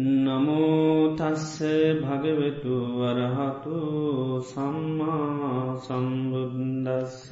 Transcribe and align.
නමෝතස්ස 0.00 1.60
භගවෙතු 2.00 2.76
වරහතු 2.96 3.78
සම්මා 4.42 5.76
සම්බුද්දස්ස. 5.78 7.28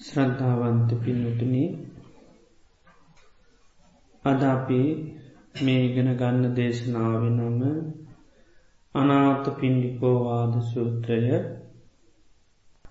ශ්‍රද්ධාවන්ත 0.00 0.90
පින්නතුන 1.02 1.54
අද 4.24 4.40
අපි 4.44 4.80
මේගෙන 5.62 6.10
ගන්න 6.14 6.54
දේශනාව 6.54 7.22
නම 7.30 7.60
අනාත 8.94 9.44
පින්ඩිකෝවාද 9.58 10.54
සූත්‍රය. 10.64 11.20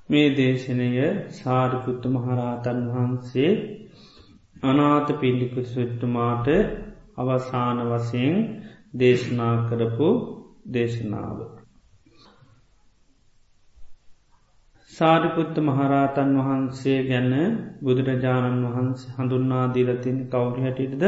මේ 0.10 0.28
දේශනය 0.32 0.90
සාරිපුත්තු 1.34 2.08
මහරාතන් 2.10 2.80
වහන්සේ 2.90 3.52
අනාත 4.64 5.08
පිල්ලිකු 5.20 5.62
සුට්ටුමාට 5.66 6.48
අවසාන 7.18 7.78
වසයෙන් 7.90 8.36
දේශනා 8.94 9.56
කරපු 9.68 10.10
දේශනාව. 10.68 11.38
සාරිපුත්ත 14.92 15.56
මහරාතන් 15.60 16.32
වහන්සේ 16.38 17.00
ගැන 17.04 17.32
බුදුරජාණන් 17.82 18.66
වහන්සේ 18.66 19.14
හඳුන්නා 19.16 19.66
දීලතින් 19.74 20.20
කවුරු 20.28 20.60
හැටිටද 20.62 21.04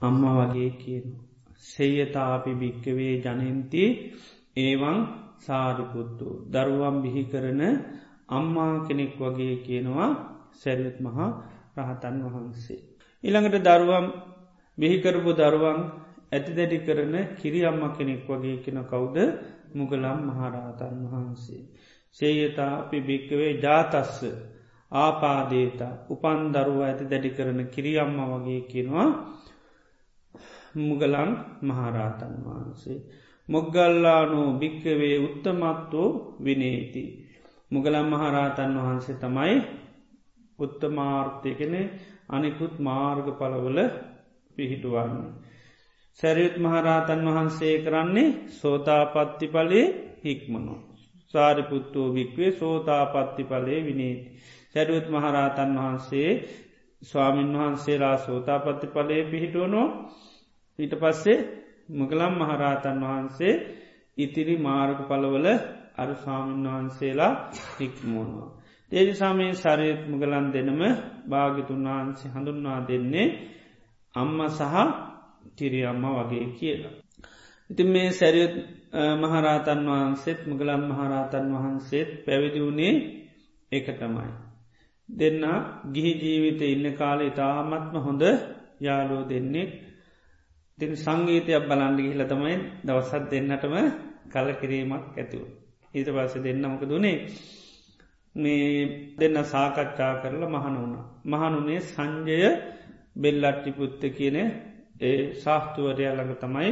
අම්ම 0.00 0.22
වගේ 0.30 0.70
කියන. 0.74 1.06
සෙයතාපි 1.64 2.52
භික්කවේ 2.54 3.14
ජනන්ති 3.24 3.84
ඒවන් 4.58 4.98
සාරිපුත්තු 5.38 6.26
දරුවම් 6.50 6.96
බිහි 7.02 7.22
කරන 7.24 7.62
අම්මා 8.30 8.74
කෙනෙක් 8.86 9.12
වගේ 9.20 9.54
කියනවා 9.56 10.10
සැරියත් 10.54 10.98
මහා 11.00 11.30
රහතන් 11.78 12.16
වහන්සේ. 12.24 12.91
ඉළඟට 13.24 13.58
දරුවම් 13.60 14.06
බිහිකරපු 14.78 15.32
දරුවන් 15.32 15.80
ඇති 16.32 16.52
දැඩි 16.52 16.78
කරන 16.78 17.14
කිරි 17.36 17.60
අම්ම 17.62 17.82
කෙනෙක් 17.92 18.26
වගේ 18.26 18.62
කෙන 18.64 18.78
කවුද 18.84 19.16
මුගලම් 19.74 20.18
මහරහතන් 20.28 20.96
වහන්සේ. 21.04 21.62
සේයතා 22.16 22.72
අපි 22.78 22.98
භික්කවේ 23.00 23.52
ජාතස්ස 23.60 24.18
ආපාදේතා 24.92 25.92
උපන් 26.10 26.40
දරුව 26.52 26.80
ඇති 26.80 27.04
දැඩි 27.04 27.30
කරන 27.30 27.60
කිරියම්ම 27.66 28.18
වගේ 28.32 28.60
කෙනවා 28.62 29.08
මුගලන් 30.78 31.30
මහරහතන් 31.62 32.34
වහන්සේ. 32.44 32.98
මොග්ගල්ලානෝ 33.48 34.48
භික්කවේ 34.54 35.16
උත්තමත්වෝ 35.18 36.08
විනේති. 36.40 37.04
මුගලම් 37.70 38.06
මහරහතන් 38.06 38.72
වහන්සේ 38.78 39.16
තමයි 39.16 39.56
උත්තමාර්ථයකෙන 40.58 41.74
අනිකුත් 42.32 42.74
මාර්ග 42.80 43.26
පලවල 43.32 43.78
පිහිටුවන්න. 44.56 45.16
සැරියුත් 46.18 46.56
මහරහතන් 46.58 47.20
වහන්සේ 47.28 47.74
කරන්නේ 47.80 48.36
සෝතාපත්ති 48.52 49.46
පලේ 49.48 49.86
හික්මනු. 50.24 50.74
සාරිපුත්තෝ 51.34 52.06
භික්වේ 52.10 52.50
සෝතාපත්ති 52.52 53.42
පලේ 53.44 53.80
විනීති. 53.82 54.28
සැරුවත් 54.70 55.06
මහරහතන් 55.08 55.72
වහන්සේ 55.76 56.30
ස්වාමීන් 57.02 57.52
වහන්සේලා 57.54 58.16
සෝතාපත්ති 58.18 58.86
පලේ 58.88 59.22
පිහිටුවනෝ 59.24 59.86
ඊට 60.78 60.94
පස්සේ 60.94 61.38
මුගලම් 61.90 62.34
මහරහතන් 62.34 62.98
වහන්සේ 63.02 63.54
ඉතිරි 64.16 64.56
මාර්ග 64.58 64.98
පලවල 65.08 65.46
අර 65.96 66.10
ස්වාමීන් 66.16 66.66
වහන්සේලා 66.66 67.32
හික්මුණවා. 67.76 68.50
ඒනිසාමේ 68.92 69.52
සරයත් 69.54 70.00
මුගලන් 70.06 70.46
දෙනම 70.52 70.80
භාගිතුන් 71.26 71.84
වහන්සේ 71.86 72.30
හඳුන්වා 72.30 72.80
දෙන්නේ 72.82 73.28
අම්ම 74.14 74.38
සහ 74.50 74.74
කිරියම්ම 75.56 76.04
වගේ 76.18 76.46
කියලා. 76.52 76.94
ඉතින් 77.70 77.88
මේ 77.88 78.08
සැරියත් 78.10 78.54
මහරාතන් 79.16 79.80
වහන්සේත් 79.88 80.40
මුගලන් 80.46 80.82
මහරාතන් 80.82 81.46
වහන්සේත් 81.54 82.10
පැවිදි 82.24 82.60
වුණේ 82.60 82.94
එක 83.72 83.86
තමයි. 83.92 84.30
දෙන්න 85.08 85.42
ගිහි 85.92 86.12
ජීවිත 86.14 86.60
ඉන්න 86.64 86.86
කාලේ 86.94 87.28
ඉතාමත්ම 87.28 87.96
හොඳ 87.98 88.22
යාලෝ 88.80 89.22
දෙන්නේ 89.24 89.66
තින් 90.78 90.92
සංගීතයක් 90.96 91.64
බලන්ඩි 91.64 92.02
හිල 92.04 92.22
තමයි 92.24 92.54
දවසත් 92.84 93.24
දෙන්නටම 93.30 93.74
කල 94.28 94.48
කිරීමක් 94.60 95.04
ඇතුව. 95.12 95.44
ඊට 95.94 96.08
පස්ස 96.08 96.34
දෙන්නමක 96.38 96.82
දුනේ 96.84 97.18
මේ 98.34 99.14
දෙන්න 99.18 99.36
සාකච්ඡා 99.44 100.12
කරලා 100.16 100.48
මහන 100.48 100.74
වුණ. 100.76 100.96
මහනුනේ 101.24 101.80
සංජය 101.82 102.38
බෙල්ලට්ටි 103.14 103.70
පුත්ත 103.72 104.02
කියන 104.10 104.36
ඒ 105.00 105.34
ශාස්තුවරය 105.34 106.04
ළඟ 106.08 106.34
තමයි 106.36 106.70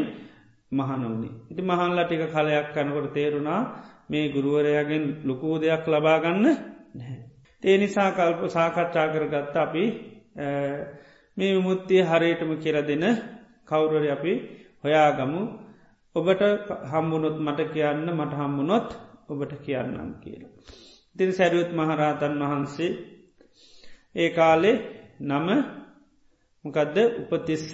මහනවුණේ. 0.73 1.35
ඉති 1.51 1.63
මහන්ලා 1.63 2.05
ටික 2.05 2.23
කලයක් 2.29 2.67
කනකොට 2.75 3.13
තේරුණා 3.13 3.61
මේ 4.09 4.27
ගුරුවරයාගෙන් 4.29 5.05
ලොකූ 5.25 5.55
දෙයක් 5.59 5.85
ලබාගන්න 5.87 6.43
නැහැ. 6.43 7.19
ඒ 7.63 7.77
නිසා 7.77 8.11
කල්ප 8.13 8.41
සාකච්ඡා 8.49 9.07
කරගත්ත 9.09 9.57
අපි 9.57 9.85
මේ 11.37 11.51
විමුත්තිය 11.55 12.03
හරයටම 12.03 12.51
කියර 12.57 12.77
දෙන 12.83 13.05
කවුරර 13.69 14.05
අපි 14.09 14.33
හොයාගමු 14.83 15.41
ඔබට 16.17 16.43
හම්බුනොත් 16.91 17.37
මට 17.39 17.61
කියන්න 17.73 18.07
මට 18.11 18.33
හම්බුනොත් 18.35 18.89
ඔබට 19.29 19.53
කියන්නම් 19.61 20.11
කියලා. 20.23 20.53
තින් 21.17 21.31
සැරියුත් 21.33 21.71
මහරහතන් 21.73 22.35
වහන්සේ 22.43 22.93
ඒ 24.15 24.31
කාලේ 24.31 24.77
නම 25.23 25.49
මොකදද 26.65 26.97
උපතිස්ස 27.23 27.71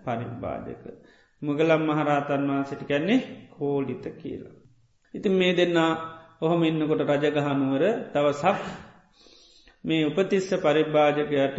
පරිබ්බාජක. 0.00 0.82
මුගලම් 1.42 1.82
මහරහතන් 1.84 2.42
වහන්සට 2.48 2.82
කැන්නේ 2.84 3.20
කෝලිත 3.50 4.04
කියලා. 4.14 4.56
ඉතින් 5.14 5.34
මේ 5.34 5.52
දෙන්න 5.52 5.78
ඔහොම 6.40 6.60
ඉන්නකොට 6.62 7.02
රජගහනුවර 7.02 7.84
තවසක් 8.12 8.58
මේ 9.84 10.06
උපතිස්ස 10.06 10.48
පරිභ්භාජකයට 10.56 11.58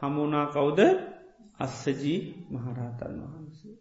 හමුණනා 0.00 0.46
කවුද 0.48 0.80
අස්සජී 1.58 2.20
මහරහතන් 2.50 3.14
වහන්සේ. 3.24 3.74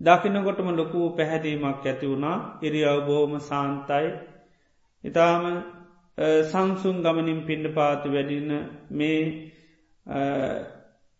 දකිනකොටම 0.00 0.68
ලොකූ 0.72 1.06
පැහැදීමක් 1.10 1.82
ඇති 1.82 2.06
වුණා 2.06 2.36
ඉරියව් 2.60 2.98
බෝම 3.06 3.32
සාන්තයි 3.40 4.06
ඉතාම 5.04 5.44
සංසුන් 6.46 7.02
ගමනින් 7.02 7.40
පිණ්ඩ 7.42 7.74
පාති 7.74 8.08
වැඩින 8.08 8.50
මේ 8.92 9.20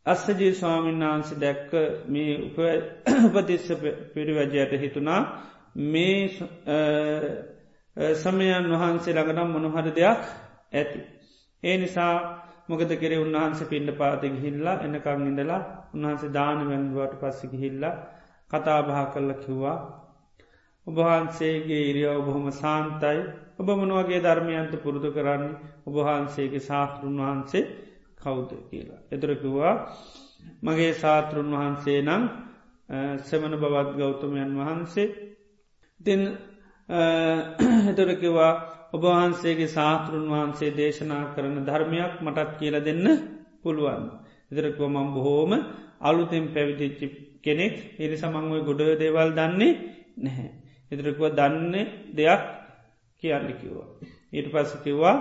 අස්සජී 0.07 0.53
ස්වාමීන් 0.55 1.01
වහන්සේ 1.03 1.39
දැක්ක 1.39 1.71
මේ 2.07 2.33
උපතිස්ස 3.29 3.73
පිරිවැජයට 4.15 4.73
හිතුනා 4.79 5.23
මේ 5.87 6.21
සමයන් 8.17 8.69
වහන්සේ 8.73 9.15
ළඟනම් 9.15 9.51
මොනහර 9.53 9.89
දෙයක් 9.93 10.23
ඇති. 10.73 11.01
ඒ 11.63 11.77
නිසා 11.77 12.15
මොකද 12.69 12.93
කෙරේ 12.97 13.19
උන්වහන්සේ 13.19 13.67
පිණ්ඩ 13.67 13.97
පාතික 13.97 14.35
හිල්ලා 14.39 14.77
එනකං 14.81 15.27
ඉඳලා 15.27 15.63
උන්වහන්සේ 15.95 16.33
දාන 16.33 16.61
වැන්දුවට 16.69 17.21
පස්සික 17.21 17.53
හිල්ලා 17.55 17.95
කතාබහ 18.51 18.91
කරල 19.13 19.33
කිව්වා 19.37 19.79
ඔබහන්සේගේ 20.87 21.83
ඉරිය 21.85 22.09
ඔබහොම 22.11 22.47
සාන්තයි 22.53 23.19
ඔබ 23.61 23.69
මොනුවගේ 23.71 24.21
ධර්මයන්ත 24.21 24.73
පුරුදු 24.79 25.09
කරන්නේ 25.11 25.59
ඔබහන්සේගේ 25.87 26.61
ශාස්තෘන් 26.61 27.17
වහන්සේ 27.19 27.65
කෞුද 28.17 28.51
කියලා. 28.65 29.01
එතුරකිවා 29.11 29.75
මගේ 30.63 30.93
සාතෘන් 30.95 31.49
වහන්සේ 31.53 32.01
නම් 32.03 32.23
සෙමන 33.21 33.55
බවත් 33.55 33.91
ගෞතමයන් 33.95 34.51
වහන්සේ 34.57 35.09
තින් 36.01 36.21
එතුරකිවා 37.89 38.53
ඔබවහන්සේගේ 38.93 39.69
සාතෘන් 39.69 40.25
වහන්සේ 40.27 40.71
දේශනා 40.73 41.25
කරන 41.35 41.57
ධර්මයක් 41.63 42.15
මටත් 42.21 42.51
කියල 42.59 42.77
දෙන්න 42.81 43.07
පුළුවන්. 43.63 44.05
එදරකුව 44.51 44.89
මං 44.89 45.09
බොහෝම 45.15 45.53
අලුතෙන් 46.01 46.45
පැවිදිච්චි 46.49 47.07
කෙනෙක් 47.41 47.75
එරි 47.99 48.17
සමංව 48.17 48.55
ගොඩ 48.65 48.83
දේවල් 48.99 49.31
දන්නේ 49.33 49.73
නැහැ. 50.19 50.51
එදරකුව 50.93 51.27
දන්නේ 51.33 51.85
දෙයක් 52.13 52.43
කියන්න 53.23 53.49
කිව්වා. 53.53 53.89
ඊට 54.33 54.49
පස්ස 54.53 54.73
කිව්වා 54.85 55.17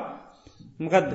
මකදද. 0.79 1.13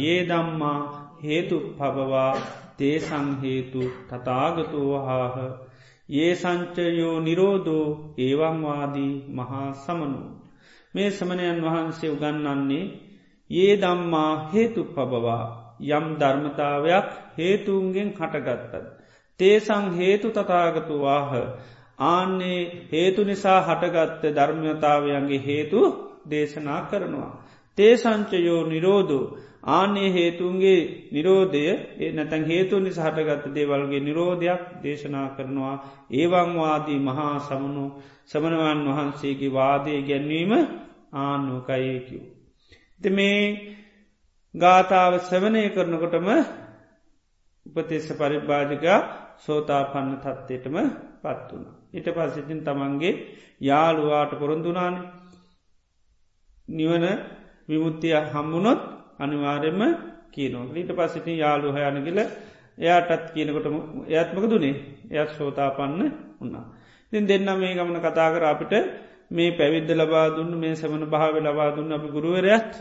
ඒ 0.00 0.18
දම්මා 0.24 0.80
හේතු 1.24 1.56
පබවා 1.76 2.32
තේසංහේතු 2.76 3.82
තතාගතුවහාහ 4.08 5.36
ඒ 6.08 6.32
සංචයෝ 6.34 7.14
නිරෝධෝ 7.20 8.14
ඒවංවාදී 8.18 9.14
මහා 9.28 9.68
සමනු. 9.76 10.20
මේ 10.94 11.10
සමනයන් 11.10 11.62
වහන්සේ 11.62 12.10
උගන්නන්නේ 12.10 12.84
ඒ 13.50 13.72
දම්මා 13.76 14.32
හේතු 14.54 14.82
පබවා 14.86 15.44
යම් 15.90 16.06
ධර්මතාවයක් 16.20 17.08
හේතුන්ගෙන් 17.38 18.10
හටගත්තද. 18.10 18.86
තේසං 19.40 19.86
හේතු 19.96 20.28
තතාගතුවාහ 20.30 21.32
ආන්නේ 21.98 22.88
හේතු 22.92 23.24
නිසා 23.24 23.60
හටගත්ත 23.62 24.22
ධර්මතාවයන්ගේ 24.34 25.44
හේතු 25.46 25.80
දේශනා 26.30 26.80
කරනවා. 26.82 27.32
තේසංචයෝ 27.78 28.62
නිරෝධෝ 28.64 29.24
ආනේ 29.68 30.10
හේතුන්ගේ 30.12 31.08
නිරෝධය 31.12 31.62
ඒ 31.98 32.10
නැතැන් 32.12 32.44
හේතු 32.44 32.74
නිස 32.78 32.98
හටගත්ත 32.98 33.54
දේවල්ගේ 33.54 34.00
නිරෝධයක් 34.00 34.62
දේශනා 34.82 35.28
කරනවා 35.28 35.76
ඒවංවාදී 36.12 37.00
මහා 37.00 37.34
සමනු 37.40 37.84
සමනවන් 38.24 38.80
වහන්සේගේ 38.88 39.52
වාදය 39.52 39.94
ගැන්වීම 40.02 40.52
ආනුකයකිව්. 41.14 42.22
ද 43.00 43.04
මේ 43.10 43.40
ගාථාව 44.54 45.12
සවනය 45.20 45.62
කරනකොටම 45.70 46.28
උපතිස්ස 47.66 48.08
පරිභාජක 48.12 48.86
සෝතා 49.38 49.82
පන්න 49.84 50.12
තත්වයටම 50.18 50.76
පත් 51.22 51.48
වුණ. 51.50 51.66
ඊට 51.96 52.08
පස්සිතින් 52.08 52.60
තමන්ගේ 52.62 53.14
යාළුවාට 53.60 54.32
පොරොන්දුනාන 54.34 54.94
නිවන 56.68 57.04
විමුත්තිය 57.68 58.14
හම්බුණොත් 58.26 58.80
අනිවාර්යම 59.18 59.80
කියනෝ 60.30 60.64
ඊට 60.72 60.90
පස්සිති 60.92 61.32
යාලු 61.36 61.68
හයනගල 61.72 62.18
එයාටත් 62.78 63.32
කියනකොට 63.32 63.66
එයත්මක 64.10 64.44
දුනේ 64.46 64.74
එයත් 65.10 65.30
සෝතාපන්න 65.32 66.00
උන්නා. 66.40 66.64
ඉතින් 67.12 67.24
දෙන්න 67.24 67.48
මේ 67.54 67.74
ගමන 67.74 67.98
කතා 68.00 68.28
කර 68.30 68.44
අපිට 68.44 68.72
මේ 69.30 69.50
පැවිද්ද 69.52 69.90
ලබා 69.92 70.26
දුන්න 70.30 70.52
මේ 70.54 70.74
සමන 70.74 71.04
භාව 71.06 71.34
ලබා 71.38 71.70
දුන්න 71.76 71.92
අපි 71.92 72.08
ගුරුවරයත් 72.08 72.72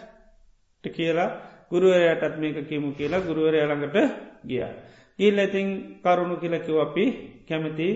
කියලා 0.84 1.30
ගුරුවරයටත් 1.72 2.36
මේක 2.38 2.58
කියමු 2.64 2.90
කියලා 2.92 3.22
ගුරුවරය 3.22 3.58
ළඟට 3.62 3.98
ගිය. 4.44 4.64
ඊල් 5.20 5.36
ඇතින් 5.36 5.68
කරුණු 6.04 6.36
කියලකිව 6.36 6.78
අපි 6.80 7.06
කැමති 7.48 7.88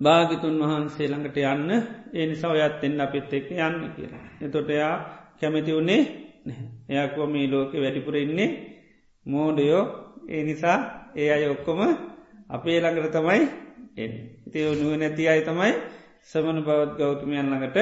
භාගිතුන් 0.00 0.56
වහන්සේ 0.60 1.08
ළඟට 1.08 1.38
යන්න 1.42 1.70
ඒ 2.12 2.26
නිසා 2.26 2.52
ඔයත් 2.52 2.82
එන්න 2.84 3.00
අපිත් 3.00 3.32
එක්ක 3.32 3.48
යන්න 3.50 3.78
කියලා. 3.96 4.24
එතොට 4.40 4.68
එයා 4.70 4.94
කැමති 5.40 5.72
වුණේ 5.72 6.02
එයක්ව 6.90 7.18
මේ 7.26 7.46
ලෝක 7.46 7.72
වැඩිපුර 7.74 8.16
ඉන්නේ 8.16 8.50
මෝඩයෝ 9.26 9.84
ඒ 10.28 10.42
නිසා 10.42 10.78
ඒ 11.14 11.28
අය 11.32 11.44
ඔක්කොම 11.48 11.80
අපේ 12.48 12.78
ළඟට 12.80 13.12
තමයි 13.12 13.42
එ 13.96 14.04
ඉතිය 14.46 14.66
නුව 14.74 14.92
නැති 14.94 15.28
අයි 15.28 15.42
තමයි 15.42 15.72
සමන 16.22 16.58
බවත් 16.60 16.92
ගෞතමයන් 16.98 17.46
ළඟට 17.46 17.78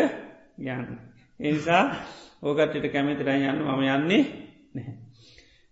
යන්න. 0.60 0.98
එනිසා 1.40 1.84
ඕකටට 2.42 2.92
කැමතිර 2.92 3.28
යන්න 3.28 3.60
මම 3.60 3.82
යන්නේ 3.88 4.22
නැහැ. 4.74 4.94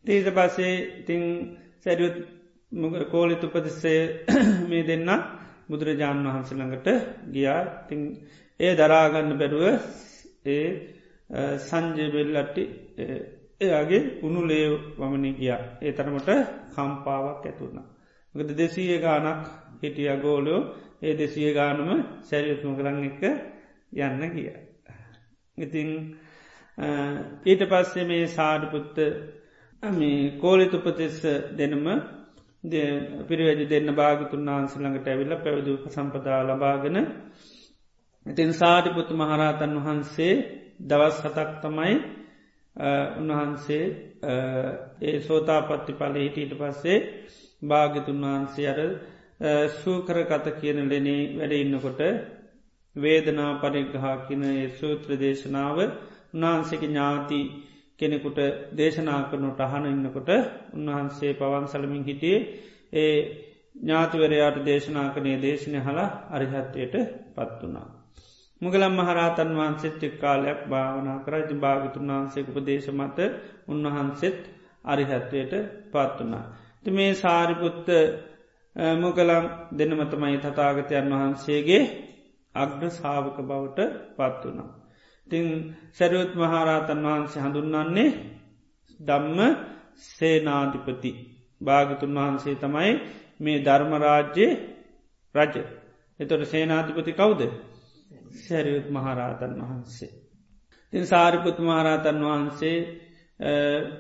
තීත 0.05 0.27
පස්සේ 0.29 0.75
ඉතිං 1.01 1.23
සැරියුත් 1.79 2.42
කෝලිතු 2.73 3.47
උපතිස්සේ 3.49 4.25
මේ 4.69 4.83
දෙන්න 4.83 5.11
බුදුරජාණන් 5.69 6.27
වහන්ස 6.27 6.53
ළඟට 6.53 6.89
ගියා 7.29 7.61
තිං 7.89 8.01
ඒ 8.61 8.73
දරාගන්න 8.75 9.33
බැරුව 9.35 9.65
ඒ 10.47 10.65
සංජයබෙල්ලට්ටි 11.59 12.65
එයාගේ 13.61 14.03
උනුලේ 14.23 14.67
වමනි 14.99 15.33
ගිය 15.35 15.53
ඒ 15.81 15.93
තරමට 15.93 16.31
කම්පාවක් 16.71 17.45
ඇතුුණ. 17.45 17.79
ගද 18.35 18.51
දෙසීය 18.55 18.99
ගානක් 18.99 19.45
හිටිය 19.83 20.17
ගෝලයෝ 20.19 20.61
ඒ 21.03 21.15
දෙසිය 21.15 21.53
ගානම 21.53 21.91
සැරියුත්ම 22.23 22.73
කරන්න 22.77 23.05
එක 23.05 23.23
යන්න 24.01 24.23
ගිය. 24.31 24.49
ඉතිං 25.59 25.91
ඊට 27.45 27.63
පස්සේ 27.67 28.05
මේ 28.05 28.25
සාඩපුත්ත 28.29 28.97
මේ 29.83 30.19
කෝලිතුපතිස්ස 30.39 31.23
දෙනම 31.53 31.87
පිරිවැජි 32.63 33.65
දෙන්න 33.67 33.89
භාගතුන් 33.93 34.49
වහන්සළඟට 34.49 35.07
ඇවිල්ල 35.07 35.35
පැවිදු 35.39 35.73
සම්පදා 35.89 36.41
ලබාගෙන 36.45 36.99
ඉතින් 38.27 38.51
සාධිපුතු 38.55 39.13
මහරහතන් 39.15 39.73
වහන්සේ 39.79 40.35
දවස් 40.83 41.17
හතක් 41.25 41.51
තමයි 41.61 41.95
උන්වහන්සේ 43.19 43.85
ඒ 45.03 45.17
සෝතාපත්ති 45.21 45.93
පල 45.95 46.15
හිටීට 46.17 46.55
පස්සේ 46.55 46.99
භාගතුන් 47.63 48.23
වහන්සේ 48.25 48.69
අර 48.69 48.81
සූකර 49.75 50.19
කත 50.25 50.47
කියන 50.55 50.79
ලෙනේ 50.85 51.23
වැඩ 51.35 51.53
ඉන්නකොට 51.55 52.01
වේදනා 52.97 53.53
පරිග්‍රහා 53.57 54.17
කියන 54.23 54.45
සූත්‍ර 54.73 55.11
දේශනාව 55.17 55.79
උන්වහන්සේක 56.35 56.83
ඥාති 56.83 57.41
කෙනෙකුට 58.03 58.39
දේශනා 58.77 59.21
කරනට 59.25 59.61
අහන 59.63 59.87
ඉන්නකොට 59.87 60.31
උන්වහන්සේ 60.73 61.33
පවන් 61.37 61.67
සලමින් 61.69 62.05
හිටියේ 62.05 62.41
ඒ 62.95 63.17
ඥාතිවරයාට 63.77 64.59
දේශනා 64.63 65.09
කනේ 65.11 65.37
දේශනය 65.39 65.79
හලා 65.81 66.09
අරිහත්වයට 66.31 66.95
පත් 67.35 67.61
වනා. 67.63 67.89
මුගලම් 68.61 68.95
මහරාතන් 68.95 69.53
වහන්සේත් 69.53 70.03
එක්කාලයක් 70.03 70.61
භාවනා 70.67 71.19
කරජ 71.21 71.51
භාගතුන් 71.57 72.11
වහන්සේක 72.11 72.47
උපදේශ 72.51 72.91
මත 72.91 73.19
උන්වහන්සෙත් 73.69 74.41
අරිහත්වයට 74.85 75.53
පත් 75.91 76.19
වනා. 76.21 76.45
ති 76.83 76.91
මේ 76.91 77.13
සාරිපුත්ත 77.17 77.89
මුගලම් 78.97 79.45
දෙනමතමයි 79.73 80.39
තතාගතයන් 80.41 81.11
වහන්සේගේ 81.13 81.83
අග්‍ර 82.55 82.91
සාාවක 82.91 83.39
බවට 83.43 83.81
පත් 84.17 84.43
වනා. 84.47 84.71
තිං 85.33 85.47
සැරුවත් 85.93 86.33
මහාරාතන් 86.37 87.05
වහන්සේ 87.07 87.43
හඳුන්නන්නේ 87.43 88.11
දම්ම 89.01 89.41
සේනාධිපති 90.09 91.11
භාගතුන් 91.61 92.17
වහන්සේ 92.17 92.57
තමයි 92.57 92.93
මේ 93.41 93.59
ධර්මරාජ්‍යය 93.61 94.51
රජ 95.35 95.55
එතොට 96.21 96.43
සේනාධිපති 96.47 97.13
කවුද 97.15 97.41
සැරියුත් 98.39 98.89
මහරාතන් 98.89 99.55
වහන්සේ. 99.61 100.13
තින් 100.93 101.05
සාරිපුත් 101.05 101.59
මහරාතන් 101.61 102.19
වහන්සේ 102.23 102.79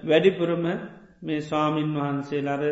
වැඩිපුරම 0.05 0.65
මේ 1.23 1.41
ස්වාමීන් 1.43 1.91
වහන්සේ 1.95 2.43
ලර 2.43 2.65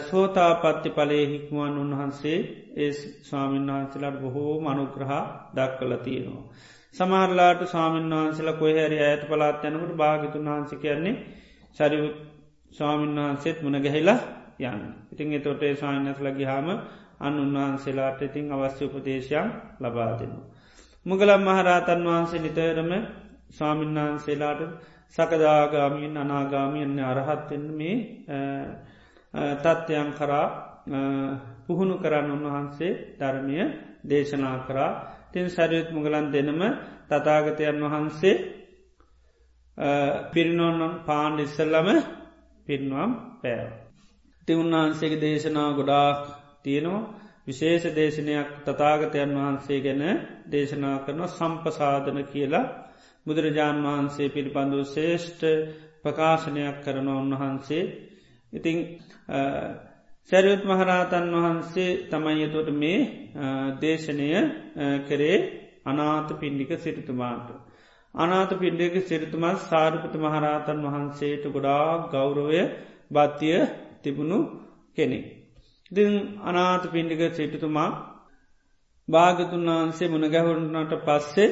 සෝතා 0.00 0.52
පත්ති 0.54 0.90
පලේ 0.90 1.24
හික්මුවන් 1.26 1.74
උන්වහන්සේ 1.78 2.38
ඒ 2.76 2.92
ස්වාමීන් 3.22 3.66
වහන්සේලාට 3.68 4.20
බොහෝ 4.20 4.54
මනුග්‍රහ 4.62 5.12
දක්කල 5.54 5.92
තියෙනවා. 5.98 6.44
සමහරලාට 6.98 7.60
ස්වාමීන් 7.64 8.10
වහන්සේල 8.12 8.50
කොහැරි 8.54 8.98
ඇයට 9.00 9.24
පලාත් 9.26 9.64
යනකට 9.64 9.92
භාගිතුන් 9.94 10.46
වහන්ස 10.46 10.72
කියන්නේ 10.76 11.14
ශරිව 11.76 12.04
ස්වාමීන් 12.70 13.18
වහන්සේත් 13.18 13.58
මුණ 13.62 13.78
ගැහිලා 13.78 14.20
යන්න. 14.60 14.82
ඉතින් 15.12 15.32
එතොටේ 15.32 15.72
ස්වාන්නස්ල 15.74 16.28
ගිහාම 16.32 16.68
අන් 17.18 17.34
උන්වහන්සේලාට 17.36 18.20
ඉතින් 18.22 18.52
අවශ්‍ය 18.52 18.84
උපදේශයන් 18.86 19.48
ලබා 19.80 20.12
දෙනවා. 20.14 20.46
මුගලම් 21.06 21.42
මහරාතන් 21.42 22.00
වහන්සේ 22.04 22.40
නිතරම 22.40 22.90
ස්වාමීන් 23.50 23.94
වහන්සේලාට 23.96 24.60
සකදාගාමීන් 25.14 26.16
අනාගාමීන්න 26.16 26.98
අරහත්වෙන් 27.02 27.64
මේ 27.72 27.96
තත්ත්වයන් 29.56 30.10
කරා 30.12 30.46
පුහුණු 31.64 31.96
කරන්න 31.96 32.30
උන්වහන්සේ 32.30 32.92
ධර්මය 33.18 33.56
දේශනා 34.04 34.58
කරා 34.60 34.92
තින් 35.32 35.46
සැරියුත් 35.48 35.90
මුගලන් 35.90 36.26
දෙනම 36.28 36.60
තතාගතයන් 37.08 37.78
වහන්සේ 37.84 38.34
පිරිනොන්නම් 40.32 40.92
පාණ්ඩ 41.04 41.40
ඉස්සල්ලම 41.40 41.88
පිරිනුවම් 42.66 43.12
පෑව. 43.40 43.70
ති 44.48 44.52
උන්වහන්සේගේ 44.54 45.20
දේශනා 45.20 45.70
ගොඩාක් 45.72 46.20
තියෙනවා. 46.62 47.08
විශේෂ 47.46 47.84
දේශනයක් 47.92 48.48
තතාගතයන් 48.66 49.30
වහන්සේ 49.34 49.80
ගැන 49.80 50.02
දේශනා 50.46 50.96
කරන 50.98 51.20
සම්පසාධන 51.28 52.18
කියලා. 52.26 52.66
බුදුරජාණන් 53.26 53.86
වහන්සේ 53.86 54.28
පිළිබඳු 54.28 54.78
ශේෂ්ඨ 54.86 55.44
ප්‍රකාශනයක් 56.02 56.76
කරන 56.84 57.08
උන්වහන්සේ. 57.12 57.84
ඉතිං 58.52 58.78
සැරියුත් 60.30 60.62
මහරහතන් 60.62 61.26
වහන්සේ 61.34 61.90
තමයියතොට 62.06 62.68
මේ 62.72 62.98
දේශනය 63.80 64.28
කරේ 65.02 65.38
අනාත 65.86 66.28
පින්ඩික 66.34 66.70
සිරිතුමාට. 66.76 67.48
අනාත 68.14 68.50
පින්ඩික 68.54 68.94
සිරිතුමත් 69.02 69.58
සාර්පත 69.62 70.14
මහරහතන් 70.16 70.78
වහන්සේට 70.84 71.44
ගොඩා 71.46 72.08
ගෞරවය 72.08 72.60
බත්තිය 73.10 73.58
තිබුණු 74.02 74.38
කෙනෙක්. 74.94 75.26
ඉති 75.90 76.02
අනාත 76.42 76.84
පින්ඩික 76.86 77.22
සිටතුමා 77.30 77.90
භාගතුන් 79.08 79.66
වහන්සේ 79.68 80.08
මුණගැහුරුණට 80.08 80.92
පස්සේ 81.02 81.50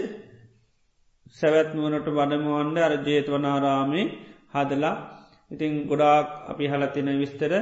සැවැත්නුවනට 1.37 2.09
වඩමුවන්ඩ 2.11 2.79
අර 2.79 2.95
ජේතවනාරාමේ 3.05 4.07
හදලා 4.55 4.97
ඉතිං 5.51 5.73
ගොඩාක් 5.85 6.29
අපි 6.49 6.65
හලතින 6.67 7.09
විස්තර 7.17 7.53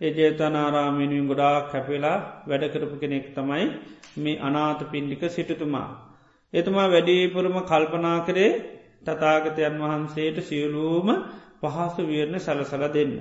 ඒ 0.00 0.10
ජේතනාරාමිනුවෙන් 0.12 1.26
ගොඩාක් 1.26 1.64
කැපවෙලා 1.66 2.18
වැඩකරපු 2.44 2.96
කෙනෙක් 2.96 3.26
තමයි 3.30 3.64
මේ 4.16 4.40
අනාත 4.40 4.80
පින්ඩික 4.86 5.22
සිටතුමා. 5.28 5.88
එතුමා 6.52 6.88
වැඩීපුරම 6.88 7.56
කල්පනා 7.62 8.18
කරේ 8.20 8.52
තතාගතයන් 9.02 9.74
වහන්සේට 9.80 10.38
සියලූම 10.42 11.08
පහසු 11.62 12.02
වියරණ 12.02 12.38
සලසල 12.38 12.84
දෙන්න. 12.88 13.12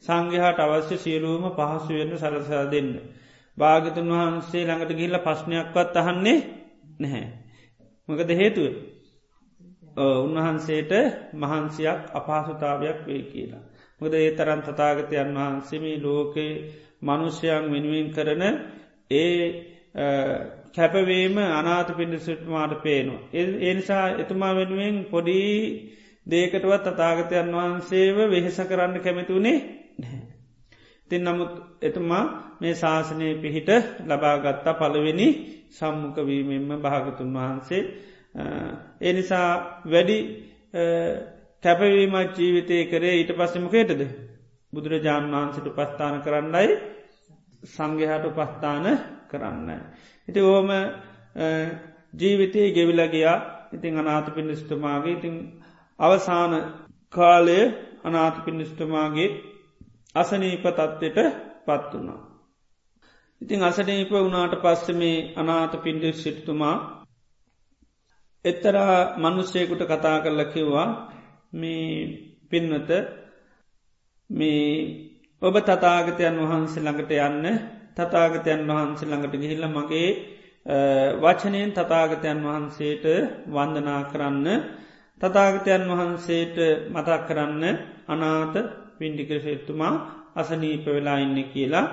සංගහට 0.00 0.58
අවශ්‍ය 0.58 0.96
සියලූම 0.98 1.44
පහසු 1.50 1.92
වෙන්න 1.92 2.12
සලසල 2.14 2.70
දෙන්න. 2.70 2.90
භාගතුන් 3.58 4.08
වහන්සේ 4.10 4.64
ළඟට 4.64 4.92
ගිල්ල 4.92 5.16
ප්‍රශ්නයක්වත් 5.18 5.96
අහන්නේ 5.96 6.38
නැහැ. 6.98 7.26
මකද 8.08 8.30
හේතුව. 8.32 8.72
උන්වහන්සේට 9.96 10.92
මහන්සියක් 11.34 12.00
අපහසුතාවයක් 12.12 12.98
වේ 13.02 13.22
කියලා. 13.24 13.62
මොද 14.00 14.12
ඒ 14.14 14.30
තරන් 14.32 14.60
තතාගතයන් 14.62 15.30
වහන්සේම 15.34 15.84
ලෝකේ 15.98 16.52
මනුෂ්‍යයන් 17.00 17.64
වෙනුවෙන් 17.66 18.08
කරන 18.10 18.42
ඒ 19.12 19.36
කැපවීම 20.72 21.36
අනාත 21.52 21.88
පිඩි 21.90 22.18
සිට්මාට 22.20 22.74
පේනවා. 22.78 23.22
එනිසා 23.62 24.04
එතුමා 24.16 24.52
වෙනුවෙන් 24.52 24.96
පොඩි 25.06 25.38
දේකටවත් 26.26 26.86
තතාගතයන් 26.88 27.48
වහන්සේව 27.52 28.16
වෙහෙස 28.26 28.58
කරන්න 28.60 29.00
කැමැතුනේ 29.00 29.58
තින් 31.10 31.22
නමුත් 31.22 31.52
එතුමා 31.82 32.24
මේ 32.60 32.74
ශාසනය 32.74 33.28
පිහිට 33.36 33.70
ලබාගත්තා 34.02 34.74
පළවෙනි 34.74 35.28
සම්මුකවීමෙන්ම 35.70 36.70
භාගතුන් 36.80 37.34
වහන්සේ 37.34 37.82
එනිසා 39.02 39.82
වැඩි 39.86 40.18
කැපවීමත් 41.62 42.36
ජීවිතය 42.36 42.84
කරේ 42.86 43.14
ඊට 43.14 43.32
පස්සමකේටද 43.32 44.02
බුදුරජාණන් 44.72 45.32
වහන්සට 45.32 45.68
පස්ථාන 45.70 46.22
කරන්නයි 46.22 46.76
සංගහට 47.64 48.26
පස්ථාන 48.30 48.86
කරන්න. 49.28 49.68
ඉති 50.28 50.40
ඕම 50.42 50.70
ජීවිතයේ 52.14 52.72
ගෙවිලගයා 52.72 53.36
ඉතිං 53.72 53.98
අනාත 53.98 54.26
පිණිස්තුමාගේ 54.30 55.12
ඉතිං 55.12 55.36
අවසාන 55.98 56.52
කාලය 57.12 57.58
අනාත 58.04 58.44
පිණිස්තුමාගේ 58.44 59.30
අසනීප 60.14 60.64
තත්ත්වයට 60.68 61.18
පත් 61.66 61.92
වුණා. 61.92 62.20
ඉතිං 63.40 63.62
අසනීප 63.62 64.10
වුණාට 64.10 64.54
පස්ස 64.56 64.88
මේ 64.94 65.32
අනාත 65.36 65.72
පින්ඩි 65.82 66.12
සිටතුමා 66.14 67.01
එත්තරා 68.44 69.16
මනුස්සයකුට 69.16 69.82
කතා 69.84 70.18
කරල 70.20 70.42
කිව්වා 70.46 70.88
මේ 71.52 71.88
පින්නත 72.50 72.90
මේ 74.30 74.66
ඔබ 75.42 75.54
තතාගතයන් 75.60 76.36
වහන්සේ 76.40 76.82
ළඟට 76.82 77.12
යන්න 77.20 77.46
තතාගතයන් 77.94 78.62
වහන්සේ 78.68 79.08
ළඟට 79.08 79.34
ගිහිල්ල 79.34 79.66
මගේ 79.68 80.08
වචනයෙන් 81.18 81.70
තතාගතයන් 81.72 82.40
වහන්සේට 82.40 83.04
වන්දනා 83.48 84.02
කරන්න 84.04 84.46
තතාගතයන් 85.20 85.84
වහන්සේට 85.90 86.56
මතක් 86.88 87.20
කරන්න 87.28 87.64
අනාත 88.08 88.54
පින්ඩිකරශේතුමා 88.98 89.94
අසනීප 90.34 90.86
වෙලා 90.86 91.18
ඉන්න 91.18 91.38
කියලා. 91.46 91.86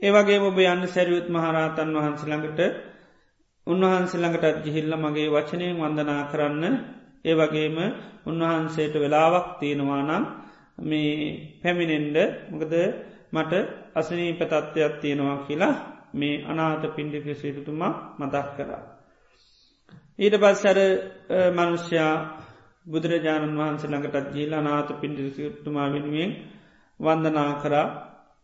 ඒවගේ 0.00 0.38
ඔබ 0.40 0.58
යන්න 0.64 0.86
සැරියුත් 0.88 1.26
මහරහතන් 1.28 1.90
වහන්සළඟට 1.96 2.60
උන්වහන්සළඟටත් 3.66 4.62
ගිහිල්ල 4.64 4.92
මගේ 4.96 5.28
වචනය 5.28 5.66
වන්දනා 5.74 6.22
කරන්න. 6.26 6.64
ඒ 7.24 7.34
වගේම 7.34 7.76
උන්වහන්සේට 8.26 8.94
වෙලාවක් 8.96 9.46
තියෙනවානම් 9.60 10.24
මේ 10.80 11.14
පැමිණෙන්ඩ 11.62 12.16
මොකද 12.50 12.74
මට 13.30 13.52
අසනී 13.94 14.32
පතත්වයක් 14.32 14.94
තියෙනවා 14.96 15.38
කියලා 15.40 15.74
මේ 16.12 16.42
අනාත 16.44 16.82
පින්ඩික 16.90 17.26
සිටතුමා 17.34 17.92
මදක් 18.18 18.48
කරා. 18.56 18.82
ඊට 20.18 20.36
පස්සර 20.36 20.78
මනුෂ්‍යයා 21.52 22.14
බුදුරජාණන් 22.86 23.58
වහන්සේ 23.58 23.90
ළඟටත් 23.90 24.34
ජීල 24.34 24.52
නාත 24.58 24.88
පින්ඩිසිතුමා 25.00 25.88
වෙනුවෙන් 25.88 26.30
වන්දනා 27.00 27.52
කරා. 27.54 27.86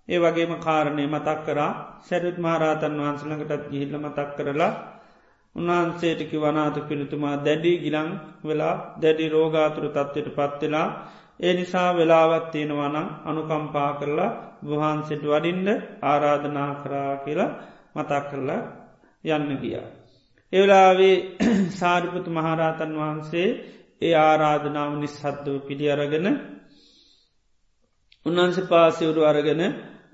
ඒ 0.08 0.18
වගේම 0.18 0.52
කාරණය 0.58 1.04
මතක් 1.06 1.38
කරා. 1.44 1.72
සැරුත් 2.00 2.38
මහරාතන් 2.38 2.94
වහන්සළඟටත් 2.98 3.70
ගිහිල්ල 3.70 3.94
මතක් 3.98 4.28
කරලා 4.36 4.72
උන්වහන්සේටකි 5.56 6.36
වනාත 6.38 6.76
පිළිතුමා 6.84 7.36
දැඩි 7.38 7.72
ගිලං 7.78 8.10
වෙලා 8.44 8.74
දැඩි 8.96 9.26
රෝගාතුරු 9.28 9.88
තත්ත්වයට 9.90 10.28
පත්වෙලා 10.34 10.88
ඒ 11.40 11.52
නිසා 11.54 11.90
වෙලාවත් 11.92 12.46
තියෙනවනම් 12.50 13.08
අනුකම්පා 13.24 13.90
කරලා 13.94 14.36
වහන්සෙට 14.64 15.24
වඩින්ඩ 15.24 15.68
ආරාධනා 16.02 16.70
කරා 16.76 17.12
කියලා 17.18 17.50
මතක් 17.94 18.22
කරලා 18.28 18.62
යන්න 19.24 19.50
ගියා. 19.56 19.86
එවලාවේ 20.52 21.16
සාරිපුතු 21.78 22.30
මහරාතන් 22.32 22.92
වහන්සේ 22.94 23.48
ඒ 24.02 24.14
ආරාධනාව 24.20 24.92
නිස්සද්දව 24.94 25.56
පිළි 25.66 25.86
අරගෙන 25.90 26.26
උන්වන්ස 28.26 28.58
පාසවුරු 28.64 29.22
අරගෙන 29.24 29.62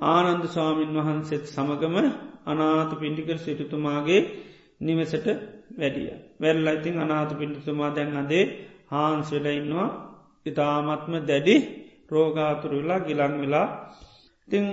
ආනන්ද 0.09 0.45
ස්වාමීන් 0.47 0.97
වහන්සේත් 0.99 1.45
සමගම 1.47 1.97
අනාත 2.47 2.91
පින්ඩිකර 2.97 3.39
සිටුතුමාගේ 3.39 4.23
නිවසට 4.83 5.27
වැඩිය. 5.73 6.11
වැල්ල 6.41 6.67
ඉතින් 6.71 6.97
අනාත 6.99 7.31
පිඩිතුමා 7.35 7.91
දැන් 7.91 8.17
අදේ 8.17 8.45
හාන්ස් 8.91 9.29
වෙල 9.33 9.47
ඉන්නවා 9.53 9.89
ඉතාමත්ම 10.47 11.15
දැඩි 11.23 11.57
රෝගාතුරුලා 12.11 13.01
ගිලං 13.01 13.35
වෙලා 13.43 13.69
තිං 14.49 14.65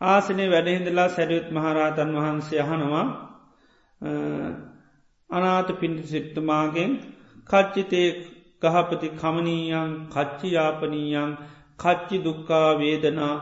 ආසනේ 0.00 0.48
වැඩහිඳලා 0.48 1.08
සැරියුත් 1.10 1.48
මහරාතන් 1.50 2.10
වහන්සේ 2.16 2.60
අහනවා 2.60 3.06
අනාත 5.30 5.68
පිඩි 5.80 6.02
සිට්තුමාගෙන් 6.04 6.92
කච්චිතේ 7.48 8.08
ගහපති 8.62 9.08
කමනීයන් 9.12 9.92
කච්චි 10.08 10.48
යාපනීයන් 10.50 11.32
කච්චි 11.78 12.16
දුක්කා 12.18 12.68
වේදනා 12.78 13.36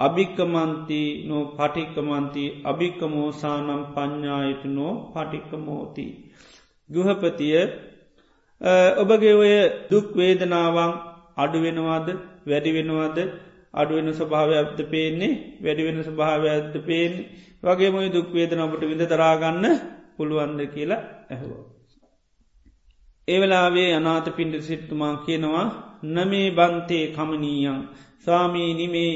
අභික්කමන්ති 0.00 1.00
නෝ 1.28 1.42
පටික්කමන්ති 1.52 2.44
අභික්කමෝසානම් 2.64 3.82
ප්ඥායතුනෝ 3.94 4.92
පටික්කමෝති. 5.12 6.06
ගුහපතිය 6.90 7.56
ඔබගේ 8.96 9.34
ඔය 9.34 9.54
දුක් 9.90 10.06
වේදනාවන් 10.14 10.92
අඩුවෙනවාද 11.36 12.08
වැඩිවෙනවාද 12.46 13.18
අඩුවෙන 13.74 14.08
ස්වභාවයක්ද 14.12 14.80
පේන්නේ 14.86 15.32
වැඩිවෙන 15.60 15.98
ස්වභාවයක්ද 16.02 16.74
පේෙන් 16.82 17.14
වගේ 17.62 17.90
මොයි 17.90 18.10
දුක්වේදන 18.10 18.60
ඔබට 18.60 18.82
විඳ 18.82 19.04
තරාගන්න 19.06 19.66
පුළුවන්ද 20.16 20.60
කියලා 20.68 21.02
ඇහුව. 21.30 21.52
ඒවෙලාවේ 23.28 23.90
අනාත 23.94 24.26
පින්ඩ 24.32 24.54
සිට්තුමා 24.60 25.14
කියනවා 25.18 25.66
නමේ 26.08 26.48
බන්තේ 26.52 27.04
කමනීයන් 27.08 27.80
ස්වාමී 28.18 28.70
නිමේ 28.74 29.14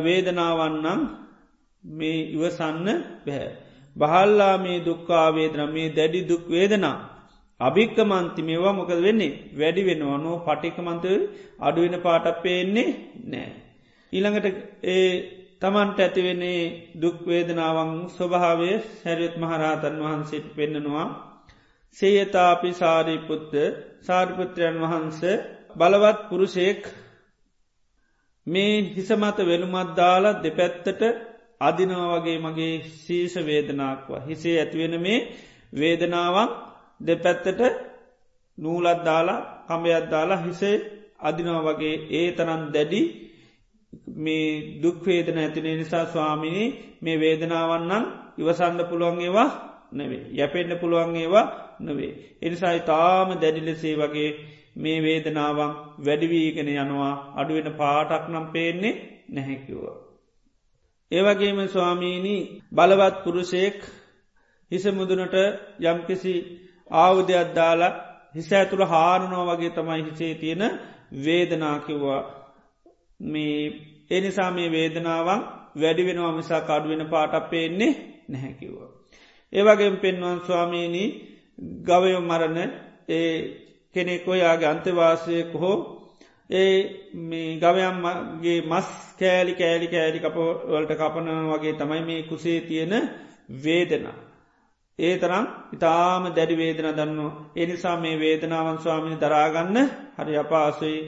වේදනාවන්නම් 0.00 1.00
මේ 1.84 2.18
ඉවසන්න 2.28 2.88
බැහැ. 3.24 3.50
බහල්ලා 3.96 4.56
මේ 4.58 4.78
දුක්කාවේදන 4.80 5.62
මේ 5.68 5.88
දැඩි 5.90 6.20
දුක් 6.24 6.44
වේදනා. 6.48 6.96
අභික්කමන්ති 7.60 8.42
මේවා 8.42 8.72
මොකද 8.72 9.00
වෙන්නේ 9.00 9.38
වැඩි 9.54 9.82
වෙනවා 9.84 10.18
නෝ 10.18 10.36
පටිකමන්ත 10.40 11.04
අඩුවෙන 11.60 11.96
පාටක් 12.00 12.42
පේන්නේ 12.42 12.88
නෑ. 13.26 13.50
ඊළඟට 14.12 14.46
ඒ 14.86 15.08
තමන්ට 15.60 15.98
ඇතිවෙන්නේ 15.98 16.60
දුක්වේදනාවන් 16.96 17.92
ස්වභාවය 18.10 18.70
සැරියුත් 18.96 19.36
මහරහතන් 19.36 19.96
වහන්සේට 20.00 20.46
පෙන්න්නනවා 20.54 21.06
සේයතාපි 21.96 22.70
සාරීපුත්ත 22.74 23.52
සාරිපුත්‍රයන් 24.02 24.76
වහන්ස 24.82 25.20
බලවත් 25.76 26.18
පුරුෂයෙක් 26.28 26.82
මේ 28.48 28.74
හිසමත 28.92 29.38
වෙනුමත් 29.42 29.90
දාලා 29.96 30.40
දෙපැත්තට 30.42 31.02
අදිනවා 31.60 32.08
වගේ 32.14 32.38
මගේ 32.38 32.74
සීෂ 32.96 33.34
වේදනාක්වා 33.42 34.20
හිසේ 34.20 34.56
ඇතිවෙන 34.58 34.94
මේ 35.00 35.20
වේදනාවන් 35.72 36.50
දෙපැත්තට 37.00 37.60
නූලත් 38.58 39.00
දාලා 39.04 39.40
කමයක් 39.68 40.04
දාලා 40.10 40.38
හිසේ 40.38 40.76
අදිනවා 41.20 41.66
වගේ 41.68 41.94
ඒ 42.10 42.28
තරන් 42.32 42.62
දැඩි 42.72 43.02
මේ 44.16 44.46
දුක්වේදන 44.82 45.38
ඇතිනේ 45.38 45.76
නිසා 45.76 46.04
ස්වාමිනී 46.06 46.68
මේ 47.02 47.16
වේදනාවන්නම් 47.16 48.04
ඉවසන්න 48.38 48.88
පුළුවන් 48.90 49.20
ඒවා 49.20 49.50
නෙවේ 49.92 50.22
යැපෙන්න්න 50.30 50.78
පුළුවන් 50.78 51.16
ඒවා 51.16 51.46
නොවේ. 51.80 52.12
එනිසායි 52.42 52.80
තාම 52.82 53.28
දැඩිලෙසේ 53.40 53.94
වගේ 53.96 54.30
මේ 54.78 54.98
වේදනාවන් 55.02 55.72
වැඩිවීගෙන 56.04 56.68
යනවා 56.74 57.14
අඩුවෙන 57.36 57.70
පාටක් 57.74 58.24
නම් 58.28 58.46
පේන්නේ 58.48 58.94
නැහැකිවවා. 59.30 59.96
ඒවගේම 61.10 61.58
ස්වාමීණී 61.66 62.40
බලවත් 62.72 63.16
පුරුෂයෙක් 63.24 63.78
හිස 64.70 64.84
මුදුනට 64.92 65.36
යම්කිසි 65.82 66.34
ආවුදයක් 66.96 67.54
දාලා 67.54 67.92
හිස 68.34 68.48
ඇතුළ 68.52 68.84
හාරනෝ 68.84 69.44
වගේ 69.46 69.70
තමයි 69.70 70.02
හිසේ 70.02 70.34
තියෙන 70.34 70.64
වේදනාකිව්වා 71.24 72.22
මේ 73.20 73.60
එනිසා 74.10 74.50
මේ 74.50 74.68
වේදනාවන් 74.70 75.46
වැඩි 75.76 76.06
වෙනවා 76.06 76.32
මිසා 76.32 76.60
කඩුවෙන 76.60 77.04
පාටක් 77.06 77.50
පේන්නේ 77.50 77.92
නැහැකිවවා. 78.28 78.90
ඒවගේම 79.52 79.96
පෙන්වන් 79.96 80.38
ස්වාමීණී 80.40 81.08
ගවය 81.82 82.12
මරණ 82.20 82.70
ඒ 83.10 83.67
කෙනෙක් 83.94 84.28
ඔයාගේ 84.28 84.68
අන්තවාසයක 84.68 85.52
හෝ 85.54 85.76
ඒ 86.50 86.76
මේ 87.22 87.50
ගවයම්ගේ 87.56 88.60
මස් 88.62 88.88
කෑලි 89.18 89.52
කෑලි 89.54 89.86
කෑලි 89.86 90.18
කපවලට 90.18 90.92
කපන 90.92 91.28
වගේ 91.50 91.74
තමයි 91.74 92.02
මේ 92.02 92.22
කුසේ 92.22 92.60
තියෙන 92.60 92.94
වේදනා. 93.56 94.16
ඒ 94.98 95.14
තරම් 95.16 95.46
ඉතාම 95.72 96.22
දැඩි 96.30 96.54
වේදන 96.56 96.88
දන්නවා. 96.90 97.32
එනිසා 97.56 97.96
මේ 97.96 98.16
වේදනාවන් 98.16 98.78
ස්වාමිනි 98.78 99.16
දරාගන්න 99.16 99.76
හරි 100.18 100.34
අපාසුයි 100.36 100.98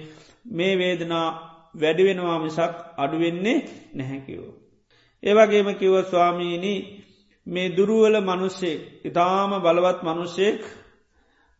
මේ 0.50 0.74
වේදනා 0.78 1.28
වැඩිවෙනවා 1.74 2.38
මිසක් 2.38 2.74
අඩුවෙන්නේ 2.96 3.58
නැහැකිවෝ. 3.94 4.52
ඒවගේම 5.22 5.68
කිව 5.74 5.94
ස්වාමීණී 6.04 6.78
මේ 7.46 7.68
දුරුවල 7.68 8.16
මනුස්සෙක් 8.20 8.80
ඉතාම 9.04 9.50
බලවත් 9.58 9.98
මනුෂ්‍යයෙක් 10.02 10.60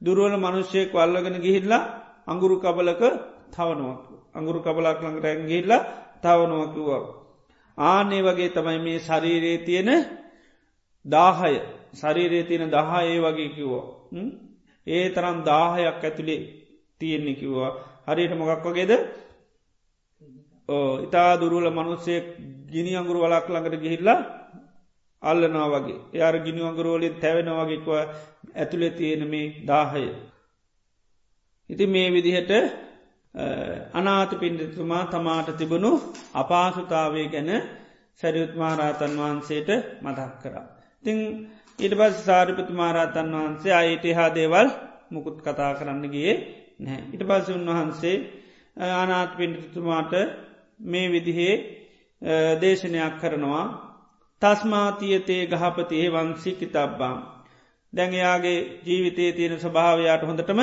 දුරුවල 0.03 0.35
මනුෂ්‍යයෙක් 0.37 0.91
වල්ලගෙන 0.93 1.37
ගිහිල්ලා 1.39 1.83
අඟුරු 2.27 2.57
කබලක 2.59 3.03
තවනුවක් 3.51 4.01
අඟුරු 4.35 4.59
කබලක් 4.61 4.99
ළඟට 5.01 5.27
ඇගිල්ලා 5.27 5.87
තවනුවකිව්වා. 6.23 7.03
ආනේ 7.79 8.23
වගේ 8.23 8.51
තමයි 8.51 8.79
මේ 8.79 8.99
ශරීරයේ 8.99 9.59
තියෙන 9.59 9.91
දාහය. 11.05 11.57
ශරීරයේ 11.95 12.45
තියෙන 12.45 12.71
දහ 12.71 12.93
ඒ 13.03 13.19
වගේ 13.19 13.49
කිව්වා. 13.49 13.87
ඒ 14.87 15.07
තරම් 15.11 15.37
දාහයක් 15.45 15.99
ඇතුළේ 15.99 16.41
තියෙන්නේ 17.01 17.35
කිව්වා. 17.35 17.71
හරියට 18.07 18.33
මොකක් 18.37 18.65
වගේද? 18.65 18.93
ඉතා 21.01 21.31
දුරුවල 21.37 21.69
මනුස්සෙක් 21.71 22.25
ගිනි 22.67 22.93
අඟුරු 22.95 23.19
වලක් 23.21 23.47
ළඟට 23.49 23.83
ගිහිල්ලා 23.83 24.19
අල්ලනා 25.23 25.69
වගේ. 25.69 26.01
යාර 26.13 26.35
ගිනි 26.39 26.61
අඟුරුවලින් 26.61 27.21
තැවෙනවාගේකව 27.21 27.89
ඇතුළෙ 28.53 28.91
තියෙන 28.91 29.23
මේ 29.29 29.47
දාහය. 29.67 30.05
ඉති 31.71 31.85
මේ 31.87 32.09
විදිහට 32.11 32.53
අනාත 33.95 34.31
පින්ඩතුමා 34.35 35.05
තමාට 35.07 35.49
තිබුණු 35.53 35.93
අපාසුතාවය 36.35 37.23
ගැන 37.29 37.51
සැරියුත්මාරාතන් 38.21 39.15
වහන්සේට 39.17 39.71
මතක් 40.03 40.33
කරා. 40.43 40.67
තිං 41.05 41.19
ඊට 41.79 41.95
පස් 41.95 42.17
සාරිපතු 42.23 42.73
මාරාතන් 42.75 43.29
වහන්සේ 43.35 43.75
අයිට 43.75 44.05
හා 44.13 44.31
දේවල් 44.31 44.69
මුකුත් 45.11 45.39
කතා 45.39 45.73
කරන්න 45.75 46.05
ගිය 46.07 46.33
නෑ. 46.79 47.01
ඉට 47.13 47.23
පස්ස 47.23 47.49
උන්වහන්සේ 47.51 48.17
අනාත් 48.97 49.31
පින්ඩතුමාට 49.37 50.13
මේ 50.83 51.07
විදිහේ 51.09 51.55
දේශනයක් 52.61 53.15
කරනවා 53.21 53.65
තස්මාතියතේ 54.43 55.43
ගහපතියේ 55.47 56.11
වන්සි 56.11 56.51
කිතබ්බාම්. 56.55 57.19
දැඟයාගේ 57.93 58.59
ජීවිතයේ 58.83 59.33
තියෙන 59.33 59.59
ස්වභාවයාට 59.59 60.23
හොඳටම 60.23 60.61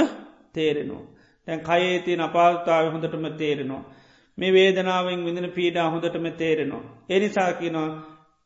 තේරෙනවා. 0.53 1.03
තැන් 1.47 1.61
කයේ 1.61 1.99
තියෙන 1.99 2.21
අපාතාව 2.21 2.85
හොඳටම 2.87 3.25
තේරෙනවා. 3.35 3.83
මේ 4.37 4.53
වේදනාවෙන් 4.53 5.25
විඳන 5.25 5.49
පීඩා 5.51 5.89
හොඳටම 5.89 6.25
තේරෙනවා. 6.33 6.83
එනිසාකිනවා 7.09 7.89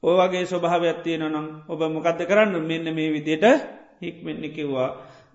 ඕවගේ 0.04 0.46
ස්වභාවයක් 0.46 1.00
තියෙන 1.00 1.26
නම් 1.26 1.48
ඔබ 1.68 1.82
මොකක්ද 1.90 2.22
කරන්න 2.26 2.56
මෙන්න 2.64 2.88
මේ 2.92 3.10
විදියට 3.10 3.46
හික්මෙන්න්න 4.02 4.46
කිව්වා. 4.52 4.90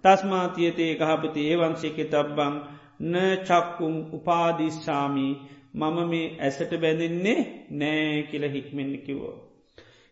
තස්මාතියතේ 0.05 0.93
ගහපති 0.97 1.49
ඒවන්සික 1.51 1.99
තබ්බං 2.05 2.55
න 3.03 3.15
චක්කුම් 3.41 3.95
උපාදිස්සාමී 4.13 5.33
මම 5.75 5.97
මේ 6.07 6.27
ඇසට 6.41 6.73
බැඳෙන්නේ 6.77 7.41
නෑ 7.73 8.23
කියල 8.23 8.45
හික්මෙන්න්න 8.51 8.99
කිවෝ. 9.01 9.35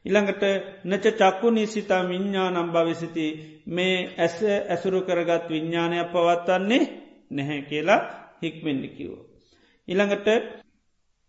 ඉළඟට 0.04 0.42
නච 0.84 1.04
චක්කු 1.12 1.48
නිසිතා 1.50 2.02
විඤ්ඥා 2.04 2.48
නම් 2.50 2.68
භවිසිති 2.70 3.26
මේ 3.68 3.96
ඇස 4.18 4.36
ඇසුරු 4.66 5.00
කරගත් 5.00 5.44
විඤ්ඥානයක් 5.48 6.12
පවත්වන්නේ 6.12 6.82
නැහැ 7.30 7.62
කියලා 7.62 8.00
හික්මෙන්ඩිකිවෝ. 8.42 9.22
ඉළඟට 9.88 10.28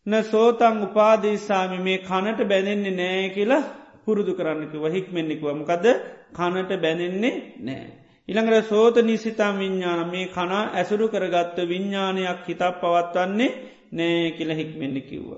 න 0.08 0.14
සෝතං 0.24 0.76
උපාදේශාමි 0.84 1.78
මේ 1.80 2.00
කනට 2.00 2.40
බැනෙන්නේ 2.44 2.94
නෑ 2.94 3.30
කියලා 3.30 3.64
පුරුදු 4.04 4.34
කරන්නකිව 4.34 4.84
හික්මෙන්ඩිකුව 4.90 5.50
මොකද 5.54 5.86
කනට 6.34 6.72
බැනෙන්නේ 6.78 7.36
නෑ. 7.60 7.88
ඉළඟට 8.30 8.66
සෝත 8.66 8.96
නිසිතා 9.02 9.52
විඤ්ඥාන 9.54 10.04
මේ 10.08 10.28
කනා 10.28 10.64
ඇසුරු 10.74 11.08
කරගත්ත 11.08 11.58
විඤ්ඥානයක් 11.64 12.40
හිතක් 12.44 12.80
පවත්වන්නේ 12.82 13.52
නෑ 13.92 14.32
කියල 14.32 14.52
හික්මෙන්ඩි 14.52 15.02
කිව්ව. 15.04 15.32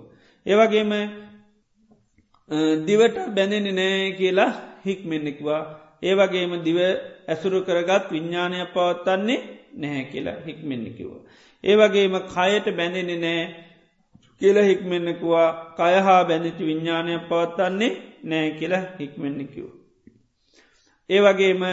ඒවගේම 0.46 0.92
දිවට 2.82 3.18
බැඳෙන 3.30 3.68
නෑ 3.74 4.12
කියලා 4.14 4.52
හික්මෙන්නෙක්වා 4.86 5.62
ඒවගේම 6.02 6.52
දිව 6.62 6.78
ඇසුරු 7.28 7.60
කරගත් 7.62 8.12
විඤ්ඥානය 8.12 8.58
පවත්තන්නේ 8.68 9.40
නැහැ 9.74 10.06
කියලා 10.06 10.38
හික්මෙන්නෙකිව. 10.42 11.10
ඒවගේම 11.64 12.16
කයට 12.26 12.68
බැඳෙන 12.72 13.12
නෑ 13.18 13.42
කියල 14.42 14.58
හික්මෙන්නෙකුවා 14.62 15.50
කයහා 15.76 16.22
බැඳිති 16.24 16.64
විඤ්ඥානය 16.64 17.20
පවත්තන්නේ 17.22 17.92
නෑ 18.24 18.52
කියලා 18.52 18.84
හික්මෙන්නෙකිව. 19.00 19.66
ඒවගේම 21.10 21.64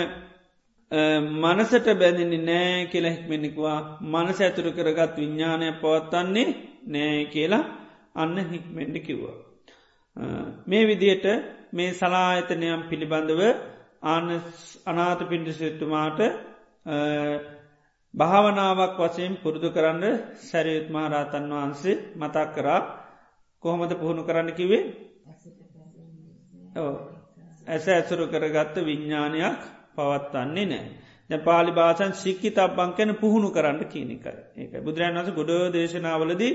මනසට 1.42 1.87
බැඳෙන 1.94 2.34
නෑ 2.42 2.87
කියලා 2.87 3.12
හික්මෙන්නෙකුවා 3.12 3.78
මනස 4.02 4.40
ඇතුරු 4.40 4.72
කරගත් 4.72 5.16
විඤ්ඥානය 5.16 5.72
පවත්තන්නේ 5.74 6.48
නෑ 6.88 7.24
කියලා 7.26 7.64
අන්න 8.14 8.37
හික්මෙන්ඩි 8.50 9.00
කිව්වා. 9.00 9.43
මේ 10.64 10.85
විදියට 10.85 11.24
මේ 11.72 11.92
සලායතනයම් 11.92 12.83
පිළිබඳව 12.85 13.40
ආන 14.05 14.27
අනාත 14.87 15.20
පිඩිසිතුමාට 15.24 16.20
භාවනාවක් 18.14 18.98
වසයෙන් 19.00 19.35
පුරුදු 19.37 19.68
කරන්න 19.70 20.05
සැරයුත් 20.40 20.88
මහරාතන් 20.88 21.46
වහන්සේ 21.53 22.03
මතක් 22.14 22.48
කරා. 22.55 22.81
කොහොමද 23.62 23.92
පුහුණු 23.92 24.22
කරන්න 24.22 24.50
කිවේ 24.53 24.83
ඇස 27.66 27.85
ඇසුරු 27.88 28.24
කරගත්ත 28.27 28.77
විඤ්ඥානයක් 28.81 29.59
පවත්වන්නේ 29.94 30.66
නෑ. 30.66 30.87
ද 31.31 31.33
පාලි 31.40 31.72
භාෂන් 31.72 32.12
සික්කි 32.14 32.50
තබ්බං 32.50 32.90
කැන 32.92 33.11
පුහුණු 33.16 33.48
කරන්න 33.50 33.81
කියනකයි 33.87 34.33
ඒක 34.57 34.72
බුදුරන් 34.81 35.16
වස 35.16 35.31
ගොඩ 35.33 35.53
දේශනාවලදී 35.72 36.53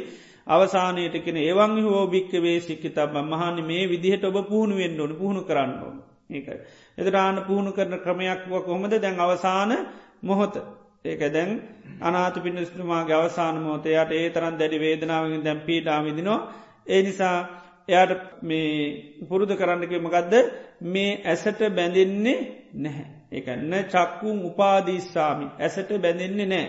අවසානයට 0.50 1.16
කෙන 1.20 1.38
ඒවන් 1.40 1.74
හෝ 1.84 2.04
භික්කවේ 2.08 2.58
සික්කි 2.62 2.90
තබ 2.92 3.14
මහන්න 3.24 3.58
මේ 3.64 3.84
විදිහට 3.88 4.24
ඔබ 4.26 4.38
පුහුණු 4.44 4.76
වෙන්න 4.76 5.00
ඕන 5.00 5.14
පුහුණු 5.16 5.42
කරන්න 5.44 5.74
ඕන 5.80 5.98
ඒකයි. 6.30 6.60
එදරාන 6.98 7.38
පුහුණු 7.44 7.72
කරන 7.72 7.96
ක්‍රමයක්ව 7.98 8.52
කොහොමද 8.60 8.94
දැන් 8.96 9.20
අවසාන 9.20 9.72
මොහොත 10.22 10.54
ඒක 11.06 11.22
දැන් 11.30 11.52
අනාත 12.00 12.36
පිණිස්තුමාගේ 12.38 13.16
අවසාන 13.16 13.56
මෝතයට 13.60 14.12
ඒ 14.12 14.30
තරන් 14.30 14.56
දැඩි 14.56 14.80
වේදනාවෙන් 14.80 15.44
දැම් 15.44 15.60
පීටාමිදිනවා 15.62 16.40
ඒ 16.88 17.02
නිසා 17.02 17.38
එයාට 17.88 18.42
මේ 18.42 18.74
පුරුදු 19.22 19.54
කරන්නකමකක්ද 19.56 20.34
මේ 20.84 21.12
ඇසට 21.24 21.60
බැඳෙන්නේ 21.70 22.38
නැහැ. 22.76 23.08
එකන්න 23.32 23.74
චක්කුම් 23.86 24.38
උපාදීස්සාමි 24.46 25.48
ඇසට 25.58 25.90
බැඳෙන්නේ 25.98 26.48
නෑ. 26.48 26.68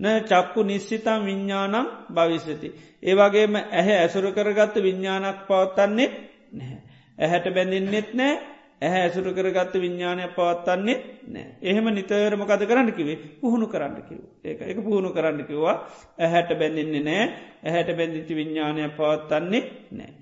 න 0.00 0.04
චක්කු 0.22 0.60
නිශ්චිතම් 0.62 1.20
විඤ්ඥානම් 1.22 1.86
භවිස්සති. 2.10 2.68
ඒවගේම 3.02 3.54
ඇහැ 3.56 3.96
ඇසුරු 3.98 4.30
කරගත්ත 4.30 4.74
විඤ්ඥානක් 4.78 5.38
පවත්තන්නේ 5.46 6.08
නැහැ. 6.52 6.80
ඇහැට 7.18 7.46
බැඳින්නෙත් 7.50 8.10
නෑ 8.12 8.34
ඇහැ 8.80 9.02
ඇසුරු 9.02 9.30
කරගත්ත 9.32 9.74
විඤ්ඥානය 9.76 10.22
පවත්තන්නේ 10.30 10.96
නෑ. 11.26 11.46
එහෙම 11.62 11.86
නිතරම 11.90 12.42
කද 12.42 12.62
කරන්න 12.62 12.92
කිවේ 12.92 13.18
පුහුණු 13.40 13.66
කරන්න 13.66 13.96
කිව. 14.02 14.20
ඒක 14.42 14.60
එක 14.62 14.78
පුහුණු 14.78 15.10
කරන්න 15.10 15.44
කිව්වා 15.44 15.76
ඇහැට 16.18 16.50
බැඳින්නේ 16.54 17.02
නෑ 17.02 17.26
ඇහැට 17.62 17.90
බැඳිති 17.94 18.32
විඤ්ඥානය 18.34 18.88
පවත්තන්නේ 18.92 19.62
නෑ. 19.92 20.12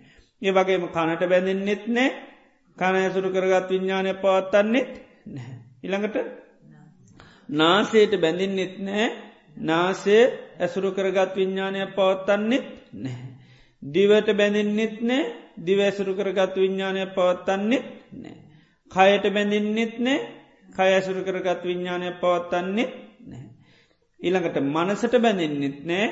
ඒ 0.42 0.52
වගේම 0.52 0.88
කනට 0.88 1.22
බැඳින්නෙත් 1.26 1.86
නෑ 1.88 2.10
කන 2.76 2.94
ඇසුරු 2.96 3.30
කරගත් 3.30 3.70
විඤ්ඥානය 3.70 4.10
පවත්තන්නෙත් 4.16 4.90
නැහැ. 5.28 5.56
ඉළඟට 5.82 6.16
නාසේට 7.52 8.12
බැඳින්නෙත් 8.16 8.74
නෑ 8.80 9.08
නාසේ 9.56 10.22
ඇසුරු 10.58 10.92
කරගත් 10.92 11.34
විඤ්ඥානය 11.34 11.80
පවත්තන්නෙත් 11.88 12.66
නැහැ. 12.94 13.28
දිවට 13.82 14.28
බැඳින්නෙත් 14.32 14.96
නෑ 15.02 15.24
දිව 15.58 15.78
ඇසුරු 15.80 16.14
කරගත් 16.14 16.54
විඤ්ඥානය 16.56 17.06
පවත්තන්නෙත් 17.10 17.86
නෑ. 18.14 18.36
කයට 18.90 19.24
බැඳින්නෙත් 19.30 19.94
නෑ 19.98 20.18
කය 20.68 20.88
ඇසුරු 20.90 21.22
කරගත් 21.22 21.62
විඤ්ඥානය 21.62 22.08
පවත්තන්නෙත් 22.16 22.92
නැහැ. 23.24 23.50
ඊළඟට 24.20 24.58
මනසට 24.64 25.14
බැඳින්නෙත් 25.18 25.78
නෑ 25.84 26.06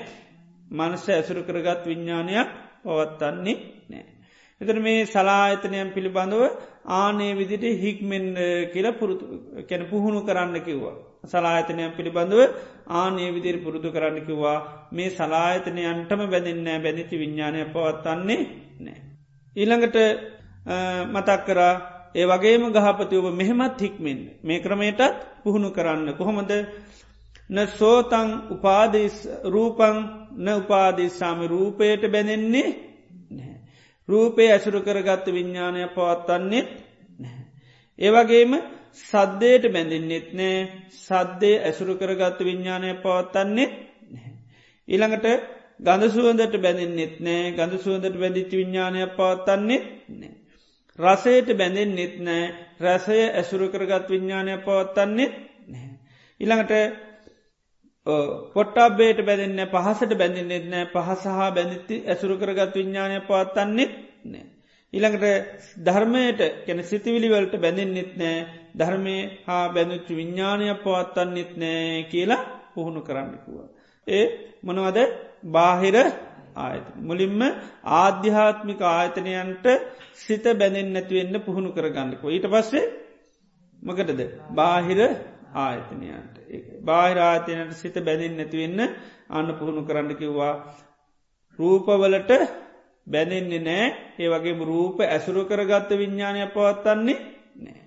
මනස 0.71 1.09
ඇසුරු 1.11 1.43
කරගත් 1.43 1.83
විඤ්ඥානයක් 1.85 2.49
පවත්තන්නේ 2.83 3.57
නෑ. 3.89 4.05
එතර 4.61 4.79
මේ 4.81 5.07
සලායතනයන් 5.07 5.93
පිළිබඳව 5.93 6.43
ආනේ 6.93 7.33
විදිට 7.35 7.65
හික්මෙන් 7.77 8.27
කියල 8.73 8.87
පුරුතු 8.95 9.25
කැන 9.69 9.87
පුහුණු 9.87 10.21
කරන්න 10.23 10.61
කිව්වා. 10.61 10.97
සලායතනයන් 11.27 11.93
පිළිබඳව 11.93 12.41
ආනේ 12.91 13.31
විදිරි 13.31 13.59
පුරුදු 13.59 13.89
කරන්න 13.91 14.19
කිව්වා. 14.23 14.59
මේ 14.93 15.11
සලායතනයන්ටම 15.11 16.23
බැඳන්නෑ 16.27 16.81
බැඳිති 16.81 17.17
විඤ්ඥානය 17.17 17.61
පවත්තන්නේ 17.67 18.41
නෑ. 18.81 18.99
ඊළඟට 19.57 19.97
මතක් 21.07 21.41
කරා 21.45 21.75
ඒ 22.15 22.27
වගේම 22.27 22.65
ගහපති 22.71 23.15
ඔබ 23.17 23.27
මෙහෙමත් 23.33 23.81
හික්මෙන් 23.81 24.21
මේ 24.43 24.61
ක්‍රමයටත් 24.61 25.01
පුහුණු 25.43 25.71
කරන්න. 25.71 26.15
කොහොමද? 26.15 26.53
න 27.49 27.57
සෝතං 27.69 28.29
උපාදිස් 28.51 29.17
රූපං 29.47 29.97
න 30.37 30.47
උපාදිස්සාමි 30.55 31.47
රූපයට 31.47 32.03
බැඳෙන්නේ 32.07 32.69
රූපේ 34.09 34.49
ඇසුරු 34.49 34.81
කරගත්ත 34.81 35.27
විඤ්ඥානය 35.29 35.81
පවත්තන්නෙත් 35.89 36.69
ඒවගේම 37.99 38.53
සද්දයට 38.97 39.65
බැඳින්නෙත් 39.71 40.29
නෑ. 40.33 40.57
සද්දේ 41.01 41.63
ඇසුරු 41.63 41.95
කරගත්ත 41.97 42.41
විඤ්ඥානය 42.41 42.91
පවත්තන්නෙත් 43.03 43.73
ඊළඟට 44.89 45.27
ගඳ 45.81 46.11
සුවන්දට 46.11 46.57
බැඳින්නෙත් 46.59 47.21
නෑ. 47.21 47.53
ගඳ 47.53 47.81
සුවන්දට 47.81 48.17
බැඳිච්චි 48.17 48.57
විඤ්ඥානය 48.57 49.07
පවත්තන්නෙත් 49.13 49.87
නෑ. 50.15 50.35
රසයට 50.99 51.49
බැඳෙන්න්නෙත් 51.55 52.15
නෑ. 52.21 52.45
රැසය 52.81 53.19
ඇසුරු 53.31 53.69
කරගත් 53.69 54.09
විඤ්ඥානය 54.09 54.57
පවත්තන්නෙත් 54.61 55.35
නෑ. 55.69 55.89
ඉළඟට 56.41 56.73
පොට්ටබ්බේට 58.55 59.21
බැඳන්න 59.23 59.63
පහසට 59.69 60.13
බැඳන්නෙත් 60.15 60.67
නෑ. 60.67 60.87
පහසහා 60.89 61.51
බැඳිති 61.53 62.03
ඇසුරු 62.07 62.39
කරගත් 62.39 62.75
විඤ්ඥානය 62.75 63.21
පවත්තන්නෙත් 63.23 63.93
නෑ. 64.27 64.47
ඉළඟට 64.93 65.83
ධර්මයට 65.83 66.41
කැන 66.65 66.85
සිතිවිලිවලට 66.85 67.59
බැඳෙන්න්නෙත් 67.59 68.17
නෑ. 68.17 68.41
ධර්මය 68.77 69.17
හා 69.45 69.65
බැඳුච්චු 69.69 70.13
විඤ්ඥානය 70.13 70.67
පවත්තන්නෙත් 70.79 71.53
නෑ 71.57 72.03
කියලා 72.05 72.43
පුහුණු 72.73 73.01
කරන්නකුව. 73.01 73.57
ඒ 74.07 74.25
මොනවද 74.63 74.99
බාහිර 75.49 75.97
ආයත. 76.57 76.87
මුලින්ම 77.01 77.41
ආධ්‍යාත්මික 77.95 78.81
ආයතනයන්ට 78.89 79.67
සිත 80.17 80.45
බැඳෙන් 80.55 80.89
නැතිවෙන්න 80.91 81.37
පුහුණු 81.41 81.71
කරගන්නකෝ. 81.71 82.31
ඊට 82.31 82.47
පස්සේ 82.49 82.85
මකටද 83.83 84.21
බාහිර 84.53 85.01
ආයතනයන්ට 85.57 86.35
බාහිරාතයනට 86.83 87.73
සිත 87.75 87.97
බැඳින් 88.01 88.37
නැතිවෙන්න 88.37 88.81
අන්න 89.31 89.49
පුහුණු 89.55 89.83
කරන්න 89.83 90.13
කිව්වා 90.15 90.55
රූපවලට 91.59 92.33
බැඳෙන්නේ 93.07 93.61
නෑ 93.61 93.87
ඒ 94.19 94.29
වගේම 94.29 94.61
රූප 94.63 95.01
ඇසුරු 95.03 95.45
කරගත්ත 95.45 95.91
විඤ්ඥානය 95.93 96.47
පවත්තන්නේ 96.49 97.19
නෑ. 97.59 97.86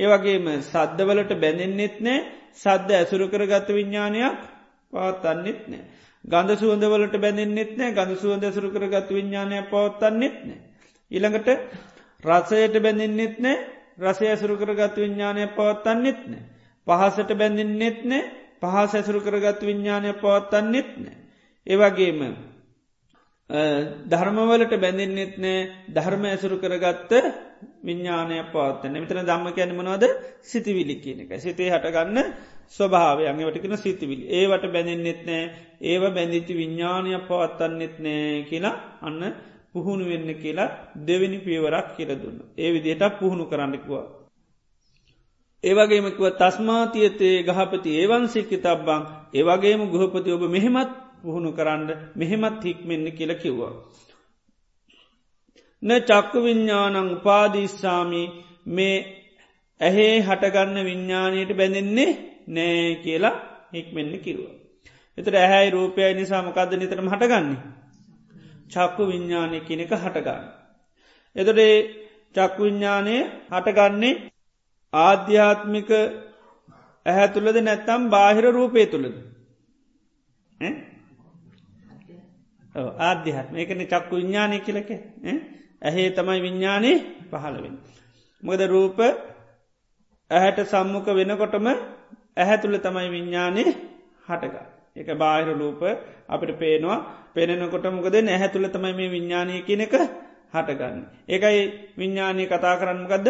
ඒවගේම 0.00 0.46
සද්ධවලට 0.62 1.32
බැඳෙන්න්නෙත් 1.36 1.96
නෑ 2.00 2.18
සද්ධ 2.54 2.92
ඇසුරු 2.94 3.26
කරගත්ත 3.28 3.68
විඤ්ඥානයක් 3.70 4.38
පවත්තන්නෙත් 4.92 5.60
නෑ. 5.66 5.84
ගඳ 6.24 6.50
සුවඳවලට 6.56 7.16
බැඳෙන්න්නෙත් 7.18 7.72
නෑ 7.76 7.92
ගඳ 7.92 8.18
සුවඳ 8.18 8.44
ඇසුරු 8.44 8.70
කරගත් 8.70 9.10
විඤ්ඥානය 9.10 9.64
පවත්තන්නෙත් 9.68 10.36
නෑ. 10.44 10.60
ඉළඟට 11.10 11.48
රසයට 12.24 12.80
බැඳෙන්න්නෙත් 12.80 13.36
නෑ 13.38 13.58
රසය 14.00 14.24
ඇසුරු 14.26 14.56
කරගත් 14.56 14.96
විඤ්ඥානය 14.98 15.50
පවත්තන්නෙත් 15.54 16.20
නෑ. 16.26 16.44
පහසට 16.86 17.34
බැඳින්නෙත් 17.34 18.04
නෑ 18.04 18.22
පහස 18.60 18.94
ඇසුරු 18.94 19.20
කරගත් 19.20 19.60
විඤ්ඥානය 19.62 20.12
පවත්තන්නෙත් 20.14 20.90
නෑ. 20.98 21.16
ඒවගේම 21.66 22.20
ධර්මවලට 24.06 24.72
බැඳින්නෙත් 24.76 25.34
නෑ. 25.36 25.68
ධර්ම 25.88 26.24
ඇසුරු 26.24 26.56
කරගත්ත 26.58 27.12
විඤ්ඥානය 27.82 28.36
පවත්තන්න 28.46 28.94
මෙතන 28.94 29.20
දම්ම 29.22 29.46
කැනමනවද 29.52 30.04
සිතිවිලි 30.42 30.96
කියන 30.96 31.20
එක 31.22 31.32
සිතේ 31.38 31.70
හටගන්න 31.70 32.18
ස්වභාවය 32.68 33.26
අඟවටකෙන 33.26 33.76
සිතිවිලි. 33.76 34.24
ඒවට 34.30 34.64
බැඳින්නෙත් 34.68 35.20
නෑ. 35.24 35.50
ඒව 35.82 36.02
බැඳිති 36.10 36.52
විඤ්ඥානය 36.54 37.10
පවත්තන්නෙත් 37.22 37.98
නෑ 37.98 38.44
කියලා 38.44 38.76
අන්න 39.02 39.20
පුහුණු 39.72 40.04
වෙන්න 40.06 40.30
කියලා 40.36 40.70
දෙවැනි 41.00 41.38
පියවරක් 41.40 41.86
කියල 41.96 42.10
දුන්න. 42.16 42.38
ඒ 42.56 42.70
විදිහට 42.70 43.18
පුහුණු 43.18 43.44
කරන්නකුවා 43.46 44.06
ඒවගේමකුව 45.64 46.26
තස්මාතියතේ 46.32 47.36
ගහපති 47.42 47.90
ඒවන්සික්කි 47.96 48.56
තබ්බං 48.58 49.02
ඒවගේම 49.34 49.82
ගෘහපති 49.88 50.30
ඔබ 50.30 50.42
මෙහෙමත් 50.48 51.09
පුහුණු 51.22 51.50
කරන්න 51.52 51.90
මෙහෙමත් 52.14 52.62
හික්මෙන්න 52.62 53.06
කියල 53.12 53.32
කිව්වා. 53.36 53.72
න 55.82 55.90
චක්කු 56.02 56.38
විඤ්ඥානං 56.40 57.10
උපාදිස්සාමි 57.10 58.22
මේ 58.68 58.96
ඇහේ 59.80 60.14
හටගන්න 60.20 60.78
විඤ්ඥානයට 60.84 61.52
බැඳෙන්නේ 61.54 62.10
නෑ 62.48 62.88
කියලා 62.96 63.36
හික්මෙන්න 63.72 64.12
කිරුව. 64.20 64.48
එතට 65.18 65.34
ඇහැයි 65.34 65.70
රූපයයි 65.70 66.12
නිසාමකක්ද 66.14 66.72
නිතරම 66.74 67.08
හටගන්නේ. 67.08 67.60
චක්කු 68.70 69.02
විඤ්ඥානය 69.06 69.60
කියනක 69.60 69.92
හටගන්න. 69.94 70.44
එතොටේ 71.36 71.74
චක්කු 72.34 72.60
විඤ්ඥානය 72.62 73.16
හටගන්නේ 73.50 74.14
ආධ්‍යාත්මික 74.92 75.90
ඇහැ 77.06 77.28
තුළද 77.30 77.58
නැත්තම් 77.60 78.02
බාහිර 78.08 78.46
රූපය 78.50 78.86
තුළද 78.86 79.16
ආධ්‍යාත්ම 82.74 83.54
එකන 83.56 83.82
චක්කු 83.84 84.14
විඤ්ඥානය 84.16 84.58
කියලක 84.60 84.90
ඇහේ 85.82 86.10
තමයි 86.10 86.40
විඤ්ඥානය 86.40 86.90
පහළවෙන්. 87.30 87.74
මොද 88.42 88.60
රූප 88.66 88.98
ඇහැට 90.30 90.58
සම්මුක 90.64 91.06
වෙනකොටම 91.10 91.66
ඇහැ 92.36 92.58
තුළ 92.58 92.76
තමයි 92.78 93.08
විඤ්ඥානය 93.08 93.62
හටක. 94.26 94.56
එක 94.96 95.08
බාහිර 95.14 95.48
රූප 95.52 95.80
අපිට 96.28 96.58
පේනවා 96.58 96.98
පෙනෙනකොට 97.34 97.86
මොකද 97.88 98.16
නැහැ 98.20 98.48
තුළ 98.48 98.66
තමයි 98.68 98.92
මේ 98.92 99.08
විඤ්ඥානය 99.08 99.62
කියන 99.62 99.80
එක 99.80 99.94
හටගන්න. 100.54 101.00
ඒකයි 101.28 101.60
විඤ්ඥානය 101.98 102.44
කතා 102.46 102.74
කරන්නගදද 102.76 103.28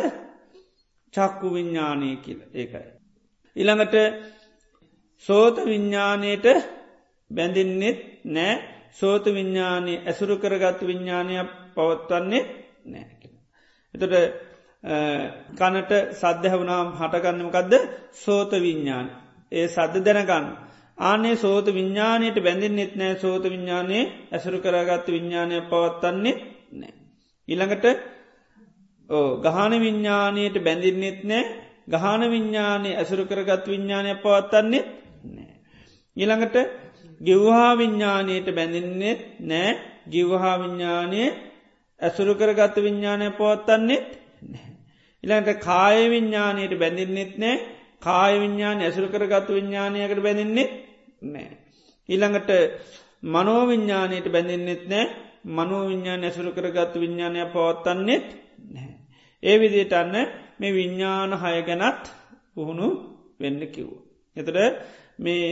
චක්කු 1.14 1.46
විඤ්ඥානය 1.48 2.10
කියල 2.16 2.40
ඒකයි. 2.52 2.88
ඉළඟට 3.56 3.96
සෝත 5.24 5.56
විඤ්ඥානයට 5.64 6.46
බැඳින්නෙත් 7.30 7.98
නෑ 8.26 8.79
සෝත 8.96 9.24
විඤ්ඥානය 9.26 9.94
ඇසුරු 10.02 10.36
කරගත් 10.36 10.80
විඤ්ඥානයක් 10.82 11.48
පවත්වන්නේ 11.74 12.42
නෑ. 12.86 13.06
එතට 13.94 14.14
කනට 15.52 15.92
සද්ධහවුනාම් 16.12 16.88
හටගන්නමකක්ද 16.94 17.74
සෝත 18.14 18.52
විඤ්ඥාන. 18.58 19.06
ඒ 19.52 19.66
සද්ධ 19.66 20.02
දැනගන්න. 20.02 20.46
ආනේ 20.98 21.36
සෝත 21.36 21.66
විඤ්ඥානයට 21.68 22.38
බැඳින් 22.38 22.74
නෙත් 22.74 22.94
නෑ 22.94 23.14
සෝත 23.16 23.44
විඤ්ඥානයේ 23.44 24.04
ඇසුරු 24.30 24.58
කරගත්ත 24.58 25.06
විඤ්ඥානය 25.08 25.56
පවත්තන්නේ 25.64 26.34
නෑ. 26.72 26.92
ඉළඟට 27.48 27.86
ගහන 29.44 29.72
විඤ්ඥානයට 29.78 30.56
බැඳින්නෙත් 30.60 31.20
නෑ 31.24 31.44
ගහන 31.88 32.22
විඤ්ඥානය 32.26 32.90
ඇසුරු 32.94 33.24
කරගත් 33.26 33.64
විඤ්ඥානය 33.66 34.10
පවත්තන්නේ 34.16 34.82
නෑ. 35.26 35.54
ඊළඟට 36.16 36.56
ගිව්හා 37.20 37.70
විඤ්ඥානයට 37.74 38.48
බැඳින්නෙත් 38.50 39.20
නෑ 39.42 39.70
ගිව්හා 40.06 40.56
විඤ්ඥානය 40.58 41.22
ඇසුරු 42.00 42.34
කරගත්ත 42.34 42.76
විඤ්ඥානය 42.78 43.26
පවත්තන්නෙත් 43.32 44.06
නෑ. 44.44 44.68
ඉළඟට 45.24 45.60
කාය 45.60 45.98
විඤ්ඥානයට 46.08 46.74
බැඳින්නෙත් 46.74 47.32
නෑ 47.36 47.56
කාය 48.00 48.34
විඤ්ඥාන 48.38 48.80
ඇසුරු 48.80 49.08
කරගත්තු 49.08 49.52
විඤ්ඥානයකට 49.52 50.20
බැඳින්නෙත් 50.20 50.72
නෑ. 51.24 51.50
ඊළඟට 52.08 52.50
මනෝවිඤ්ඥානයට 53.26 54.26
බැඳින්නෙත් 54.28 54.84
නෑ 54.86 55.06
මනෝ 55.46 55.82
විඤ්ඥාන 55.86 56.24
ඇසුරු 56.24 56.52
කරගත්තු 56.52 56.96
විඤ්ඥානය 56.98 57.44
පවත්තන්නෙත් 57.48 58.26
නැහැ. 58.68 58.96
ඒ 59.42 59.56
විදියට 59.58 59.92
අන්න 59.92 60.16
මේ 60.58 60.72
විඤ්ඥාන 60.72 61.32
හය 61.34 61.62
ගැනත් 61.62 62.04
පුහුණු 62.54 62.88
වෙන්න 63.40 63.60
කිව්. 63.68 63.88
එතට 64.36 64.56
මේ 65.18 65.44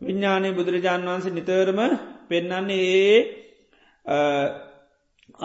විඤ්ඥානය 0.00 0.48
බුදුරජාණන් 0.52 1.08
වහන්සේ 1.08 1.32
නිතරම 1.32 1.80
පෙන්නන්නේ 2.28 2.80
ඒ 2.94 3.18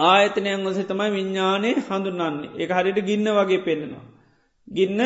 ආයතනයන් 0.04 0.64
වසේ 0.64 0.84
තමයි 0.84 1.10
විඤ්ඥානය 1.10 1.70
හඳුන්නන්නේ 1.80 2.52
එක 2.56 2.70
හරිට 2.70 2.98
ගින්න 3.02 3.26
වගේ 3.30 3.60
පෙන්නවා. 3.60 4.04
ගින්න 4.68 5.00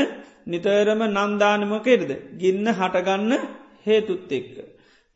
නිතරම 0.46 1.00
නන්දානමකෙරද 1.08 2.10
ගින්න 2.34 2.66
හටගන්න 2.70 3.32
හේතුත් 3.82 4.30
එක්ක. 4.30 4.54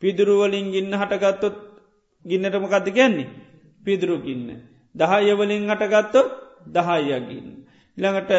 පිදුරුවලින් 0.03 0.67
ගින්න 0.69 0.93
හටගත්තොත් 0.93 1.57
ගින්නටම 2.25 2.65
කද 2.67 2.87
කියන්නේ 2.89 3.31
පිදුරු 3.83 4.17
ගින්න. 4.19 4.49
දහයවලින් 4.95 5.65
හටගත්තොත් 5.67 6.29
දහයගින්න. 6.69 7.49
ඉළඟට 7.99 8.33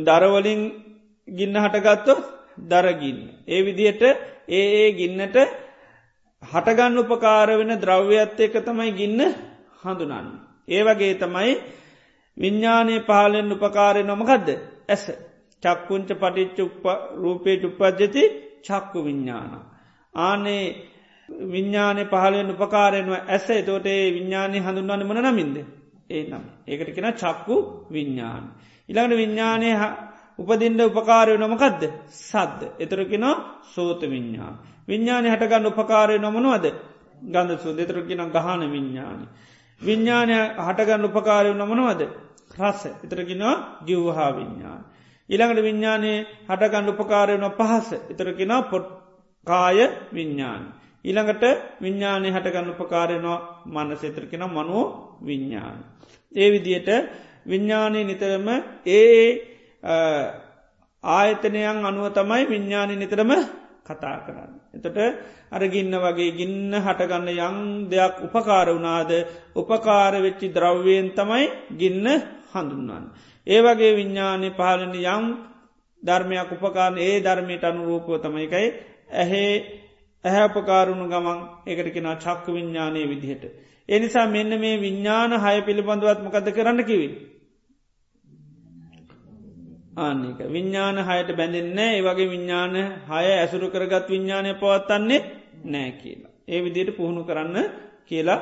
දරවලින් 0.00 0.62
ගින්න 1.28 1.56
හටගත්තොත් 1.56 2.22
දරගින්න. 2.62 3.20
ඒ 3.46 3.60
විදියට 3.62 4.02
ඒ 4.52 4.66
ඒ 4.76 4.88
ගින්නට 4.92 5.36
හටගන්න 6.42 6.98
උපකාර 6.98 7.48
වෙන 7.52 7.72
ද්‍රව්‍යත් 7.76 8.40
එක 8.40 8.54
තමයි 8.60 8.90
ගින්න 8.92 9.20
හඳුනන්න. 9.82 10.28
ඒ 10.68 10.82
වගේ 10.82 11.14
තමයි 11.16 11.52
විඤ්ඥානය 12.36 12.94
පහලෙන් 13.02 13.52
උපකාරය 13.52 14.02
නොමකදද 14.02 14.48
ඇස 14.88 15.04
චක්කුංච 15.62 16.10
පටිච්ච 16.12 16.58
රූපේ 17.16 17.56
චුප්පද්ජති 17.56 18.22
චක්කු 18.62 18.98
විඤ්ඥාන. 19.00 19.52
ආනේ 20.14 20.64
විඤ්ඥානය 21.46 22.02
පහලෙන් 22.06 22.52
උපකාරයනුව 22.52 23.14
ඇස 23.26 23.46
තෝට 23.62 23.86
විඤ්ඥානය 24.10 24.58
හඳුන්වන්න 24.58 25.02
මන 25.04 25.20
නමින්ද 25.24 25.56
ඒ 26.10 26.22
නම් 26.24 26.44
ඒකට 26.66 26.90
කෙන 26.92 27.08
චක්කු 27.14 27.56
විඤ්ඥාන. 27.90 28.44
ඉළඟට 28.88 29.16
විඤ්ඥානය 29.16 29.68
උපදින්ට 30.38 30.80
උපකාරය 30.82 31.36
නොමකදද 31.36 31.82
සද්ද 32.08 32.60
එතරකෙන 32.78 33.26
සෝත 33.64 34.00
විඤ්ඥාන. 34.02 34.54
විඤ්ඥානය 34.88 35.28
හටගන්න 35.28 35.66
උපකාරය 35.66 36.18
නොමනවද 36.18 36.66
ගඳ 37.24 37.50
සු 37.58 37.72
දෙතරකෙන 37.72 38.22
ගහන 38.28 38.62
විඤ්ඥානය. 38.66 39.24
විඤ්ඥානය 39.80 40.34
හටගන්න 40.58 41.04
උපකාරය 41.04 41.54
නොමනවද 41.54 42.02
රස 42.58 42.82
එතරකිනවා 42.98 43.56
ගිව්හා 43.80 44.30
විඤ්ඥාන. 44.32 44.82
ඉළඟට 45.30 45.62
විඤ්ඥානයේ 45.62 46.18
හටගන්න 46.48 46.88
උපකාරය 46.90 47.38
නො 47.38 47.50
පහස 47.50 47.88
එතරකෙන 48.10 48.52
පොට් 48.64 48.86
කාය 49.46 49.78
විඤ්ඥාන. 50.10 50.62
ඊළඟට 51.04 51.44
විඤ්ඥානය 51.80 52.28
හටගන්න 52.30 52.72
උපකාරයනවා 52.72 53.38
මනස 53.66 54.02
එතරකෙන 54.04 54.44
මනුව 54.46 54.86
විඤ්ඥාන. 55.22 55.78
ඒ 56.32 56.48
විදියට 56.50 56.90
විඤ්ඥානය 57.46 58.00
නිතරම 58.04 58.48
ඒ 58.88 59.51
ආයතනයන් 59.82 61.82
අනුව 61.82 62.10
තමයි 62.10 62.46
විඤ්ඥානය 62.46 62.96
නිතරම 62.96 63.30
කතා 63.84 64.22
කරන්න. 64.22 64.60
එතට 64.74 64.96
අරගින්න 65.50 65.96
වගේ 65.96 66.32
ගින්න 66.32 66.76
හටගන්න 66.76 67.28
යං 67.40 67.88
දෙයක් 67.88 68.22
උපකාර 68.22 68.68
වුණාද 68.68 69.26
උපකාර 69.54 70.18
වෙච්චි 70.18 70.48
ද්‍රව්වයෙන් 70.48 71.12
තමයි 71.12 71.50
ගින්න 71.72 72.22
හඳුන්වන්න. 72.48 73.10
ඒ 73.46 73.60
වගේ 73.60 73.92
විඤ්ඥානය 73.92 74.52
පහලන 74.52 74.94
යම් 74.94 75.36
ධර්මයක් 76.02 76.52
උපකාරන 76.52 76.98
ඒ 76.98 77.20
ධර්මයට 77.20 77.64
අනුරූපෝ 77.64 78.18
තමයිකයි 78.18 78.72
ඇහේ 79.14 79.80
ඇහැපකාරුණු 80.24 81.06
ගමන් 81.06 81.38
එකට 81.66 81.90
කෙන 81.90 82.16
චක්ක 82.16 82.48
විඤ්ඥානය 82.48 83.08
විදිහට. 83.08 83.44
එනිසා 83.88 84.28
මෙන්න 84.28 84.56
මේ 84.56 84.78
විඤ්ඥාන 84.78 85.36
හය 85.36 85.62
පිළිබඳවත්මකද 85.62 86.52
කරන්න 86.52 86.84
කිවි. 86.84 87.31
ආන්නක 89.96 90.38
විඤ්ඥාන 90.48 90.98
හයට 91.00 91.30
බැඳෙන්න 91.32 91.78
ඒ 91.80 92.00
වගේ 92.00 92.28
විඤ්ඥාන 92.28 92.74
හය 93.06 93.24
ඇසුරු 93.32 93.66
කරගත් 93.68 94.06
විඤ්ඥානය 94.08 94.54
පවත්තන්නේ 94.54 95.20
නෑ 95.66 95.92
කියලා. 95.92 96.32
ඒ 96.48 96.60
විදියට 96.60 96.96
පුහුණු 96.96 97.22
කරන්න 97.24 97.56
කියලා 98.06 98.40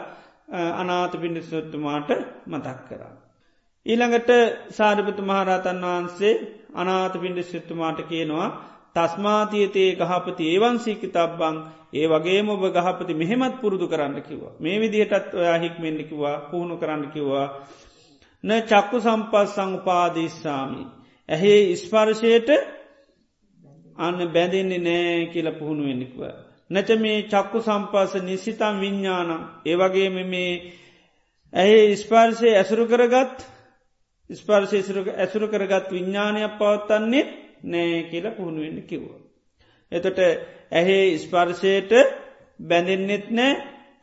අනාත 0.74 1.12
පිඩිස්වත්තුමාට 1.14 2.10
මතක් 2.46 2.78
කරා. 2.88 3.14
ඊළඟට 3.86 4.30
සාරිපතු 4.70 5.22
මහරතන් 5.22 5.82
වහන්සේ 5.82 6.34
අනාත 6.74 7.14
පිඩිස්වත්තුමාට 7.14 8.00
කියනවා 8.04 8.48
තස්මාතියතේ 8.94 9.90
ගහපති 9.96 10.44
ඒවන්සීකි 10.46 11.08
තබ්බං 11.08 11.56
ඒ 11.92 12.06
වගේ 12.08 12.40
ඔබ 12.48 12.62
ගහපති 12.68 13.14
මෙහෙමත් 13.14 13.60
පුරුදු 13.60 13.86
කරන්න 13.88 14.22
කිව්වා. 14.22 14.54
මේ 14.58 14.80
විදිහටත් 14.80 15.34
ඔයා 15.34 15.58
හික්මෙන්ඩිකිවා 15.58 16.36
පුහුණු 16.50 16.76
කරන්න 16.76 17.10
කිව්වා. 17.10 17.46
න 18.44 18.50
චක්කු 18.62 18.98
සම්පස් 19.00 19.54
සංපාදීස්සාමි. 19.54 20.99
ඇහේ 21.30 21.76
ස්පර්ශයට 21.76 22.48
අන්න 23.98 24.18
බැඳෙන්නේ 24.28 24.80
නෑ 24.80 25.30
කියල 25.32 25.48
පුහුණු 25.52 25.82
වෙන්නෙක්ව. 25.84 26.20
නැත 26.70 26.88
මේ 26.96 27.18
චක්කු 27.24 27.58
සම්පාස 27.60 28.12
නිසිතම් 28.20 28.74
විඤ්ඥානම් 28.78 29.42
ඒවගේ 29.66 30.08
මේ 30.26 30.52
ඇහේ 31.52 31.96
ස්පර්ශය 31.96 32.48
ඇසුරු 32.52 32.84
කරගත් 32.86 33.36
ස්පර්ශය 34.30 34.78
ඇසුරු 35.16 35.46
කරගත් 35.48 35.86
විඤ්ඥානයක් 35.90 36.52
පවත්තන්නේ 36.58 37.24
නෑ 37.64 38.02
කියලා 38.04 38.30
පුහුණු 38.30 38.60
වෙන්න 38.60 38.80
කිව්ව. 38.82 39.06
එතොට 39.92 40.18
ඇහේ 40.72 41.18
ස්පර්ශයට 41.18 41.92
බැඳෙන්නෙත් 42.60 43.26
නෑ 43.30 43.52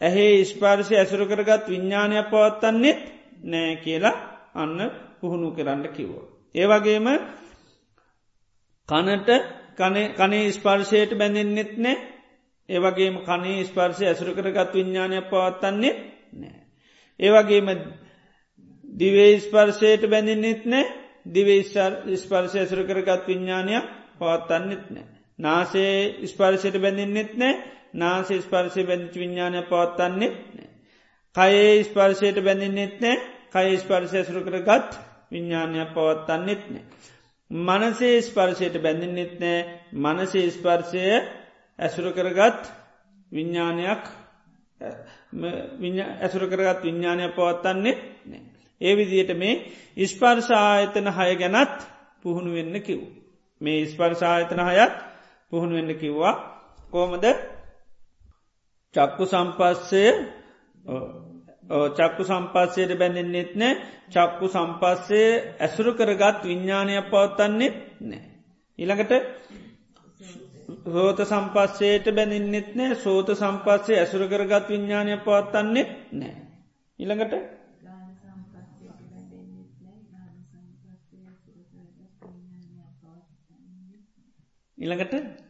ඇහේ 0.01 0.45
ස්පර්ශය 0.45 0.93
ඇසුරු 0.95 1.25
කරගත් 1.25 1.63
විඤ්ඥානයක් 1.67 2.29
පවත්තන්නෙත් 2.29 2.99
නෑ 3.43 3.75
කියලා 3.77 4.15
අන්න 4.55 4.79
පුහුණු 5.19 5.51
කරන්න 5.51 5.87
කිව්වා. 5.89 6.36
ඒවගේම 6.57 7.07
කනට 8.89 9.29
කනේ 10.17 10.51
ස්පර්ශයට 10.51 11.11
බැඳෙන්න්නෙත් 11.13 11.73
නෑ 11.77 11.97
ඒවගේම 12.69 13.15
කනේ 13.21 13.63
ස්පර්ශය 13.63 14.05
ඇසුරු 14.05 14.33
කරගත් 14.33 14.73
විඤ්ඥානයක් 14.73 15.29
පවත්තන්නේ 15.29 15.93
නෑ. 16.33 16.59
ඒවගේම 17.19 17.67
දිවේ 18.83 19.39
ස්පර්ශයට 19.39 20.03
බැඳෙන්න්නෙත් 20.05 20.65
නෑ 20.65 20.85
දිවේ 21.27 21.63
ස්පර්ශය 22.17 22.57
ඇසුරු 22.59 22.83
කරගත් 22.85 23.23
විඤ්ඥානයක් 23.25 23.85
පවත්තන්නෙත් 24.17 24.85
නෑ. 24.89 25.07
නාසේ 25.39 26.27
ස්පර්ශයට 26.27 26.77
බැඳෙන්න්නෙත් 26.77 27.31
නෑ 27.35 27.55
නාස 27.93 28.27
ස්පර්ශය 28.39 28.83
බැඳච 28.83 29.15
විඤ්ඥානය 29.15 29.61
පවත්තන්නෙත් 29.63 30.35
නෑ. 30.51 30.69
කයේ 31.35 31.83
ස්පර්ශයට 31.83 32.37
බැඳෙන්න්නෙත් 32.41 32.95
නෑ 32.99 33.17
කයි 33.49 33.77
ස්පර්ශය 33.77 34.17
ඇසුරු 34.17 34.41
කරගත් 34.43 34.91
විඤ්ඥානයක් 35.31 35.89
පවත්තන්නෙත් 35.93 36.63
නෑ. 36.67 36.85
මනසේ 37.51 38.21
ස්පර්ශයට 38.21 38.75
බැඳින්නෙත් 38.79 39.33
නෑ 39.39 39.59
මනසේ 39.95 40.47
ස්පර්ශය 40.51 41.03
ඇසුර 41.79 42.07
කරගත් 42.11 42.63
විඤ්ඥානයක් 43.31 44.03
ඇසුර 46.19 46.43
කරගත් 46.47 46.79
විඤ්ඥානය 46.83 47.29
පවත්තන්නේ 47.31 47.95
නෑ. 48.25 48.41
ඒ 48.81 48.93
විදියට 48.95 49.31
මේ 49.35 49.55
ඉස්පර්ශායතන 49.97 51.07
හය 51.09 51.29
ගැනත් 51.35 51.77
පුහුණු 52.21 52.51
වෙන්න 52.53 52.75
කිව්. 52.81 53.01
මේ 53.61 53.81
ඉස්පර්ශායතන 53.81 54.61
හයත් 54.61 54.95
පුහුණු 55.51 55.75
වෙන්න 55.75 55.91
කිව්වා 55.95 56.33
කෝමද 56.91 57.25
චක්කු 58.95 59.25
සම්පස්සය 59.25 60.03
චක්කු 61.69 62.23
සම්පස්සයට 62.23 62.91
බැඳෙන්න්නෙත් 62.95 63.51
නෑ 63.55 63.73
චක්කු 64.09 64.47
සම්පස්සේ 64.47 65.29
ඇසුරු 65.59 65.91
කරගත් 65.93 66.43
විඤ්ඥානයක් 66.43 67.09
පවත්තන්නෙත් 67.09 67.75
නෑ. 68.01 68.21
ඉළඟට 68.79 69.13
සෝත 70.85 71.19
සම්පස්සයට 71.23 72.05
බැඳින්නෙත් 72.11 72.69
නෑ 72.75 72.95
සෝත 72.97 73.29
සම්පස්සේ 73.33 73.99
ඇසුරු 73.99 74.27
කරගත් 74.27 74.69
විඤ්ඥානය 74.69 75.17
පවත්තන්නෙත් 75.19 75.89
නෑ. 76.13 76.35
ඉළඟට 76.99 77.33
ඉළඟට 84.77 85.46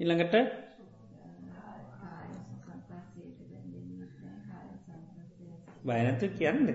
ඉළඟට 0.00 0.34
බයනතු 5.82 6.26
කියන්න 6.30 6.66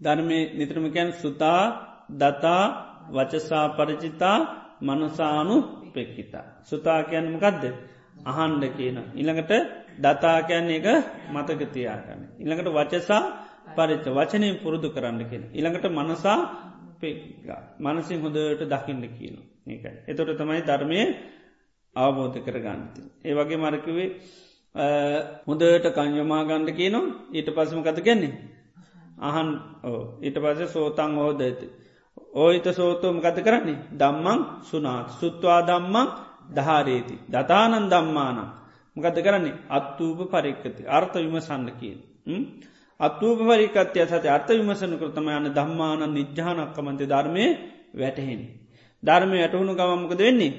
ධර්මය 0.00 0.38
නිතරමකැන් 0.54 1.12
සුතා 1.14 1.62
දතා 2.12 2.64
වචසා 3.10 3.66
පරචිතා 3.70 4.38
මනසානු 4.80 5.56
පෙක්කිතා. 5.92 6.46
සුතා 6.62 7.02
කියන්න 7.02 7.32
මකදද 7.32 7.64
අහන්ඩ 8.26 8.64
කියන. 8.76 8.96
ඉළඟට 9.14 9.79
දතාකයන් 10.00 10.70
එක 10.70 10.86
මතකතියාගන්න. 11.28 12.20
ඉළඟට 12.38 12.68
වචසා 12.70 13.22
පරිච්ච 13.68 14.06
වචනය 14.08 14.48
පුරුදු 14.56 14.88
කරන්න 14.90 15.22
කියෙන. 15.24 15.44
ඉළඟට 15.52 15.86
මනසා 15.90 16.38
මනසින් 17.78 18.20
හොඳට 18.20 18.62
දකින්න 18.64 19.02
කියන 19.10 19.36
ඒකයි. 19.66 19.96
එතොට 20.06 20.36
තමයි 20.36 20.62
ධර්මය 20.62 21.00
අවබෝධ 21.96 22.38
කරගන්නති. 22.38 23.02
ඒ 23.20 23.34
වගේ 23.34 23.56
මරකිවේ 23.56 24.08
හොඳට 25.46 25.86
කංයමා 25.90 26.42
ගණ්ඩ 26.44 26.70
කියනවා 26.72 27.14
ඊට 27.32 27.48
පසම 27.48 27.82
කත 27.82 27.98
කියන්නේ. 28.00 28.34
අහන් 29.18 29.48
ඊට 30.20 30.36
පස 30.36 30.60
සෝතං 30.68 31.12
හෝද 31.14 31.40
ඇති. 31.40 31.66
ඕහිත 32.34 32.66
සෝතෝම 32.72 33.20
කත 33.20 33.38
කරන්නේ 33.38 33.78
දම්මං 33.92 34.40
සුනාත් 34.62 35.08
සුත්වා 35.12 35.60
දම්මං 35.62 36.08
දහාරේති. 36.50 37.14
දතානන් 37.26 37.88
දම්මානම්. 37.88 38.59
මොකද 39.00 39.18
කරන්නේ 39.18 39.58
අත්තූප 39.70 40.20
පරික්කති 40.28 40.88
අර්ථ 40.88 41.16
විමසන්න 41.16 41.68
කිය. 41.74 41.96
අත්තූප 43.00 43.38
පරිකත්ය 43.40 44.06
සති 44.06 44.28
අර්ථ 44.28 44.50
විමසන 44.50 44.92
කරතම 44.94 45.28
යන 45.30 45.46
දම්මාන 45.50 46.02
නිජ්‍යානක්කමන්ති 46.10 47.04
ධර්මය 47.06 47.46
වැටහෙන්. 47.94 48.40
ධර්මය 49.02 49.38
ඇටහුණු 49.38 49.72
ගමමකද 49.74 50.20
වෙන්නේ. 50.20 50.52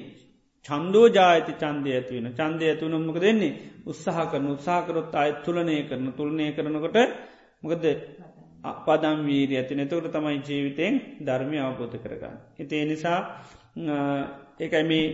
චන්දෝ 0.68 1.06
ජායති 1.08 1.52
චන්දය 1.54 1.90
ඇතිවෙන 1.90 2.28
චන්දය 2.32 2.64
ඇතුවනම්මක 2.64 3.18
දෙන්නේ 3.18 3.52
උත්සාහ 3.84 4.26
කරන 4.26 4.46
උත්සාහකරොත් 4.48 5.14
අය 5.14 5.30
තුලනය 5.42 5.76
කරන 5.84 6.06
තුළනය 6.12 6.46
කරනකොට 6.52 6.98
මොකද 7.62 7.84
පදම් 8.84 9.18
වීරී 9.26 9.58
ඇති 9.58 9.74
නතකට 9.74 10.06
තමයි 10.08 10.38
ජීවිතයෙන් 10.40 10.94
ධර්මය 11.20 11.58
අවබෝධ 11.58 11.96
කරගන්න. 11.98 12.36
හිතේ 12.52 12.84
නිසා 12.84 13.18
ඒකයි 14.60 14.84
මේ 14.84 15.06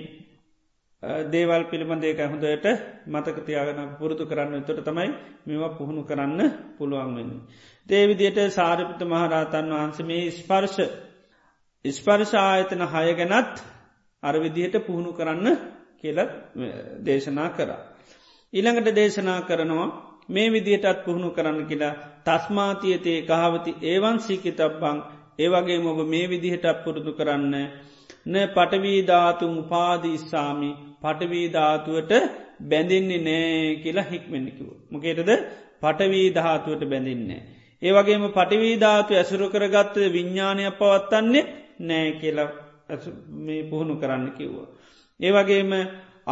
දේවල් 1.03 1.65
පිළිබඳ 1.65 2.05
ඒක 2.05 2.21
හොඳට 2.23 2.67
මතක 3.07 3.39
තියාගන 3.41 3.97
පුරුදු 3.99 4.25
කරන්න 4.27 4.65
තොට 4.65 4.81
තමයි 4.83 5.11
මෙවා 5.47 5.71
පුහුණු 5.71 6.03
කරන්න 6.03 6.41
පුළුවන් 6.77 7.15
වෙන්න. 7.15 7.33
දේවිදියට 7.87 8.39
සාරිපිත 8.51 9.01
මහරහතන් 9.05 9.71
වහන්ස 9.71 9.99
මේ 10.03 10.31
ස්පර්ශ 10.33 10.81
ස්පර්ශ 11.85 12.35
ආයතන 12.37 12.83
හය 12.85 13.15
ගැනත් 13.15 13.63
අරවිදිහට 14.23 14.75
පුහුණු 14.81 15.13
කරන්න 15.13 15.47
කියලත් 15.97 16.31
දේශනා 17.01 17.49
කරා. 17.51 17.81
ඊළඟට 18.53 18.95
දේශනා 18.95 19.41
කරනවා 19.43 19.89
මේ 20.29 20.49
විදිහටත් 20.49 21.05
පුහුණු 21.05 21.31
කරන්න 21.31 21.67
කියලා 21.67 21.95
තස්මාතියතේ 22.27 23.21
කහවති 23.23 23.73
ඒවන් 23.85 24.19
සීකිතබ්බං 24.19 24.99
ඒවගේ 25.39 25.79
මොබ 25.79 25.99
මේ 26.07 26.27
විදිහටත් 26.27 26.83
පුරුදු 26.85 27.13
කරන්න 27.13 27.55
න 28.27 28.35
පටවීධාතුන් 28.49 29.55
උපාදිස්සාමි 29.59 30.71
පටවීධාතුවට 31.01 32.13
බැඳින්නේ 32.63 33.21
නෑ 33.21 33.77
කියලා 33.77 34.07
හික්මෙන්නිකිව. 34.07 34.69
මොකේටද 34.91 35.31
පටවීධාතුවට 35.81 36.85
බැඳින්නේ. 36.87 37.43
ඒවගේම 37.83 38.25
පටිවීධාතු 38.31 39.15
ඇසුරු 39.15 39.47
කරගත්ත 39.49 39.97
විඤ්ඥානය 40.09 40.65
පවත්තන්නේ 40.73 41.45
නෑ 41.81 42.13
කියලා 42.15 42.49
මේ 43.39 43.63
පුහුණු 43.65 43.97
කරන්න 43.97 44.31
කිව්වා. 44.33 44.69
ඒවගේම 45.21 45.73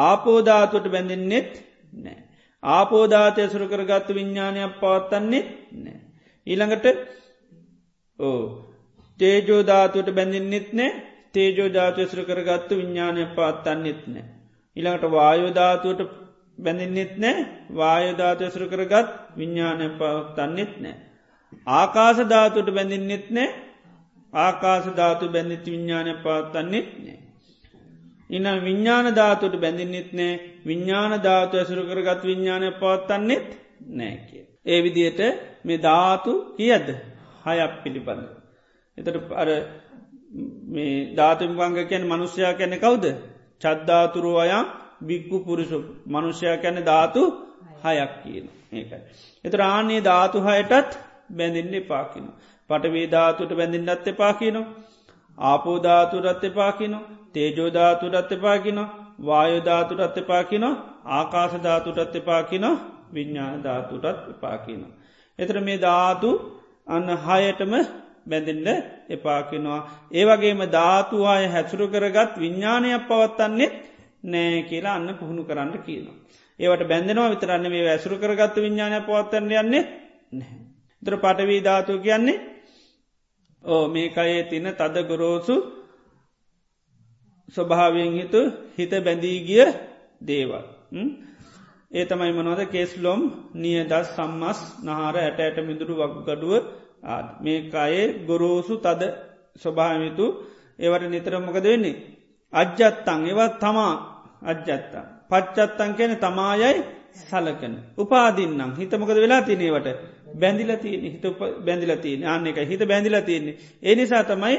ආපෝධාතුවට 0.01 0.89
බැඳින්නෙත් 0.89 1.53
නෑ. 1.99 2.19
ආපෝධාතය 2.62 3.41
ඇසුරු 3.41 3.67
කරගත්ත 3.67 4.09
විඤ්ඥානයක් 4.11 4.79
පවත්තන්නේ 4.81 5.43
නෑ. 5.77 5.99
ඊළඟට 6.47 6.87
ඕ 8.19 8.41
තේජෝධාතුවට 9.21 10.11
බැඳින්නෙත් 10.12 10.69
නෑ 10.73 10.91
තේජෝ 11.37 11.68
ධාතු 11.70 12.01
ඇසුරු 12.01 12.25
කරගත්තු 12.25 12.72
විඤ්ඥානය 12.77 13.27
පවත්තන්නෙත් 13.33 14.01
නෑ. 14.07 14.25
ඉළඟට 14.77 15.05
වායෝධාතුවට 15.12 16.01
බැඳින්නෙත් 16.59 17.14
නෑ 17.16 17.46
වායෝධාතු 17.72 18.44
ඇසුරු 18.44 18.66
කරගත් 18.68 19.12
විඤ්ඥානය 19.38 19.87
පවත්තන්නෙත් 19.94 20.75
නෑ. 20.79 20.96
ආකාස 21.75 22.18
ධාතුවට 22.27 22.70
බැඳින්නෙත් 22.72 23.29
නෑ 23.31 23.51
ආකාස 24.33 24.87
ධාතු 24.94 25.29
බැඳිති 25.29 25.70
විඤ්ඥානය 25.70 26.12
පවත්තන්නෙත් 26.18 26.88
නෑ. 26.99 27.18
ඉන්න 28.31 28.49
විඤ්ඥාන 28.61 29.09
ධාතුට 29.14 29.55
බැඳින්නෙත් 29.57 30.11
නෑ 30.12 30.35
විඤ්ඥාන 30.66 31.12
ධාතු 31.22 31.55
ඇසුරු 31.57 31.83
කරගත් 31.85 32.22
විඤ්ඥානය 32.25 32.70
පවත්තන්නෙත් 32.75 33.49
නෑ 33.92 34.14
කිය. 34.27 34.44
ඒ 34.66 34.81
විදියට 34.83 35.20
මේ 35.64 35.79
ධාතු 35.81 36.33
කියද 36.57 36.88
හයක් 37.46 37.75
පිළිබඳ. 37.83 38.25
එතට 38.99 39.33
අර 39.35 39.49
මේ 40.68 40.94
ධාතුම් 41.14 41.53
වංග 41.57 41.88
කැන 41.88 42.05
මනුෂ්‍යයා 42.07 42.55
කැනෙ 42.55 42.77
කවුද 42.79 43.05
චද්ධාතුරු 43.61 44.33
අයම් 44.37 44.66
බික්කු 45.03 45.37
පුරුසු 45.40 45.79
මනුෂ්‍යයා 46.07 46.57
කැන 46.57 46.79
ධාතු 46.85 47.22
හයක් 47.85 48.12
කියන 48.22 48.46
ඒකයි. 48.72 49.01
එත 49.44 49.55
රාන්නේ 49.55 50.01
ධාතු 50.01 50.38
හයටත් 50.40 50.90
බැඳින්නේ 51.31 51.83
පාකිනු. 51.83 52.31
පටවේ 52.70 53.07
ධාතුට 53.07 53.51
බැඳින්නත් 53.51 54.07
එපාකිනො. 54.07 54.62
ආපෝධාතුරත් 55.38 56.44
එපාකිනො 56.44 56.99
තේජෝධාතුරත් 57.33 58.33
එපාකිනො 58.33 58.85
වායෝධාතුරත් 59.20 60.16
එපාකිනො 60.16 60.70
ආකාශධාතුටත් 61.11 62.16
එපාකිනො 62.16 62.70
විඤ්ඥාන 63.14 63.62
ධාතුටත් 63.62 64.07
එපාකිනො. 64.31 64.87
එතර 65.38 65.57
මේ 65.61 65.79
ධාතු 65.79 66.31
අන්න 66.87 67.09
හයටම 67.18 67.72
බැඳින්න 68.27 68.69
එපාකිනවා. 69.09 69.81
ඒවගේම 70.12 70.61
ධාතුවාය 70.71 71.45
හැසුරු 71.47 71.87
කරගත් 71.89 72.33
විඤ්ඥානයක් 72.37 73.07
පවත්තන්නේ 73.07 73.71
නෑ 74.25 74.62
කියලා 74.62 74.95
අන්න 74.95 75.15
පුහුණු 75.15 75.43
කරන්න 75.45 75.73
කියනවා. 75.81 76.17
ඒවට 76.61 76.83
බැඳෙනවා 76.85 77.31
විතරන්න 77.31 77.67
මේ 77.71 77.89
ඇසුරු 77.89 78.17
කරගත්ත 78.19 78.57
විඤ්ඥානය 78.57 78.99
පවත්තන්න 79.01 79.51
යන්නේ 79.55 79.85
නැහැ. 80.33 80.61
තර 81.03 81.17
පටවී 81.17 81.61
ධාතු 81.61 81.99
කියන්නේ 81.99 82.39
ඕ 83.65 83.85
මේකයේ 83.89 84.43
තින 84.45 84.67
තද 84.73 84.97
ගොරෝසු 85.03 85.57
ස්වභාවෙන් 87.49 88.12
හිතු 88.12 88.41
හිත 88.77 88.93
බැඳී 89.01 89.39
ගිය 89.41 89.67
දේවල්. 90.21 90.65
ඒ 91.91 92.05
තමයි 92.05 92.33
මනවද 92.33 92.62
කේස්ලොම් 92.67 93.21
නිය 93.55 93.79
දස් 93.85 94.09
සම්මස් 94.15 94.61
නහර 94.85 95.17
ඇට 95.17 95.39
ඇට 95.41 95.59
මිදුරු 95.61 95.95
වක්ු 96.01 96.21
ගඩුව 97.07 97.40
මේ 97.40 97.59
අයේ 97.77 98.07
ගොරෝසු 98.27 98.75
තද 98.79 99.03
ස්වභාමිතු 99.57 100.27
ඒවට 100.79 101.09
නිතරමකද 101.09 101.64
වෙන්නේ. 101.64 101.97
අජ්ජත්තං 102.53 103.21
ඒවත් 103.25 103.55
තමා 103.59 103.92
අජ්ජත්තා. 104.42 105.05
පච්චත්තං 105.31 105.92
කියන 105.95 106.12
තමායයි 106.16 106.85
සලකන. 107.21 107.75
උපාදින්නම් 107.97 108.73
හිතමකද 108.75 109.16
වෙලා 109.16 109.42
තිනේවට 109.42 109.88
බැඳිලතියන 110.35 111.03
හිත 111.05 111.25
බැඳිලතියන 111.61 112.21
ආන්න 112.25 112.47
එක 112.47 112.59
හිත 112.62 112.83
බැඳිලතියන්නේ. 112.83 113.57
එනිසා 113.83 114.25
තමයි 114.25 114.57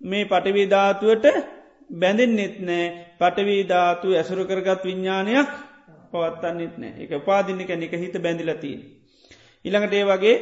මේ 0.00 0.24
පටවීධාතුවට 0.24 1.26
බැඳින්නෙත් 1.92 2.56
නෑ 2.60 2.86
පටවීධාතු 3.18 4.14
ඇසුරු 4.14 4.44
කරගත් 4.44 4.84
විඤ්ඥානයක් 4.84 5.50
පවත්තන්නෙත් 6.10 6.74
නෑ 6.78 6.92
එක 7.00 7.12
පාදින්න 7.22 7.60
එක 7.60 7.70
එක 7.70 7.94
හිත 7.96 8.16
බැඳිලතිීන්. 8.18 8.80
ඉළඟට 9.64 9.94
ඒ 9.94 10.06
වගේ 10.06 10.36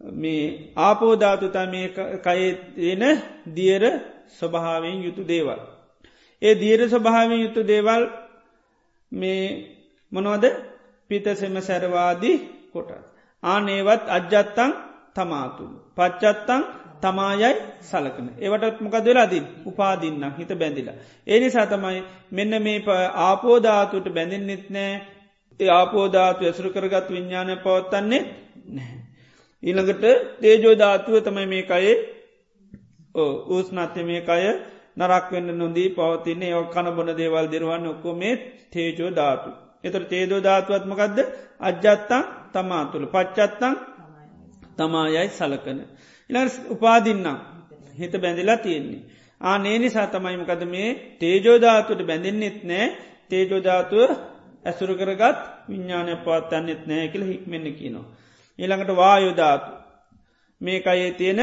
මේ 0.00 0.72
ආපෝධාතුතා 0.78 1.66
මේ 1.66 1.88
කයන 2.20 3.02
දියර 3.54 3.84
ස්වභාවෙන් 4.30 4.98
යුතු 5.02 5.22
දේවල්. 5.24 5.60
ඒ 6.42 6.54
දියර 6.54 6.80
ස්වභාවෙන් 6.88 7.40
යුතු 7.40 7.60
දේවල් 7.64 8.02
මේ 9.12 9.42
මොනවද 10.12 10.44
පිතසෙම 11.10 11.56
සැරවාදී 11.60 12.36
කොට. 12.72 12.90
ආනේවත් 13.42 14.02
අජ්ජත්තං 14.08 14.70
තමාතුළ. 15.14 15.74
පච්චත්තං 15.96 16.62
තමායයි 17.00 17.50
සලකන. 17.82 18.28
ඒවටත් 18.36 18.80
මොකද 18.80 19.04
වෙලාදී 19.04 19.42
උපාදින්න 19.66 20.24
හිත 20.32 20.50
බැඳිලා. 20.54 20.96
ඒ 21.26 21.38
නිසා 21.40 21.66
තමයි 21.66 22.02
මෙන්න 22.32 22.62
මේ 22.62 22.78
ආපෝධාතුට 23.20 24.06
බැඳින්නෙත් 24.10 24.64
නෑ 24.70 24.92
ඒ 25.60 25.70
ආපෝධාතු 25.70 26.42
ඇසුරු 26.44 26.70
කරගත් 26.70 27.06
විඤ්ඥානය 27.08 27.54
පවත්තන්නේ 27.58 28.22
නැහැ. 28.68 28.97
ඊළඟට 29.62 30.04
තේජෝධාතුව 30.40 31.14
තමයි 31.20 31.46
මේ 31.46 31.64
අයේ 31.70 31.96
ඌස්නත්්‍ය 33.14 34.02
මේ 34.04 34.22
අය 34.28 34.44
නරක් 34.96 35.26
වෙන්න 35.30 35.50
නොදී 35.54 35.88
පවතින්නේ 35.90 36.54
ඔ 36.54 36.62
කණ 36.66 36.96
බොන 36.96 37.10
දේවල් 37.12 37.46
දිරුවන්න 37.46 37.86
ඔක්කො 37.86 38.08
මේ 38.14 38.34
තේජෝ 38.70 39.10
ධාතු. 39.12 39.50
එතර 39.84 40.02
තේදෝ 40.04 40.40
ධාතුවත්මකක්ද 40.40 41.18
අජ්ජත්තං 41.60 42.24
තමා 42.52 42.84
තුළ 42.86 43.06
පච්චත්තං 43.06 43.74
තමායයි 44.76 45.28
සලකන. 45.30 45.78
ඉල 46.30 46.36
උපාදින්නම් 46.70 47.38
හිත 47.94 48.14
බැඳිලා 48.14 48.58
තියෙන්නේ. 48.58 49.02
ආනේ 49.40 49.76
නිසා 49.78 50.06
තමයිමකද 50.08 50.62
මේ 50.66 50.88
තේජෝධාතුවට 51.18 52.02
බැඳින්නෙත් 52.02 52.58
නෑ 52.64 52.86
තේජෝධාතුව 53.28 54.10
ඇසුරු 54.64 54.94
කරගත් 54.94 55.38
විඤ්ඥානය 55.68 56.12
පවත්තන්නෙත් 56.18 56.82
නෑ 56.86 57.06
කියල 57.08 57.24
හික්මෙන්න 57.24 57.66
කියනවා. 57.72 58.06
ඊළඟට 58.58 58.92
වායුධාතු 58.96 59.70
මේ 60.60 60.78
අයේ 60.84 61.10
තියෙන 61.12 61.40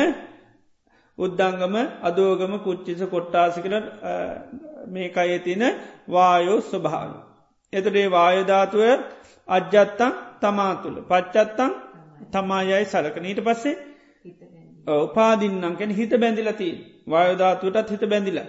උද්දංගම 1.18 1.76
අදෝගම 2.04 2.54
පුච්චිස 2.60 3.02
කොට්ටාසිකර 3.06 3.74
මේ 4.88 5.10
අයේ 5.16 5.40
තියෙන 5.40 5.64
වායෝ 6.10 6.60
ස්වභාව. 6.62 7.12
එතටේ 7.74 8.08
වායධාතුව 8.10 8.82
අජ්ජත්තං 9.48 10.12
තමා 10.42 10.74
තුළ 10.76 10.98
පච්චත්තං 11.02 11.72
තමායයි 12.32 12.86
සලකන. 12.86 13.26
ඊට 13.26 13.42
පස්සේ 13.44 13.76
උපාදින්නංකැන 14.98 15.92
හිත 15.92 16.14
බැඳිලති 16.16 16.70
වායධාතුවටත් 17.10 17.90
හිත 17.90 18.04
බැඳිල. 18.06 18.40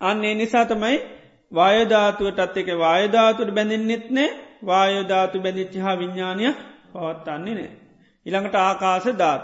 අන්නේ 0.00 0.34
නිසා 0.34 0.64
තමයි 0.64 0.96
වායධාතුවටත් 1.52 2.56
එක 2.56 2.68
වායධාතුවට 2.78 3.54
බැඳින්නෙත් 3.54 4.06
නෑ. 4.10 4.30
වායෝධාතු 4.62 5.40
බැඳිච්චි 5.40 5.78
හා 5.78 5.96
විඤ්ඥානය 5.96 6.44
පවත්තන්නේ 6.92 7.54
නෑ. 7.54 7.70
ඉළඟට 8.26 8.56
ආකාස 8.56 9.06
ධාත් 9.14 9.42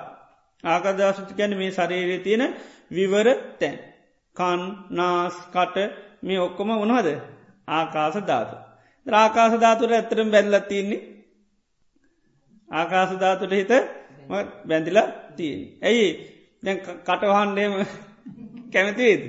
ආකදශති 0.64 1.34
කැන 1.34 1.52
මේ 1.56 1.70
ශරීරය 1.70 2.18
තියෙන 2.18 2.42
විවර 2.90 3.28
තැන්. 3.58 3.76
කන් 4.36 4.60
නාස් 4.90 5.36
කට 5.52 5.76
මේ 6.22 6.40
ඔක්කොම 6.40 6.70
උනහද 6.76 7.08
ආකාස 7.68 8.16
ධාතු. 8.22 8.56
ආකාස 9.06 9.52
ධාතුර 9.56 9.92
ඇත්තරම් 9.92 10.28
බැල්ලත්තින්නේ 10.30 11.02
ආකාස 12.68 13.10
ධාතුට 13.14 13.52
හිත 13.52 13.72
බැඳිලා 14.68 15.08
තියෙන්. 15.36 15.60
ඇයි 15.82 16.06
දැ 16.62 16.76
කටවහන්ඩේම 17.00 17.72
කැමතිේද. 18.72 19.22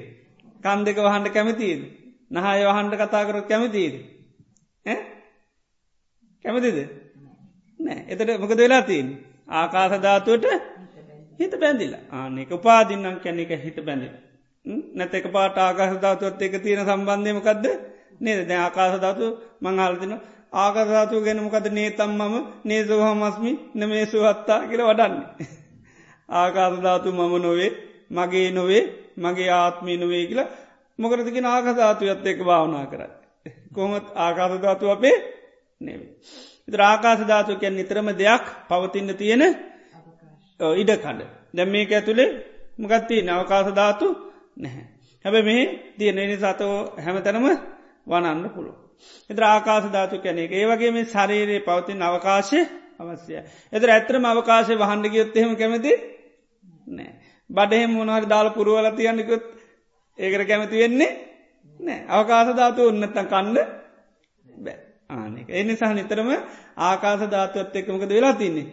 කන් 0.64 0.80
දෙක 0.86 0.98
වහන්ඩ 0.98 1.28
කැමතිීද. 1.30 1.82
නහය 2.32 2.60
වහන්ඩ 2.66 2.94
කතාකරොත් 3.02 3.48
කැමතිීද. 3.48 3.96
කැමතිද 6.46 7.07
නෑ 7.88 8.00
එතට 8.08 8.32
මොකද 8.38 8.60
වෙලා 8.60 8.84
තින් 8.84 9.08
ආකාස 9.52 9.94
ධාතුවට 9.98 10.46
හිත 11.40 11.54
බැඳිල. 11.56 11.94
ආනෙක 12.12 12.50
උපාදින්නම් 12.52 13.18
කැන 13.18 13.40
එක 13.40 13.52
හිත 13.60 13.78
බැඳිල. 13.82 14.14
නැත 14.96 15.14
එක 15.14 15.28
පාට 15.30 15.58
ආකාශ 15.60 15.96
ධාතුවත් 15.98 16.42
එක 16.42 16.56
තියෙන 16.60 16.82
සම්බන්ධයමකක්ද 16.86 17.66
නේද? 18.22 18.40
දැ 18.48 18.60
ආකාශ 18.60 18.98
ධාතු 18.98 19.26
මංහාලතින 19.62 20.14
ආකාධාතු 20.56 21.16
ගැනමකද 21.22 21.66
නේතම් 21.72 22.12
මම? 22.12 22.36
නේසෝහමස්මි 22.66 23.52
නමේසු 23.76 24.18
හත්තා 24.24 24.60
කියල 24.66 24.84
වඩන්නේ. 24.84 25.56
ආකාශධාතු 26.30 27.10
මම 27.12 27.34
නොවේ 27.42 27.72
මගේ 28.12 28.52
නොවේ 28.52 28.84
මගේ 29.18 29.50
ආත්මී 29.52 29.98
නොවේ 29.98 30.24
කියලා 30.28 30.52
මොකරතිගෙන 31.00 31.46
ආකධාතු 31.46 32.04
ඇත් 32.06 32.26
එක 32.26 32.40
භාවනා 32.44 32.86
කරයි 32.86 33.10
කොමත් 33.74 34.08
ආකාශධාතු 34.16 34.90
අපේ 34.90 35.16
නෙවේ 35.82 36.10
ඉත 36.68 36.76
ආකාශ 36.82 37.24
ධාතු 37.24 37.52
කියැන් 37.56 37.76
නිතරම 37.76 38.08
දෙයක් 38.16 38.46
පවතින්න 38.68 39.10
තියෙන 39.16 39.44
ඉඩ 40.76 40.92
කඩ 40.96 41.22
දැම් 41.54 41.70
මේක 41.70 41.92
ඇතුළේ 41.92 42.30
මගත්තිී 42.78 43.24
නවකාශ 43.24 43.72
ධාතු 43.74 44.08
නැහැ. 44.58 44.86
හැබ 45.26 45.36
මෙහි 45.42 45.64
තියෙන 45.98 46.18
එනි 46.18 46.36
සතෝ 46.38 46.74
හැමතැනම 46.98 47.48
වනන්න 48.08 48.50
පුළුව. 48.50 48.76
එත 49.30 49.40
ආකාශ 49.42 49.88
ධාතු 49.92 50.16
කැනෙ 50.18 50.44
ඒ 50.52 50.66
වගේ 50.66 50.92
මේ 50.92 51.06
ශරීරයේ 51.06 51.62
පවතින් 51.62 52.02
අවකාශය 52.04 52.60
අවශ්‍යය. 53.00 53.40
එතර 53.74 53.90
ඇත්‍රම 53.90 54.24
අවකාශය 54.26 54.74
වහන්ඩගියොත් 54.76 55.38
එහෙම 55.38 55.54
කැමති 55.56 55.94
නෑ. 56.88 57.12
බඩහෙම 57.50 57.92
මොනහරි 57.92 58.28
දාල 58.28 58.48
පුරුවල 58.50 58.88
තියන්නකුත් 58.92 59.44
ඒකට 60.20 60.44
කැමති 60.48 60.76
වෙන්නේ 60.76 61.12
නෑ 61.80 62.00
අවකාශ 62.10 62.52
ධාතු 62.54 62.82
උන්නත්තන් 62.86 63.28
කණ්ඩ. 63.28 63.77
ආනෙක. 65.10 65.48
එනි 65.52 65.74
සහ 65.74 65.92
නිතරම 65.92 66.30
ආකාස 66.80 67.22
ධාතුවත් 67.28 67.76
එක්කමකද 67.76 68.12
වෙලා 68.12 68.36
තින්නේ. 68.36 68.68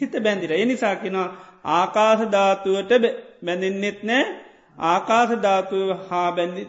හිත 0.00 0.14
බැඳිර. 0.18 0.52
එනිසා 0.54 0.94
කෙනවා 0.96 1.28
ආකාස 1.72 2.20
ධාතුවට 2.28 2.92
බැඳින්නෙත් 3.42 4.00
නෑ 4.02 4.24
ආකාස 4.86 5.30
ධාතුව 5.38 5.88
හා 6.04 6.28
බැඳි 6.32 6.62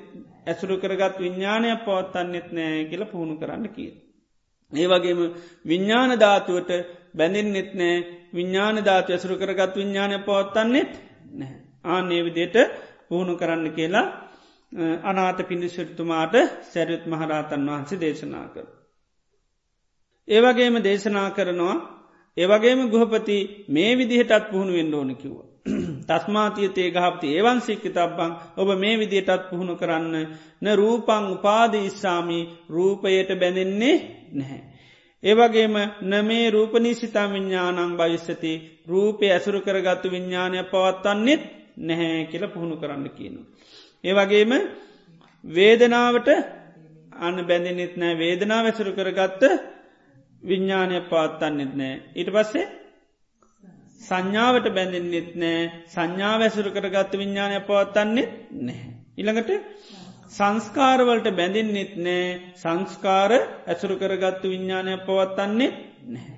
ඇසුරු 0.46 0.76
කරගත් 0.78 1.16
විඤ්ඥානය 1.18 1.70
පවත්තන්නෙත් 1.80 2.48
නෑ 2.52 2.86
කියල 2.86 3.04
පුහුණු 3.06 3.36
කරන්න 3.36 3.66
කිය. 3.70 3.92
ඒ 4.74 4.88
වගේම 4.88 5.20
විඤ්ඥාන 5.66 6.12
ධාතුවට 6.18 6.72
බැඳින්නෙත් 7.16 7.72
නෑ 7.74 7.96
විඤ්ඥාන 8.34 8.78
ධාතු 8.82 9.10
ඇසුරු 9.10 9.36
කරගත් 9.36 9.74
විඤ්ඥානය 9.76 10.18
පවත්තන්නෙත් 10.22 10.92
නෑ. 11.34 11.54
ආනේ 11.86 12.22
විදියට 12.24 12.58
පුහුණු 13.08 13.34
කරන්න 13.36 13.68
කියලා 13.72 14.06
අනාත 15.04 15.40
පිණිස්වරතුමාට 15.44 16.36
සැරියුත් 16.64 17.06
මහරාතන් 17.08 17.68
වහන්සේ 17.68 18.00
දේශනා 18.00 18.48
කර. 18.48 18.68
ඒවගේම 20.28 20.76
දේශනා 20.80 21.30
කරනවා 21.32 21.76
ඒවගේම 22.38 22.80
ගෘහපති 22.88 23.38
මේ 23.68 23.92
විදිහටත් 23.96 24.50
පුහුණු 24.50 24.74
වෙන්න 24.74 24.94
ඕන 24.94 25.12
කිව්ව. 25.16 25.38
තස්මාතියතේ 26.08 26.90
ගහපති 26.92 27.28
ඒවන් 27.32 27.60
සික්කිතබ්බං 27.62 28.32
ඔබ 28.56 28.70
මේ 28.76 28.96
විදියටත් 28.96 29.50
පුහුණු 29.50 29.76
කරන්න 29.76 30.16
න 30.62 30.66
රූපං 30.74 31.26
උපාද 31.30 31.74
ඉස්සාමි 31.80 32.40
රූපයට 32.70 33.30
බැඳෙන්නේ 33.36 33.96
නැහැ. 34.34 34.62
ඒවගේම 35.24 35.76
නමේ 36.04 36.46
රූපනිසිතා 36.50 37.28
විඤ්ඥානං 37.28 37.98
භවිස්සති 37.98 38.54
රූපය 38.88 39.26
ඇසුරු 39.28 39.60
කරගත්තු 39.62 40.08
විඤ්ඥානය 40.08 40.58
පවත්වන්නෙත් 40.66 41.42
නැහැ 41.80 42.22
කියල 42.26 42.46
පුහුණු 42.48 42.76
කරන්න 42.78 43.10
කියනු. 43.12 43.40
ඒවගේම 44.04 44.52
වේදනාවට 45.44 46.30
අන්න 47.20 47.38
බැඳෙනෙත් 47.44 47.94
නෑ 47.96 48.16
වේදනාව 48.16 48.66
ඇසුරු 48.66 48.92
කරගත්ත 48.94 49.44
විඤ්ඥානය 50.44 50.98
පවත්තන්නෙත් 51.04 51.74
නෑ. 51.76 51.96
ඊට 52.14 52.30
පස්සේ 52.30 52.66
සංඥාවට 54.02 54.68
බැඳෙන්න්නෙත් 54.72 55.32
නෑ 55.36 55.62
සංඥාව 55.88 56.42
ඇසුරු 56.42 56.72
කරගත්ත 56.72 57.14
විඤ්ඥානය 57.16 57.60
පවත්තන්නෙත් 57.62 58.32
නැහැ. 58.62 58.92
ඉළඟට 59.18 59.52
සංස්කාරවලට 60.30 61.28
බැඳින්නෙත් 61.32 61.94
නෑ 61.98 62.54
සංස්කාර 62.56 63.32
ඇසුරු 63.66 63.96
කරගත්තු 63.96 64.50
විඤ්ඥානය 64.50 64.98
පවත්තන්නේ 65.00 65.70
නැහැ. 66.08 66.36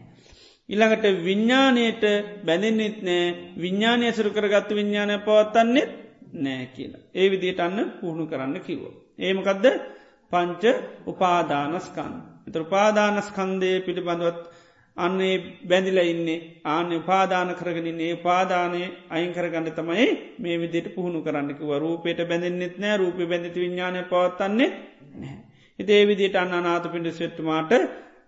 ඉළඟට 0.70 1.06
විඤ්ඥානයට 1.24 2.04
බැඳෙන්න්නෙත් 2.46 3.00
නෑ 3.02 3.26
විඤ්ඥානය 3.58 4.06
ඇසුරු 4.06 4.32
කරගත්තු 4.32 4.74
විඤ්ඥානය 4.76 5.18
පවත්තන්නෙත් 5.22 5.90
නෑ 6.36 6.66
කියලා. 6.68 7.04
ඒ 7.14 7.28
විදියට 7.28 7.60
අන්න 7.60 7.80
පුහුණු 8.00 8.28
කරන්න 8.28 8.62
කිව්ව. 8.62 8.84
ඒමකදද 9.20 9.66
පංච 10.32 10.64
උපාදානස්කන්. 11.06 12.14
එත 12.50 12.56
උපාදානස්කන්දය 12.58 13.72
පිළිබඳවත් 13.82 14.40
අන්නේ 14.98 15.36
බැඳිල 15.64 16.00
ඉන්නේ 16.04 16.40
ආන්‍ය 16.66 16.96
උපාදාන 16.96 17.50
කරගෙනන්නේ 17.56 18.14
උපාදානය 18.14 18.82
අයිංකරගන්න 19.10 19.68
තමයි 19.72 20.08
මේ 20.38 20.58
විදිට 20.58 20.88
පුහුණු 20.96 21.20
කරන්නකිව 21.22 21.70
රූපයට 21.78 22.20
බැඳෙන්න්නෙත් 22.24 22.76
නෑ 22.78 22.98
රූප 22.98 23.18
බැඳති 23.24 23.58
විඤ්ඥානය 23.58 24.02
පවත්තන්නේ 24.06 24.70
නෑ. 25.16 25.38
හිතේ 25.80 26.02
විදිට 26.06 26.36
අන්න 26.36 26.54
අනාත 26.54 26.86
පිඩ 26.88 27.08
සෙට්ටමාට 27.12 27.72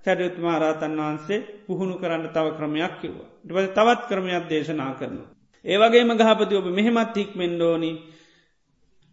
සැඩයුත්මා 0.03 0.57
රාතන් 0.59 0.95
වහන්සේ 0.97 1.39
පුහුණු 1.65 1.95
කරන්න 1.95 2.30
තව 2.30 2.47
ක්‍රමයක් 2.57 2.93
කිව්වා. 3.01 3.30
ටවල 3.41 3.67
තවත් 3.69 4.01
ක්‍රමයක් 4.07 4.45
දේශනා 4.49 4.93
කරනු. 4.93 5.24
ඒවගේම 5.65 6.13
ගහපති 6.13 6.55
ඔබ 6.55 6.67
මෙහෙමත් 6.69 7.15
හික්මෙන්ඩෝනි 7.15 7.91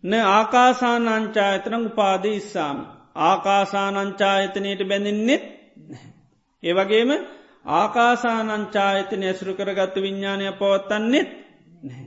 න 0.04 0.12
ආකාසානංචායතනං 0.28 1.86
උපාද 1.86 2.24
ඉස්සාම 2.30 2.78
ආකාසානංචායතනයට 3.20 4.82
බැඳින්නෙත් 4.84 5.44
ඒවගේම 6.62 7.10
ආකාසානංචායතන 7.72 9.22
ඇසුරු 9.24 9.52
කරගත්තු 9.54 9.98
විඤ්ඥානය 10.00 10.46
පවත්තන්නෙත් 10.54 11.28
නැහැ. 11.82 12.06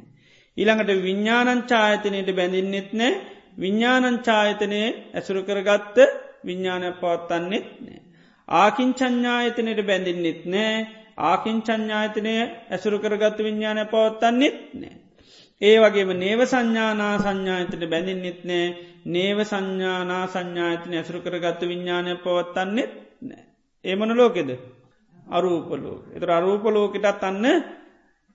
ඊළඟට 0.58 0.92
විඤ්ඥානංචායතනයට 1.00 2.30
බැඳින්නෙත් 2.34 2.90
නෑ 2.94 3.14
විඤ්ඥානංචායතනය 3.58 4.82
ඇසුරු 5.14 5.42
කරගත්ත 5.44 5.98
විඤ්ඥානය 6.44 6.90
පවත්තන්නෙත් 6.94 7.68
නෑ. 7.80 8.02
ආකින් 8.48 8.92
චඥායතනයට 8.94 9.82
බැඳින්නෙත් 9.84 10.42
නෑ 10.48 10.76
ආකින් 11.24 11.60
චඥායතනය 11.62 12.36
ඇසුරු 12.70 12.98
කරගත්තු 13.00 13.42
විඤ්ඥානය 13.42 13.84
පවත්තන්නෙත් 13.88 14.58
නෑ. 14.76 14.96
ඒ 15.62 15.78
වගේම 15.80 16.12
නේව 16.16 16.42
සංඥානා 16.46 17.16
සංඥායතන 17.20 17.84
බැඳින්නෙත් 17.88 18.42
නෑ 18.44 18.68
නේව 19.06 19.40
සංඥානා 19.44 20.26
සංඥායතන 20.28 20.94
ඇසුරු 20.94 21.20
කරගත්තු 21.22 21.66
විඤ්ඥානය 21.66 22.16
පවත්තන්නෙත් 22.18 22.92
නෑ. 23.22 23.44
ඒමන 23.86 24.14
ලෝකෙද? 24.14 24.50
අරූපලෝ 25.28 25.98
එතර 26.16 26.30
අරූපලෝකෙටත් 26.32 27.24
අන්න 27.24 27.46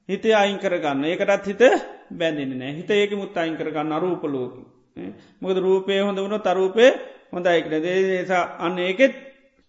හිත 0.08 0.24
අයින් 0.32 0.58
කරගන්න. 0.58 1.04
ඒකටත් 1.04 1.46
හිත 1.46 1.62
බැඳෙන 2.10 2.52
නෑ 2.54 2.72
හිත 2.72 2.90
ඒක 2.92 3.12
මුත් 3.12 3.36
අයින් 3.36 3.56
කරගන්න 3.56 3.92
අරූපලෝක 3.92 4.54
මොකද 5.40 5.58
රූපය 5.58 6.00
හොඳ 6.00 6.18
වුණ 6.18 6.40
තරූපය 6.40 6.86
හොඳයිකන 7.32 7.74
දේසා 7.78 8.44
අන්න 8.58 8.78
ඒකෙත් 8.78 9.14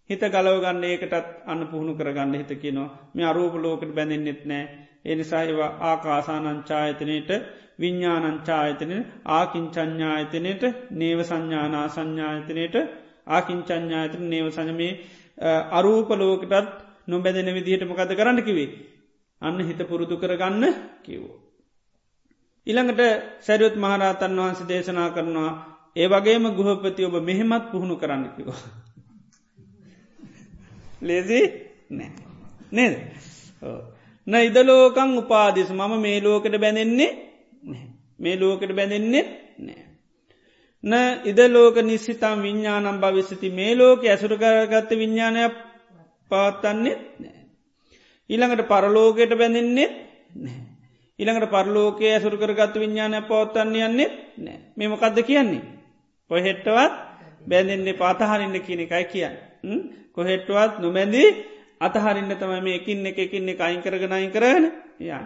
හිත 0.09 0.21
ගලවගන්න 0.25 0.83
ඒකටත් 0.85 1.15
අන්න 1.45 1.61
පුහුණු 1.67 1.93
කරගන්න 1.93 2.33
හිත 2.35 2.51
කියනවා. 2.55 2.89
මේ 3.13 3.25
අරූපලෝකට 3.25 3.91
බැඳෙන්න්නෙත් 3.91 4.41
නෑ 4.45 4.65
එනිසා 5.05 5.43
ඒවා 5.43 5.71
ආකාසානංචායතනයට 5.81 7.31
විඤ්ඥානංචායතන 7.79 8.93
ආකින්චඥායතනයට 9.31 10.63
නේව 10.93 11.19
සංඥානා 11.23 11.87
සංඥායතනයට 11.89 12.75
ආකින්චඥායතන 13.27 14.23
නේව 14.27 14.47
සජමේ 14.51 14.91
අරූපලෝකටත් 15.71 16.53
නොබැදෙන 17.07 17.49
විදිහට 17.53 17.85
මොකද 17.85 18.11
කරන්න 18.11 18.39
කිවේ 18.43 18.69
අන්න 19.41 19.59
හිත 19.61 19.81
පුරුදු 19.83 20.15
කරගන්න 20.15 20.65
කිවෝ. 21.03 21.35
ඉළඟට 22.67 23.01
සැරියුත් 23.39 23.75
මහරහතන් 23.75 24.37
වහන්ස 24.37 24.61
දේශනා 24.63 25.09
කරනවා 25.09 25.51
ඒ 25.95 26.07
වගේම 26.07 26.45
ගුහපති 26.51 27.05
ඔබ 27.05 27.15
මෙහෙමත් 27.21 27.71
පුහුණු 27.71 27.95
කරන්න 27.95 28.25
කිවෝ. 28.31 28.59
ලේසි? 31.01 31.39
නෑ. 31.91 32.11
නේද? 32.71 32.93
න 34.27 34.33
ඉදලෝකං 34.39 35.17
උපාදිස් 35.17 35.69
මම 35.71 35.93
මේ 35.99 36.17
ලෝකට 36.19 36.55
බැඳෙන්නේ 36.57 37.26
මේ 38.19 38.35
ලෝකට 38.35 38.71
බැඳෙන්නේ 38.71 39.23
නෑ. 39.59 39.83
න 40.83 40.93
ඉදලෝක 41.25 41.77
නිස්සිතම් 41.81 42.37
විඤ්ඥානම් 42.39 42.97
භවිස්සති 42.97 43.49
මේ 43.51 43.73
ලෝක 43.73 44.05
ඇසුර 44.05 44.33
කරගත්ත 44.35 44.91
විඤ්ඥානයක් 44.93 45.53
පවත්තන්නේ 46.31 46.95
නෑ. 47.17 47.41
ඊළඟට 48.29 48.67
පරලෝකයට 48.67 49.33
බැඳෙන්නේ 49.33 49.89
නෑ. 50.37 50.61
ඉළඟට 51.19 51.49
පරලෝකය 51.49 52.05
ඇසුර 52.07 52.35
කරගත්ත 52.35 52.75
විඤ්ඥානය 52.75 53.21
පවත්තන්නේ 53.23 53.85
යන්නේ 53.85 54.09
නෑ 54.37 54.57
මෙමකක්ද 54.77 55.19
කියන්නේ. 55.23 55.63
කොහෙට්ටවත් 56.31 56.93
බැඳෙන්නේ 57.45 57.93
පාතහරින්න 57.95 58.57
කියන 58.61 58.81
එකයි 58.81 59.05
කියන්න. 59.07 59.35
කොහෙට්ටුවත් 60.13 60.79
නොමැදී 60.79 61.29
අතහරින්න 61.79 62.31
තමයි 62.33 62.61
මේ 62.61 62.75
එකින් 62.75 63.05
එක 63.05 63.19
එකින් 63.19 63.49
එක 63.49 63.61
අයින් 63.61 63.81
කරගෙනයින් 63.81 64.31
කරන 64.31 64.65
යන්න. 64.99 65.25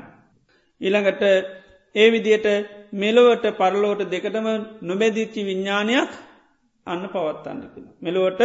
ඊළඟට 0.81 1.23
ඒ 1.95 2.07
විදියට 2.11 2.47
මෙලොවට 2.93 3.45
පරලෝට 3.57 4.01
දෙකටම 4.05 4.47
නොබැදිච්චි 4.81 5.41
විඤ්ඥානයක් 5.41 6.11
අන්න 6.87 7.03
පවත්තන්නකෙන. 7.07 7.85
මෙලොවට 8.01 8.41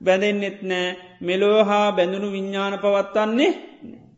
බැඳෙන්න්නෙත් 0.00 0.58
නෑ. 0.62 0.88
මෙලෝ 1.20 1.58
හා 1.64 1.86
බැඳුණු 1.92 2.28
විඤ්ඥාන 2.30 2.74
පවත්තන්නේ 2.78 3.52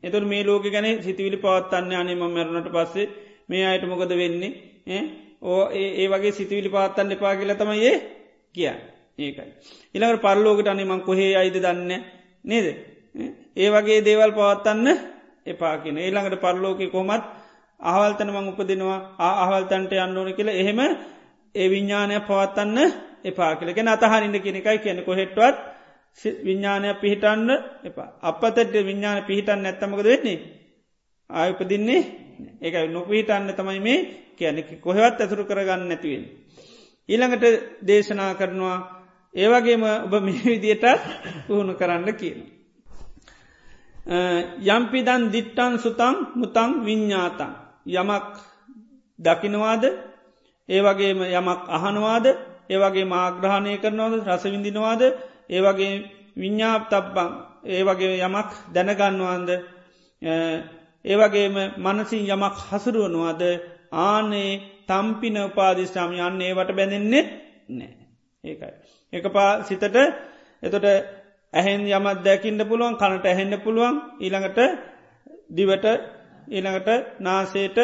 එතුර 0.03 0.25
මේ 0.25 0.43
ලෝක 0.45 0.65
ගැන 0.67 0.89
සිතිවිලි 1.03 1.39
පවත්තන්න 1.39 1.93
අනම 1.95 2.19
මැරුණට 2.27 2.73
පස්සේ. 2.73 3.07
මේ 3.49 3.65
අයට 3.65 3.85
මොකද 3.85 4.13
වෙන්නේ? 4.13 5.03
ඕ 5.43 5.63
ඒ 5.73 6.07
වගේ 6.09 6.33
සිතිවිලි 6.33 6.69
පාත්තන්න 6.69 7.13
එපා 7.13 7.35
කියල 7.37 7.53
තමයි 7.55 7.87
ඒ 7.87 7.97
කිය 8.55 8.69
ඒකයි. 9.19 9.51
ඉළඟට 9.95 10.23
පරලෝකට 10.23 10.69
අනිමං 10.69 11.01
කොහේ 11.01 11.33
අයිද 11.37 11.57
දන්න 11.57 11.93
නේද. 12.45 12.67
ඒ 13.57 13.69
වගේ 13.71 14.05
දේවල් 14.05 14.33
පවත්තන්න 14.33 14.89
එපා 15.47 15.75
කියෙන 15.79 15.99
ඒළඟට 15.99 16.41
පරලෝක 16.41 16.81
කොමත් 16.91 17.25
අහවල්තන 17.81 18.31
මං 18.31 18.49
උපදිනවා 18.49 18.99
අහවල්තන්ට 19.19 19.93
යන්න 19.95 20.17
ඕන 20.17 20.33
කියල 20.33 20.49
එහෙම 20.51 20.81
ඒ 21.55 21.67
විඤ්ඥානය 21.67 22.21
පවත්තන්න 22.23 22.79
එපා 23.25 23.57
කියලගෙන 23.57 23.89
අතහරින්න 23.89 24.37
කෙනෙකයි 24.39 24.79
කියන 24.79 25.01
කොහෙට්වත් 25.03 25.57
විඤ්ඥානය 26.39 26.95
පිහිටන්න 26.95 27.51
එපා. 27.85 28.09
අපතට 28.23 28.73
විඤ්ඥාන 28.81 29.25
පිහිටන්න 29.25 29.67
ඇත්තමකද 29.67 30.05
වෙන්නේ? 30.05 30.39
ආයුපදින්නේ 31.31 32.01
ඒකයි 32.61 32.89
නොපිහිටන්න 32.89 33.53
තමයි 33.53 33.81
මේ 33.81 33.99
කියන 34.37 34.57
කොහෙවත් 34.79 35.21
ඇතුරු 35.21 35.45
කරගන්න 35.45 35.89
නැතිවෙන්. 35.89 36.25
ඊළඟට 37.09 37.45
දේශනා 37.83 38.35
කරනවා 38.35 38.79
ඒවගේම 39.35 39.83
ඔබ 40.07 40.15
මේ 40.21 40.45
විදියට 40.45 40.85
පුහුණු 41.47 41.75
කරන්න 41.75 42.15
කියන. 42.15 42.41
යම්පිදන් 44.67 45.23
දිට්ටන් 45.33 45.79
සුතං 45.79 46.17
මුතං 46.35 46.71
විඤ්ඥාතන් 46.85 47.66
යමක් 47.87 48.25
දකිනවාද? 49.19 49.85
ඒවගේම 50.69 51.21
යමක් 51.31 51.61
අහනවාද? 51.69 52.27
ඒවගේ 52.69 53.05
මාග්‍රහණය 53.07 53.79
කරනවාද? 53.79 54.15
රසවිඳිනවාද 54.25 55.03
ඒවගේ 55.49 55.93
විඤ්ඥාප 56.37 56.83
තබ්බං 56.89 57.31
ඒවගේ 57.67 58.21
යමක් 58.21 58.51
දැනගන්නවාන්ද 58.75 59.51
ඒවගේම 61.05 61.55
මනසින් 61.79 62.25
යමක් 62.27 62.57
හසුරුවනවාද? 62.63 63.43
ආනේ 63.93 64.51
තම්පින 64.87 65.37
උපාදිස්ටාම 65.41 66.11
යන්න 66.13 66.43
ඒවට 66.43 66.71
බැඳෙන්නෙත් 66.73 67.29
නෑ 67.69 67.93
ඒකයි. 68.45 68.73
එක 69.13 69.27
පා 69.29 69.63
සිතට 69.63 69.85
එතොට 70.63 70.87
ඇහෙන් 71.55 71.81
යමත් 71.89 72.21
දැකින්ට 72.21 72.63
පුළුවන් 72.65 72.97
කනට 72.97 73.27
ඇහෙන්න්න 73.27 73.61
පුළුවන් 73.61 73.97
ඊළඟට 74.21 74.59
දිවට 75.51 75.87
ඊළඟට 76.47 76.89
නාසේට 77.21 77.79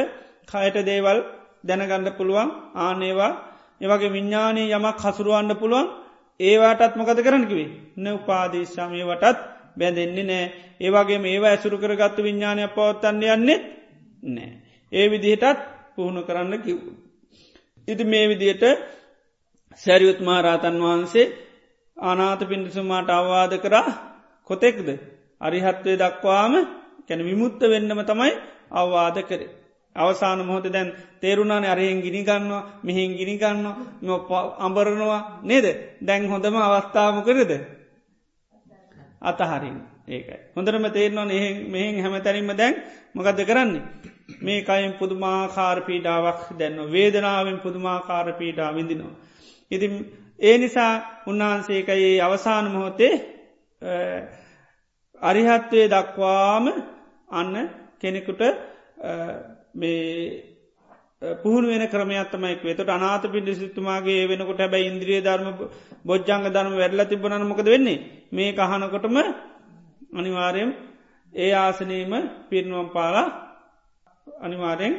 කයට 0.48 0.76
දේවල් 0.84 1.18
දැනගණ්ඩ 1.64 2.16
පුළුවන් 2.16 2.50
ආනේවා 2.78 3.32
ඒවගේ 3.80 4.10
විඤ්ඥානී 4.10 4.72
යමක් 4.72 4.98
හසුරුවන්න 5.04 5.52
පුළුවන් 5.56 5.92
ඒවාටත් 6.40 6.94
මොකද 6.96 7.18
කරනකිවේ 7.20 7.70
න 7.96 8.06
උපාදේශාමයවටත් 8.10 9.38
බැඳෙන්නේ 9.76 10.24
නෑ 10.24 10.46
ඒවගේ 10.80 11.18
මේවා 11.18 11.52
ඇසුරු 11.52 11.76
කරගත්තු 11.78 12.20
විඤ්ඥානය 12.20 12.62
පවත්තන්න 12.68 13.22
යන්නෙත් 13.28 13.62
නෑ. 14.22 14.50
ඒ 14.92 15.06
විදිහටත් 15.08 15.58
පුහුණු 15.94 16.22
කරන්න 16.22 16.54
කිව්. 16.60 16.78
ඉති 17.88 18.04
මේ 18.04 18.26
විදියට 18.28 18.64
සැරියුත් 19.80 20.20
මහරාතන් 20.20 20.76
වහන්සේ 20.78 21.32
ආනාත 21.96 22.40
පිණිසුමාට 22.44 23.10
අවවාද 23.10 23.52
කරා 23.58 23.90
කොතෙක්ද 24.50 24.88
අරිහත්වය 25.40 25.92
දක්වාම 25.96 26.54
කැන 27.08 27.20
විමුත්ත 27.20 27.60
වෙන්නම 27.62 28.00
තමයි 28.02 28.32
අවවාද 28.72 29.16
කරේ. 29.22 29.50
අවසාන 29.96 30.40
මොහොත 30.40 30.66
දැන් 30.66 30.88
තේරුණාන 31.20 31.64
අරයෙන් 31.66 32.00
ගිනිගන්නවා 32.00 32.62
මෙහෙන් 32.82 33.10
ගිනිගන්නවා 33.12 34.42
අඹරනවා 34.58 35.20
නේද? 35.42 35.66
දැන් 36.00 36.22
හොඳම 36.26 36.54
අවස්ථාම 36.58 37.16
කරද 37.22 37.52
අතහරින් 39.22 39.76
ඒකයි. 40.06 40.38
හොඳරම 40.54 40.84
තේරනවා 40.90 41.30
එහ 41.30 41.44
මෙහෙන් 41.66 41.94
හැමතැනීම 41.98 42.50
දැන් 42.52 42.74
මොකද 43.14 43.38
කරන්නේ? 43.40 43.82
මේ 44.40 44.60
කයින් 44.62 44.92
පුදුමාකාර 44.94 45.78
පීඩාවක් 45.82 46.40
දැන්න 46.58 46.78
වේදනාවෙන් 46.88 47.58
පුදුමාකාර 47.58 48.26
පීඩා 48.34 48.70
විඳිනවා. 48.70 49.14
ඉති 49.70 49.86
ඒ 50.40 50.56
නිසා 50.58 50.92
උන්වහන්සේකයේ 51.26 52.20
අවසාන 52.20 52.66
මොහොතේ 52.70 53.14
අරිහත්වය 55.22 55.80
දක්වාම 55.88 56.64
අන්න 57.32 57.54
කෙනෙකුට 57.98 58.42
මේ 59.74 60.52
පුහුණ 61.36 61.66
වෙන 61.66 61.84
ක්‍රමයත්තමයික් 61.88 62.62
වෙතට 62.62 62.88
අනාත 62.88 63.24
පිඩිසිතුමාගේ 63.26 64.28
වෙනකොට 64.28 64.58
හැබැයි 64.58 64.88
ඉන්ද්‍රිය 64.88 65.20
ධර්ම 65.20 65.48
බොජ්ජංග 66.04 66.44
ධර්ම 66.48 66.74
වැඩල 66.74 67.02
තිබනන 67.04 67.46
මොකද 67.46 67.66
වෙන්නේ 67.66 68.02
මේ 68.30 68.50
කහනකොටම 68.52 69.16
අනිවාරයෙන් 70.14 70.70
ඒ 71.32 71.52
ආසනීම 71.54 72.12
පිරිනුවම් 72.48 72.88
පාලා 72.90 73.26
අනිවාරයෙන් 74.26 74.94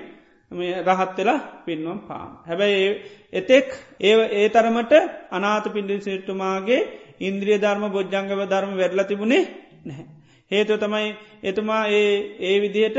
රහත් 0.51 1.17
වෙලා 1.17 1.39
පින්වම් 1.65 1.99
පාම්. 1.99 2.29
හැබැයි 2.41 2.89
එතෙක් 3.33 3.67
ඒ 3.99 4.15
ඒ 4.33 4.47
තරමට 4.49 4.93
අනාත 5.31 5.65
පිඩිසිට්තුමාගේ 5.67 6.81
ඉන්ද්‍රිය 7.21 7.57
ධර්ම 7.57 7.83
බොජ්ජංගව 7.89 8.41
ධර්ම 8.45 8.71
වැඩල 8.73 9.03
තිබුණේ 9.03 9.43
නැහැ. 9.85 10.22
හේතු 10.53 10.77
තමයි 10.77 11.07
එතුමා 11.43 11.83
ඒ 11.89 12.09
ඒ 12.41 12.55
විදිහට 12.59 12.97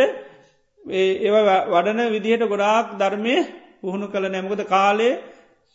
ඒ 0.85 1.31
වඩන 1.69 2.01
විදිහට 2.11 2.45
ගොඩාක් 2.47 2.87
ධර්මය 2.95 3.35
පුහුණු 3.81 4.07
කළ 4.09 4.27
නැමකද 4.27 4.63
කාලේ 4.67 5.15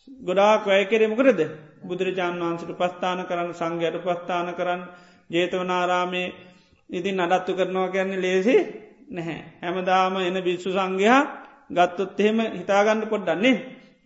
ගොඩාක් 0.08 0.62
වැය 0.64 0.84
කෙරෙමකරද 0.86 1.40
බුදුරජාණන් 1.82 2.42
වහන්සට 2.42 2.72
පස්ථාන 2.74 3.20
කරන්න 3.24 3.52
සංඝයට 3.54 3.98
පස්ථාන 4.00 4.50
කරන්න 4.54 4.82
ජේතවනාරාමේ 5.30 6.28
ඉතින් 6.90 7.20
අඩත්තු 7.20 7.52
කරනවා 7.54 7.90
කියන්නේ 7.90 8.20
ලේසි 8.20 8.56
නැහැ. 9.10 9.42
හැමදාම 9.60 10.16
එන 10.20 10.38
බිස්සු 10.40 10.70
සංඝයා 10.72 11.22
ගත්තොත් 11.70 12.20
එහෙම 12.20 12.40
හිතාගන්න 12.54 13.02
පොඩ්ඩන්නේ 13.06 13.56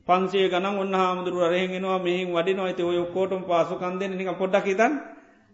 පන්සේ 0.07 0.47
ගනම් 0.49 0.76
ඔන්න 0.78 0.93
හාමුදුරු 0.93 1.39
අරහෙගෙනවා 1.41 1.99
මෙහින් 1.99 2.30
වඩි 2.30 2.53
නොයිත 2.53 2.80
ඔය 2.82 2.97
ඔක්කෝටම 2.97 3.43
පාසුකන්දෙන 3.43 4.11
නික 4.11 4.32
පොඩ්ඩක් 4.34 4.65
හිතන් 4.65 4.93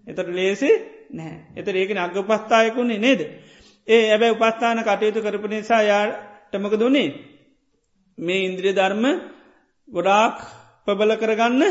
එතට 0.09 0.29
ලේසි 0.29 0.71
නැහැ. 1.11 1.39
එත 1.55 1.67
ඒකන 1.69 1.99
අග 1.99 2.17
පස්ථායකුණේ 2.21 2.99
නේද. 2.99 3.21
ඒ 3.87 4.03
ඇබැ 4.07 4.31
උපස්ථාන 4.31 4.79
කටයුතු 4.81 5.19
කරපු 5.19 5.47
නිසා 5.47 5.81
යාටමක 5.83 6.73
දුන්නේ 6.75 7.09
මේ 8.17 8.41
ඉන්ද්‍රිය 8.41 8.73
ධර්ම 8.73 9.05
ගොඩාක් 9.87 10.37
පබල 10.85 11.11
කරගන්න 11.15 11.63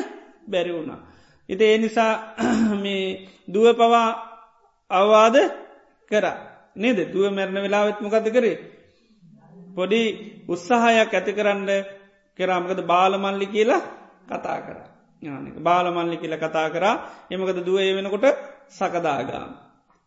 බැරි 0.47 0.73
වුණා. 0.73 1.01
ඉති 1.49 1.65
ඒ 1.65 1.79
නිසා 1.79 2.13
මේ 2.83 3.05
දුව 3.47 3.67
පවා 3.75 4.09
අවවාද 4.91 5.37
කර 6.11 6.27
නේද 6.77 6.99
දුව 7.09 7.25
මැරණ 7.31 7.59
වෙලාවත් 7.59 7.99
මොකද 8.01 8.27
කරේ 8.29 8.57
පොඩි 9.75 10.03
උත්සාහයක් 10.49 11.11
ඇති 11.11 11.33
කරන්න 11.33 11.71
කරාමකද 12.39 12.81
බාලමල්ලි 12.85 13.47
කියලා 13.47 13.83
කතා 14.29 14.59
කර 14.61 14.88
බාලමල්ලි 15.61 16.17
කියල 16.17 16.37
කතා 16.37 16.69
කරා 16.71 16.95
එමකද 17.29 17.59
දුව 17.61 17.79
ඒ 17.79 17.93
වෙනකොට 17.93 18.27
සකදාගාම. 18.71 19.51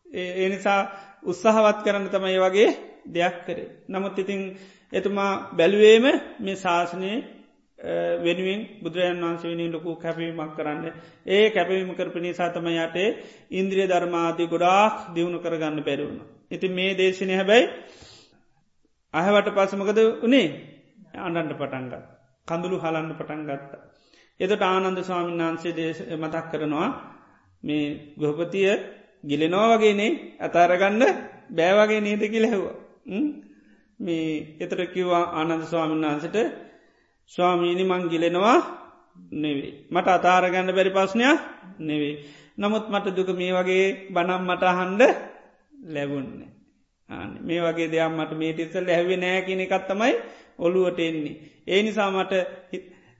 ඒ 0.06 0.48
නිසා 0.48 0.80
උත්සාහවත් 1.24 1.84
කරන්න 1.84 2.08
තමයි 2.08 2.40
වගේ 2.40 2.70
දෙයක් 3.06 3.36
කරේ. 3.42 3.70
නමුත් 3.88 4.18
ඉතිං 4.18 4.42
එතුමා 4.94 5.32
බැලුවේම 5.52 6.06
මේ 6.40 6.56
ශාසනය 6.58 7.12
වෙනුවෙන් 8.20 8.62
බුදුරජන් 8.80 9.20
වන්ස 9.20 9.44
වෙනි 9.44 9.66
ලොකු 9.70 9.96
කැපීමක් 9.98 10.54
කරන්න 10.54 10.86
ඒ 11.28 11.50
කැපවීම 11.50 11.92
කරප 11.92 12.16
නිසා 12.18 12.50
තම 12.50 12.68
යටේ 12.70 13.10
ඉන්ද්‍රිය 13.52 13.88
ධර්මාදී 13.88 14.48
ගොඩාක් 14.48 14.96
දියුණු 15.16 15.40
කරගන්න 15.40 15.84
පැරුණ. 15.84 16.20
ඉති 16.50 16.68
මේ 16.70 16.92
දේශනය 16.94 17.34
හැබැයි 17.34 17.72
අහවට 19.14 19.48
පසමකද 19.52 20.00
උනේ 20.22 20.48
අන්ඩන්ට 21.18 21.54
පටන්ගත්. 21.54 22.04
කඳුළු 22.48 22.78
හලන්න 22.78 23.10
පටන් 23.14 23.42
ගත්ත. 23.46 23.91
එතට 24.42 24.64
ආනන්ද 24.64 25.00
ස්වාමීන් 25.02 25.42
වහන්සේ 25.42 25.74
දේශ 25.74 26.02
මතක් 26.14 26.46
කරනවා 26.52 26.90
මේ 27.64 27.86
ගොහපතිය 28.18 28.72
ගිලෙනෝ 29.24 29.66
වගේනේ 29.72 30.12
අතාරගන්න 30.40 31.04
බෑවගේ 31.52 32.02
නේද 32.02 32.24
කිලෙහවා. 32.28 32.76
මේ 34.00 34.58
එතර 34.60 34.80
කිව්වා 34.88 35.24
ආනන්ද 35.34 35.64
ස්වාමීන් 35.64 36.06
වහන්සට 36.06 36.38
ස්වාමීනි 37.32 37.84
මං 37.86 38.10
ගිලෙනවා 38.10 38.58
නෙවේ. 39.34 39.74
මට 39.90 40.08
අතාරගන්න 40.10 40.70
බැරි 40.70 40.92
පස්්නයක් 40.92 41.40
නෙවේ. 41.80 42.16
නමුත් 42.58 42.86
මට 42.90 43.16
දුක 43.16 43.30
මේ 43.34 43.54
වගේ 43.54 43.86
බනම් 44.10 44.42
මට 44.44 44.64
හන්ඩ 44.72 45.02
ලැබුන්නේ. 45.88 46.50
මේ 47.42 47.60
වගේ 47.62 47.88
දෙයක් 47.88 48.12
මට 48.12 48.32
මේ 48.34 48.54
තිස්සල් 48.54 48.88
ඇැවේ 48.88 49.18
නෑ 49.18 49.42
කියන 49.42 49.62
එකත්තමයි 49.62 50.14
ඔළුවට 50.60 51.00
එන්නේ. 51.02 51.36
ඒ 51.68 51.82
නිසාමට 51.84 52.34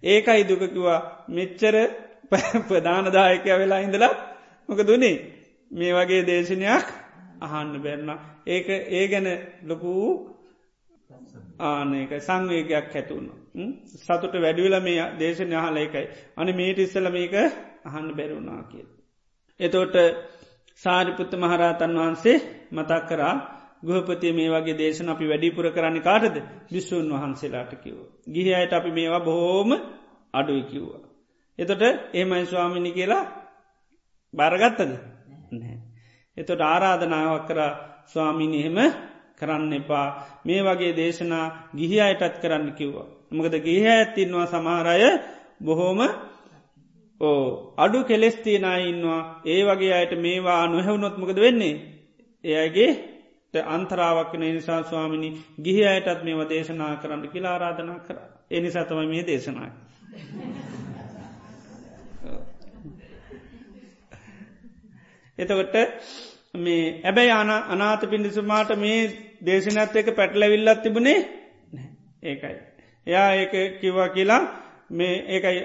ඒකයි 0.04 0.44
දුකකිවා 0.44 1.00
මෙච්චර 1.30 1.76
ප්‍රධානදායකය 2.68 3.50
වෙලා 3.54 3.80
ඉඳලා 3.80 4.14
මොක 4.70 4.82
දුනේ 4.82 5.16
මේ 5.72 5.94
වගේ 5.94 6.24
දේශනයක් 6.24 6.88
අහන්න 7.42 7.74
බැරන්න. 7.78 8.12
ඒක 8.46 8.68
ඒ 8.92 9.06
ගැන 9.08 9.28
ලොකූ 9.64 10.06
ආනක 11.62 12.12
සංවේගයක් 12.20 12.88
හැතුවුණ. 12.90 13.30
සතුට 14.00 14.36
වැඩියල 14.36 14.76
මේ 14.80 15.06
දේශනය 15.16 15.56
හල 15.58 15.78
එකයි. 15.78 16.06
අන 16.38 16.48
මේට 16.52 16.80
ඉස්සල 16.80 17.08
මේක 17.10 17.34
අහන්න 17.86 18.10
බැරුණා 18.12 18.62
කිය. 18.64 18.86
එතෝට 19.60 19.96
සාරිපුත්ත 20.80 21.34
මහරහතන් 21.36 21.94
වහන්සේ 21.96 22.38
මතක් 22.72 23.02
කරා 23.08 23.36
ගෘහපතිය 23.84 24.34
මේ 24.34 24.50
වගේ 24.50 24.76
දේශන 24.76 25.10
අපි 25.10 25.26
වැඩිපුර 25.26 25.66
කරන්න 25.70 25.98
කාටද 26.00 26.36
විශ්වූන් 26.70 27.08
වහන්සේලාට 27.12 27.74
කිව්ව. 27.76 28.00
ගිහියට 28.28 28.74
අපි 28.74 28.92
මේවා 28.92 29.20
බොහෝම 29.22 29.72
අඩුයි 30.34 30.64
කිව්වා. 30.64 31.02
එතොට 31.60 31.84
ඒමයි 32.14 32.46
ස්වාමිනි 32.46 32.92
කියලා 32.92 33.24
බාරගත්තද 34.34 34.92
නෑ. 35.52 35.78
එතොට 36.38 36.62
ආරාධනාවක් 36.64 37.48
කර 37.48 37.60
ස්වාමිනි 38.08 38.60
එහෙම 38.60 38.78
කරන්න 39.38 39.74
එපා 39.74 40.08
මේ 40.46 40.62
වගේ 40.62 40.94
දේශනා 40.96 41.46
ගිහි 41.76 41.98
අයටත් 42.00 42.36
කරන්න 42.42 42.68
කිව්වා. 42.74 43.08
මොකද 43.32 43.54
ගිහ 43.60 43.86
ඇත්තින්වා 43.88 44.46
සමහරය 44.46 45.10
බොහෝම 45.62 46.00
ඕ 47.22 47.74
අඩු 47.78 48.00
කෙලෙස්තිනයින්වා 48.04 49.22
ඒ 49.46 49.62
වගේ 49.64 49.94
අයට 49.94 50.14
මේවා 50.18 50.68
නොහැවුනොත්මකද 50.68 51.38
වෙන්නේ. 51.38 51.76
එයගේ 52.44 52.92
අන්තරාවක්න 53.54 54.40
නිසා 54.40 54.84
ස්වාමිනි 54.84 55.30
ගිහි 55.64 55.86
අයටත් 55.86 56.24
මේව 56.24 56.42
දේශනා 56.50 56.96
කරන්න 56.96 57.30
කියලා 57.30 57.54
ආරාධනා 57.54 58.00
කර 58.00 58.18
එනිසා 58.52 58.86
තමයි 58.86 59.08
මේ 59.08 59.26
දේශනා. 59.28 59.70
එතකොට 65.38 65.76
මේ 66.56 67.02
ඇබැයි 67.04 67.32
අන 67.32 67.50
අනාත 67.50 68.02
පිඩිසුමාට 68.10 68.76
මේ 68.78 69.00
දේශනත් 69.46 69.96
එක 69.96 70.16
පැටලවිල්ලත් 70.16 70.84
තිබුණේ 70.84 71.20
ඒකයි. 72.24 72.56
එයා 73.08 73.30
ඒක 73.34 73.80
කිව්වා 73.82 74.10
කියලා 74.10 74.42
මේ 74.92 75.14
ඒකයි 75.28 75.60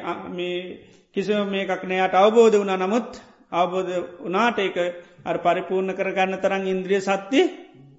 කිසි 1.13 1.33
මේකක් 1.47 1.83
නෑයට 1.85 2.15
අවබෝධ 2.15 2.57
වුණ 2.59 2.79
නමුත් 2.79 3.21
අවබෝධ 3.57 3.93
වනාට 4.23 4.59
ඒක 4.61 4.77
අර 5.25 5.37
පරිපූර්ණ 5.41 5.95
කරගන්න 5.95 6.41
තරන් 6.41 6.65
ඉන්ද්‍රිය 6.69 7.01
සත්‍යය 7.03 7.45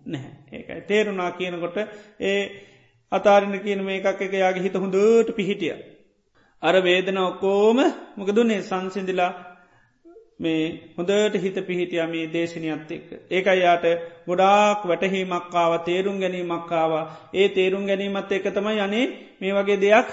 නැහැ 0.05 0.38
ඒකයි 0.51 0.82
තේරුණා 0.84 1.32
කියනකොට 1.34 1.78
ඒ 2.22 2.39
අතාරණ 3.12 3.60
කියන 3.60 3.82
මේ 3.82 3.99
එකක් 3.99 4.22
එක 4.22 4.34
යාගේ 4.34 4.64
හිත 4.64 4.76
හොඳට 4.76 5.30
පිහිටිය. 5.34 5.76
අර 6.64 6.76
වේදන 6.82 7.18
ඔක්කෝම 7.20 7.78
මොක 8.16 8.30
දුන්නේ 8.30 8.62
සංසිදිලා 8.62 9.32
මේ 10.38 10.93
හොඳට 10.93 11.36
හිත 11.38 11.58
පිහිටිය 11.62 12.05
මේ 12.05 12.28
දේශනයත් 12.28 12.91
එක්ක. 12.91 13.10
ඒක 13.30 13.45
යාට 13.55 13.86
ගොඩාක් 14.26 14.82
වැටහීමක්කාව 14.84 15.74
තේරුම් 15.82 16.18
ගැනීමක්කාව 16.18 16.91
ඒ 17.34 17.47
තේරුම් 17.49 17.84
ගැනීමත් 17.86 18.32
එක 18.32 18.47
තමයි 18.51 18.80
යනේ 18.80 19.05
මේ 19.39 19.53
වගේ 19.53 19.80
දෙයක් 19.80 20.10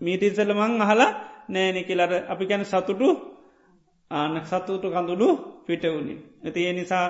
මීටිසලමං 0.00 0.80
අහලා 0.80 1.10
නෑනෙ 1.48 1.82
කියලට 1.82 2.14
අපි 2.26 2.44
ගැන 2.46 2.64
සතුටු 2.64 3.08
ආන 4.10 4.34
සතුටු 4.42 4.88
කඳුළු 4.90 5.28
පිටවුණි. 5.66 6.14
ඇති 6.44 6.60
ඒ 6.62 6.72
නිසා 6.72 7.06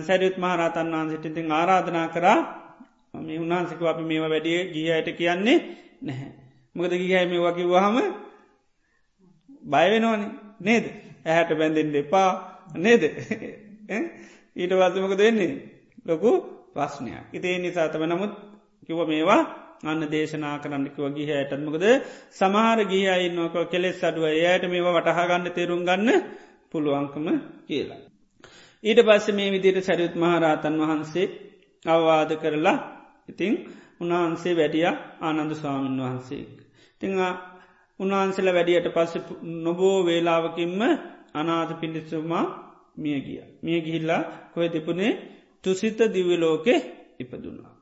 සැරියුත් 0.00 0.36
මහරතන් 0.36 0.92
වහන්සිට 0.92 1.26
ඉතින් 1.26 1.52
ආරාධනා 1.52 2.08
කරා. 2.08 2.38
මේ 3.18 3.38
උන්හන්සික 3.38 3.80
අපි 3.82 4.02
මේම 4.02 4.24
වැඩිය 4.24 4.60
ගිහයට 4.72 5.08
කියන්නේ 5.12 5.58
නැහැ. 6.02 6.30
මොකද 6.76 6.92
ගිහැම 7.00 7.30
වගේ 7.36 7.66
වහම 7.66 7.96
බයවෙනවාන 9.64 10.22
නේද? 10.60 10.84
ඇහැට 11.24 11.50
බැඳෙන්ට 11.52 11.96
එපා. 11.96 12.30
නේද? 12.76 13.02
ඊට 14.56 14.72
වත්මක 14.72 15.14
දෙන්නේ 15.14 15.52
ලොකු 16.06 16.30
ප්‍රශ්නයක්. 16.72 17.24
ඉතිේ 17.32 17.58
නිසාතම 17.58 18.02
නමුත් 18.04 18.32
කිව 18.86 18.98
මේවා 19.04 19.65
අන්න 19.82 20.02
දේශනා 20.06 20.56
කරන්නකිව 20.58 21.04
ගිහ 21.12 21.30
ඇටත්මකද 21.30 21.84
සමහර 22.32 22.78
ගිහ 22.84 23.06
අයින්නක 23.08 23.56
කෙලෙස් 23.66 24.00
අඩුව 24.02 24.26
ඒයට 24.28 24.64
මේවා 24.66 24.96
වටහාගන්න 24.96 25.48
තේරුම් 25.50 25.82
ගන්න 25.82 26.10
පුළුවන්කම 26.70 27.26
කියලා. 27.66 28.02
ඊට 28.84 29.00
පස්ස 29.02 29.26
මේ 29.30 29.50
විදියට 29.50 29.80
සැරියුත් 29.80 30.14
මහරහතන් 30.16 30.76
වහන්සේ 30.80 31.26
අවවාද 31.84 32.30
කරලා 32.36 32.78
ඉතිං 33.28 33.52
උන්වහන්සේ 34.00 34.54
වැඩිය 34.54 34.86
ආනන්ද 35.20 35.52
ස්වාමීන් 35.54 36.00
වහන්සේ. 36.00 36.44
තිං 37.00 37.12
උන්වහන්සේල 38.00 38.48
වැඩියට 38.48 38.88
පස්ස 38.88 39.14
නොබෝ 39.62 39.98
වේලාවකින්ම 40.04 40.80
අනාථ 41.34 41.72
පිඩිස්සුමා 41.80 42.44
මිය 42.96 43.18
ගිය. 43.20 43.40
මිය 43.62 43.78
ගිහිල්ලා 43.80 44.22
කොය 44.54 44.68
තිපුණේ 44.68 45.12
තුසිත 45.64 45.98
දිවලෝකෙ 46.08 46.74
ඉපදුනා. 47.18 47.75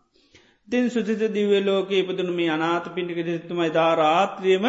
තින් 0.69 0.85
සුසිත 0.87 1.23
දිවලෝක 1.31 1.91
ඉපදුන 1.93 2.31
මේ 2.33 2.51
අනාත 2.51 2.87
පිඩික 2.89 3.19
දිස්තුමයි 3.23 3.71
ධාරාත්‍රියම 3.71 4.65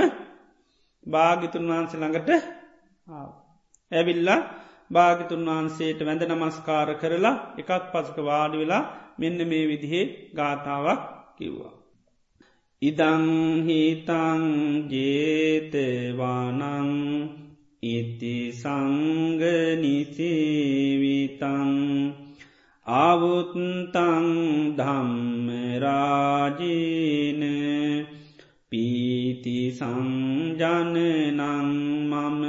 භාගිතුන් 1.06 1.66
වහන්සේ 1.68 2.00
ළඟට 2.00 2.30
ඇවිල්ලා 3.92 4.42
භාගිතුන් 4.92 5.48
වහන්සේට 5.48 6.00
වැඳ 6.02 6.24
නමස්කාර 6.26 6.90
කරලා 6.96 7.36
එකත් 7.58 7.86
පසක 7.92 8.18
වාඩි 8.22 8.58
වෙලා 8.58 8.84
මෙන්න 9.18 9.40
මේ 9.46 9.66
විදිහේ 9.66 10.06
ගාථාවක් 10.34 11.02
කිව්වා. 11.38 11.74
ඉදංහිතං 12.82 14.44
ජේතවානං 14.92 16.62
ඉති 17.88 18.36
සංගනිසේවිතං 18.54 19.86
ආවුත්තං 22.88 24.26
ධම්මරාජීන 24.78 25.84
පීති 28.70 29.58
සංජනනං 29.72 31.40
මම 32.06 32.44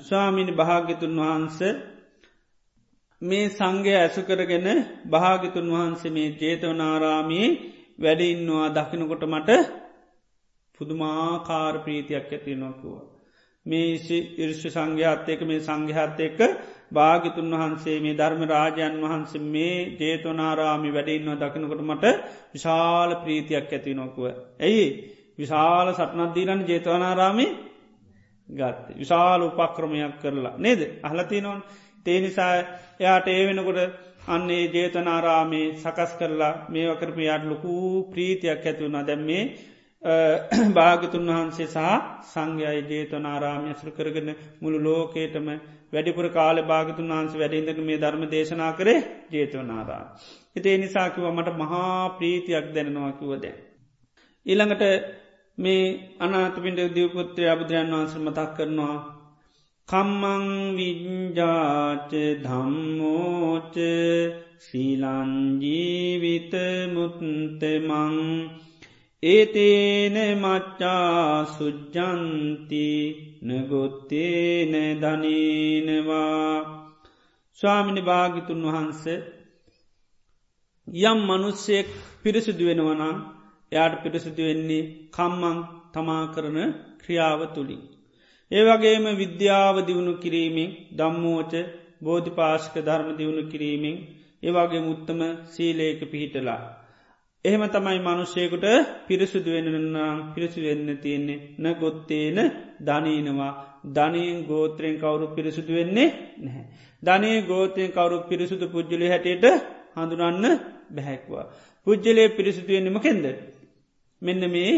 ස්වාමිනි 0.00 0.52
භාග්‍යතුන් 0.52 1.14
වහන්ස 1.18 1.58
මේ 3.22 3.48
සංගය 3.48 3.90
ඇසු 3.94 4.20
කරගෙන 4.22 4.66
භාගිතුන් 5.06 5.66
වහන්සේ 5.68 6.10
මේ 6.10 6.28
ජේතවනාරාමී 6.40 7.48
වැඩඉන්නවා 7.98 8.68
දකිනකොට 8.68 9.24
මට 9.24 9.50
පුදුමාකාර 10.74 11.74
ප්‍රීතියක් 11.84 12.28
ඇති 12.28 12.54
නොකුව. 12.54 13.09
මේ 13.66 13.94
ඉර්ෂ 14.36 14.62
සංඝයාත් 14.66 15.28
එක 15.28 15.40
මේ 15.42 15.60
සංඝහත් 15.60 16.20
එක්ක 16.20 16.40
භාගිතුන් 16.90 17.50
වහන්සේ 17.52 17.98
මේ 17.98 18.14
ධර්ම 18.14 18.42
රාජයන් 18.46 18.94
වහන්සේ 18.98 19.42
මේ 19.46 19.96
ජේතවනාරාමි 19.96 20.90
වැඩඉන්නවා 20.90 21.40
දකිනකොට 21.42 21.82
මට 21.82 22.04
විශාල 22.52 23.10
ප්‍රීතියක් 23.16 23.68
ඇති 23.68 23.94
නොකුව. 23.94 24.24
ඇයි? 24.58 24.86
විශාල 25.38 25.86
සටනත්දීලන් 25.90 26.60
ජේතවනාරාමි? 26.64 27.46
ගත්ත. 28.48 28.86
විශාල 28.96 29.40
උපක්‍රමයක් 29.42 30.14
කරලා. 30.18 30.54
නේද? 30.56 30.80
අහලති 31.02 31.40
නොන් 31.40 31.58
තේනිසා 32.06 32.52
එයාට 32.98 33.26
ඒ 33.28 33.42
වෙනකොට 33.46 33.80
අන්නේ 34.26 34.64
ජේතනාරාමේ 34.68 35.66
සකස් 35.74 36.12
කරලා 36.14 36.54
මේ 36.68 36.86
වකරපයාට 36.88 37.44
ලොකු 37.44 37.72
ප්‍රීතියක් 38.12 38.62
ඇතිවුණ 38.62 38.98
දැම්මේ 39.02 39.42
භාගතුන් 40.76 41.26
වහන්සේ 41.28 41.66
සහ 41.66 41.78
සංඝයයි 42.26 42.80
ජේතනාරාම 42.90 43.64
ඇසුරු 43.64 43.92
කරගෙන 43.92 44.28
මුළු 44.60 44.78
ලෝකේටම 44.80 45.48
වැඩිපුර 45.92 46.26
කාල 46.30 46.56
භාගතුන් 46.64 47.10
වහන්ස 47.10 47.34
වැඩින්දක 47.34 47.80
මේ 47.82 47.98
ධර්ම 47.98 48.22
දේශනා 48.26 48.72
කරේ 48.72 49.00
ජේතවනාරා. 49.30 50.04
හිතේ 50.54 50.76
නිසාකිව 50.78 51.24
මට 51.28 51.50
මහා 51.54 52.14
ප්‍රීතියක් 52.16 52.66
දැනෙනවා 52.74 53.12
කිවද. 53.12 53.44
ඊළඟට 54.46 54.84
මේ 55.58 55.82
අනාතපිට 56.18 56.80
දවපුත්‍රය 56.88 57.44
අබුදුරයන් 57.46 57.92
වහන්ස 57.92 58.14
මතක් 58.18 58.48
කරනවා. 58.56 58.96
කම්මං 59.88 60.46
විඤ්ජාච 60.76 62.12
ධම්මෝච 62.40 63.76
ශීලංජීවිත 64.60 66.54
මුත්තමං 66.94 68.16
ඒතේන 69.22 70.16
මච්චා 70.34 71.44
සුජ්ජන්ති 71.46 72.86
නගොත්තේන 73.42 74.72
ධනීනවා 75.02 76.54
ස්වාමිනි 77.58 78.02
භාගිතුන් 78.02 78.62
වහන්ස 78.66 79.02
යම් 80.88 81.18
මනුස්සයෙක් 81.22 81.88
පිරිසිදු 82.22 82.64
වෙනවනම් 82.64 83.18
එයාට 83.72 84.00
පිරිසිදු 84.02 84.42
වෙන්නේ 84.42 84.88
කම්මං 85.10 85.58
තමා 85.92 86.24
කරන 86.26 86.58
ක්‍රියාව 87.00 87.40
තුළින්. 87.54 87.82
ඒවගේම 88.50 89.06
විද්‍යාව 89.16 89.76
දියුණු 89.86 90.12
කිරීමෙන් 90.18 90.76
දම්මෝච 90.96 91.52
බෝධිපාශක 92.02 92.74
ධර්ම 92.80 93.08
දියුණු 93.16 93.42
කිරීමෙන් 93.52 93.96
ඒවාගේ 94.42 94.80
මුත්තම 94.80 95.20
සීලේක 95.46 96.00
පිහිටලා 96.10 96.62
එහෙම 97.44 97.62
තමයි 97.68 97.98
මනුෂ්‍යයකුට 97.98 98.66
පිරිසුදු 99.06 99.50
වෙනනම් 99.50 99.96
පිරිසු 100.34 100.60
වෙන්න 100.60 100.88
තියෙන්නේ 100.98 101.38
න 101.58 101.64
ගොත්තේන 101.74 102.38
ධනීනවා 102.80 103.52
ධනයෙන් 103.86 104.38
ගෝත්‍රයෙන් 104.46 104.96
කවුරු 104.98 105.26
පිරිසුදු 105.28 105.72
වෙන්නේ 105.72 106.08
නැහැ. 106.38 106.64
ධනය 107.02 107.30
ගෝතයෙන් 107.42 107.90
කවුරු 107.90 108.16
පිරිසුදු 108.28 108.66
පුද්ජලි 108.68 109.08
හැටියට 109.08 109.46
හඳුනන්න 109.96 110.46
බැහැක්වා. 110.90 111.44
පුද්ජලේ 111.86 112.28
පිරිසිදුවෙන්නෙම 112.28 113.00
කෙන්ද. 113.00 113.26
මෙන්න 114.22 114.42
මේ 114.46 114.72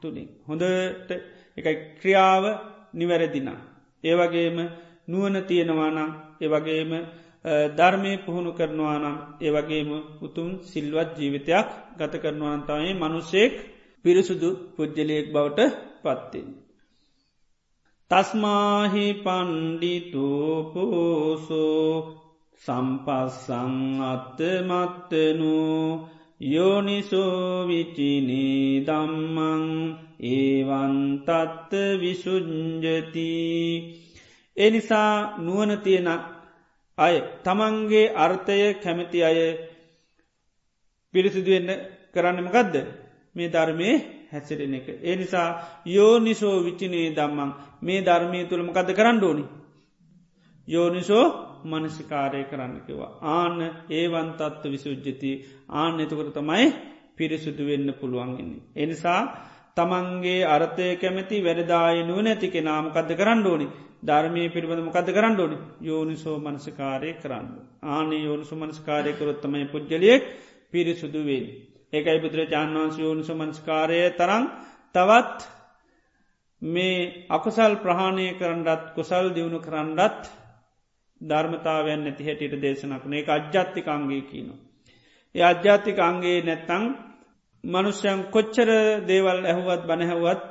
තුළින්. 0.00 0.28
හොඳට 0.48 1.10
එකයි 1.56 1.74
ක්‍රියාව 2.00 2.44
නිවැරදිනා. 2.94 3.60
ඒවගේම 4.04 4.58
නුවන 5.08 5.36
තියෙනවානම් 5.44 6.10
ඒවගේම 6.40 6.92
ධර්මය 7.44 8.12
පුහුණු 8.24 8.50
කරනවා 8.52 8.96
නම් 8.98 9.16
ඒවගේම 9.40 9.90
උතුම් 10.20 10.48
සිල්වත් 10.62 11.10
ජීවිතයක් 11.16 11.68
ගත 11.98 12.12
කරනවාන්තමයි 12.16 12.92
මනුස්සෙක් 12.94 13.52
පිරිසුදු 14.04 14.50
පුද්ජලයෙක් 14.74 15.26
බවට 15.32 15.60
පත්තින්. 16.02 16.48
තස්මාහි 18.10 19.06
පණ්ඩිතෝපෝසෝ 19.14 19.90
සම්පස්සං 22.62 23.74
අත්තමත්තනු 24.06 25.54
යෝනිසෝවිචිනී 26.50 28.04
දම්මං 28.86 29.64
ඒවන්තත්ත 30.30 31.72
විසුංජති 32.00 33.30
එනිසා 34.56 35.14
නුවන 35.38 35.72
තියෙන 35.78 36.08
අය 37.00 37.16
තමන්ගේ 37.40 38.12
අර්ථය 38.16 38.58
කැමති 38.76 39.18
අය 39.22 39.38
පිරිසිදුවෙන්න 41.14 41.70
කරන්නමකදද 42.14 42.74
මේ 43.34 43.48
ධර්මය 43.48 43.90
හැසිරෙන 44.30 44.74
එක. 44.74 44.86
ඒ 45.00 45.16
නිසා 45.16 45.48
යෝනිසෝ 45.86 46.56
විචිනේ 46.60 47.08
දම්මං 47.10 47.50
මේ 47.82 48.00
ධර්මය 48.02 48.38
තුළමකද 48.44 48.88
කරන්න 48.92 49.18
ඕනි. 49.20 49.44
යෝනිසෝ 50.68 51.26
මනසිකාරය 51.64 52.42
කරන්නකිවා. 52.44 53.12
ආන්න 53.30 53.58
ඒවන්තත්ව 53.90 54.64
විසුද්ජති 54.66 55.30
ආන්න 55.72 56.00
එතකොට 56.00 56.32
තමයි 56.32 56.66
පිරිසුදු 57.16 57.62
වෙන්න 57.66 57.88
පුළුවන්ගන්නේ. 57.94 58.62
එනිසා 58.76 59.20
තමන්ගේ 59.76 60.40
අර්ථය 60.46 60.86
කැමති 60.96 61.36
වැඩදාය 61.38 61.98
නුව 62.02 62.18
නැතිකෙ 62.20 62.60
නාමකද 62.60 63.10
කරන්න 63.12 63.46
ඕනි 63.46 63.66
ධර්මය 64.02 64.44
පිළිබඳ 64.48 64.82
මොකද 64.82 65.08
කරන්න 65.08 65.36
ඕනි 65.38 65.58
යෝනිසෝ 65.82 66.36
මනසකාරය 66.40 67.12
කරන්න. 67.14 67.46
ආන 67.86 68.12
යෝනිසු 68.18 68.54
මනස්කාරය 68.56 69.12
කරොත්තමයි 69.12 69.66
පුද්ගලියෙක් 69.66 70.24
පිරිසුදුවෙන්. 70.72 71.46
ඒකයි 71.92 72.18
බුදුරජාන් 72.18 72.74
වන්ස 72.74 72.96
යෝනිසු 72.98 73.34
මනස්කාරය 73.34 74.00
තරං 74.12 74.44
තවත් 74.94 75.38
මේ 76.62 77.26
අකුසල් 77.28 77.74
ප්‍රහාණය 77.76 78.26
කරන්නත් 78.34 78.82
කුසල් 78.94 79.26
දියුණු 79.30 79.60
කරන්නත් 79.60 80.22
ධර්මතාවයන් 81.20 82.00
නැති 82.00 82.24
හැටියට 82.24 82.60
දේශනක්න 82.60 83.12
ඒ 83.12 83.24
අජ්ජත්තික 83.28 83.86
අංගේ 83.88 84.22
කියනවා. 84.22 84.60
ඒ 85.34 85.44
අජ්‍යාතික 85.44 85.98
අංගේ 86.00 86.38
නැත්තං 86.42 86.84
මනුෂ්‍යයන් 87.64 88.20
කොච්චර 88.26 88.70
දේවල් 89.06 89.40
ඇහුවත් 89.44 89.82
බැනැහවත් 89.86 90.44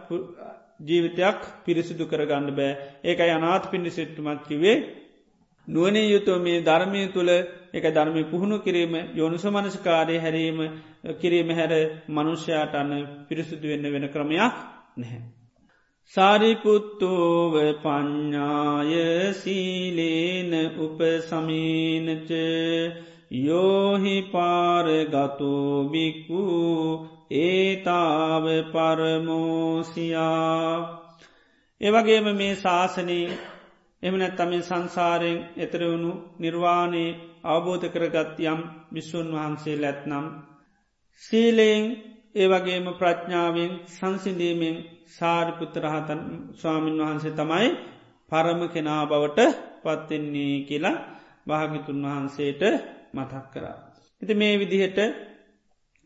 ජීවිතයක් 0.79 1.39
පිරිසිදු 1.65 2.05
කරගන්න 2.05 2.47
බෑ 2.53 2.71
ඒකයි 3.03 3.31
අනාත් 3.31 3.63
පිණි 3.71 3.89
සිට්ටුමත් 3.89 4.41
කිවේ 4.47 4.77
නුවනේ 5.67 6.05
යුතුව 6.05 6.37
මේ 6.41 6.61
ධර්මය 6.61 7.01
තුළ 7.07 7.31
එක 7.73 7.85
ධර්මය 7.89 8.21
පුහුණු 8.25 8.57
කිරීම 8.59 8.93
යොනුස 9.13 9.43
මනස්කාරය 9.47 10.15
හැරීම 10.17 10.59
කිරීම 11.15 11.49
හැර 11.51 11.71
මනුෂ්‍යයාට 12.09 12.73
අන්න 12.75 12.91
පිරිසිදු 13.27 13.65
වෙන්න 13.67 13.85
වෙන 13.85 14.05
ක්‍රමයක් 14.07 14.55
නැහැ. 14.97 15.19
සාරිපුත්තෝව 16.13 17.53
පඤ්ඥාය 17.83 18.93
සීලේන 19.33 20.51
උපසමීනච 20.77 22.29
යෝහි 23.39 24.15
පාරගතෝබික්වූ 24.31 25.49
ඒතාව 27.31 28.45
පරමෝසියා 28.73 30.29
ඒවගේම 31.81 32.27
මේ 32.33 32.53
ශාසනී 32.57 33.25
එමනැත් 34.03 34.35
තම 34.35 34.51
සංසාරයෙන් 34.61 35.39
එතරවුණු 35.57 36.11
නිර්වාණය 36.39 37.05
අවබෝධ 37.45 37.87
කරගත් 37.87 38.37
යම් 38.43 38.59
විශ්වන් 38.93 39.29
වහන්සේ 39.31 39.75
ලැත්නම්. 39.75 40.25
සීලයෙන් 41.23 41.83
ඒවගේම 42.35 42.85
ප්‍රඥාවෙන් 42.93 43.71
සංසිඳීමෙන් 43.87 44.77
සාරිපුත්තරහතන් 45.09 46.21
ස්වාමීන් 46.53 46.99
වහන්සේ 46.99 47.33
තමයි 47.33 47.67
පරම 48.31 48.61
කෙනා 48.67 49.03
බවට 49.05 49.39
පත්වෙන්නේ 49.83 50.55
කියලා 50.61 50.97
භාගිතුන් 51.47 51.99
වහන්සේට 52.03 52.61
මතක් 53.13 53.45
කරා. 53.53 53.77
එති 54.21 54.33
මේ 54.33 54.53
විදිහට 54.59 54.99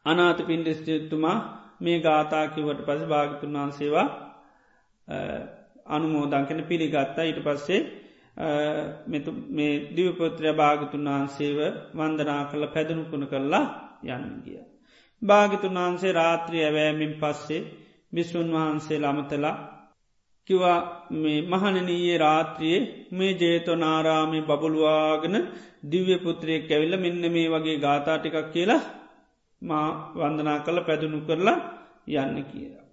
අනාත 0.06 0.40
පින්ඩස්ටතුමා 0.44 1.38
මේ 1.80 1.98
ගාතාකිවට 2.00 2.80
පස 2.82 3.02
භාගතුන් 3.06 3.54
වහන්සේවා 3.54 4.08
අනුමෝදංකන 5.88 6.62
පිළිගත්තා 6.64 7.24
ඊට 7.24 7.42
පස්සේ 7.42 7.82
මේ 9.50 9.74
දිවපොත්‍රය 9.92 10.54
භාගතුන් 10.54 11.08
වහන්සේව 11.08 11.60
වන්දනා 11.94 12.42
කළ 12.46 12.66
පැදනුකුණ 12.68 13.26
කරලා 13.28 13.66
යන්න 14.06 14.34
ගිය. 14.44 14.60
භාගතුන් 15.22 15.78
වහන්සේ 15.78 16.14
රාත්‍රී 16.14 16.64
ඇවෑමින් 16.64 17.14
පස්සේ 17.16 17.68
බිස්වන් 18.14 18.50
වහන්සේ 18.52 19.00
ළමතලා 19.00 19.56
කිවා 20.50 20.80
මේ 21.14 21.40
මහනනීයේ 21.44 22.18
රාත්‍රියයේ 22.18 22.88
මේ 23.12 23.34
ජේතනාරාමි 23.36 24.40
බබළුවාගෙන 24.42 25.38
දිව්‍ය 25.86 26.16
පුත්‍රයෙක් 26.18 26.68
ඇවිල්ල 26.70 26.96
මෙන්න 26.98 27.24
මේ 27.28 27.48
වගේ 27.50 27.78
ගාථාටිකක් 27.78 28.52
කියලා 28.52 28.82
මා 29.64 29.88
වන්දනා 30.14 30.60
කළ 30.60 30.80
පැදුණු 30.82 31.20
කරලා 31.22 31.60
යන්න 32.16 32.38
කියලා. 32.44 32.84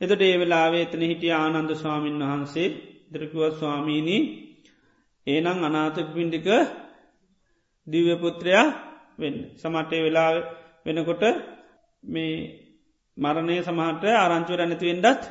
එතට 0.00 0.22
ඒ 0.22 0.36
වෙලාවේ 0.36 0.82
එතන 0.82 1.02
හිටිය 1.02 1.34
ආනන්ද 1.34 1.70
ස්වාමීන් 1.74 2.22
වහන්සේ 2.22 2.68
දරකුව 3.12 3.42
ස්වාමීණී 3.52 4.22
ඒනං 5.26 5.46
අනාතක 5.60 6.08
පින්ඩික 6.10 6.48
දිව්‍යපුත්‍රයා 7.86 8.66
වෙන්න. 9.18 9.38
සමටේ 9.54 10.02
වෙලා 10.02 10.30
වෙනකොට 10.86 11.22
මේ 12.02 12.34
මරණය 13.16 13.56
සමහට 13.60 14.04
ආරංචුව 14.14 14.56
ඇනතිවෙන්ඩත් 14.56 15.22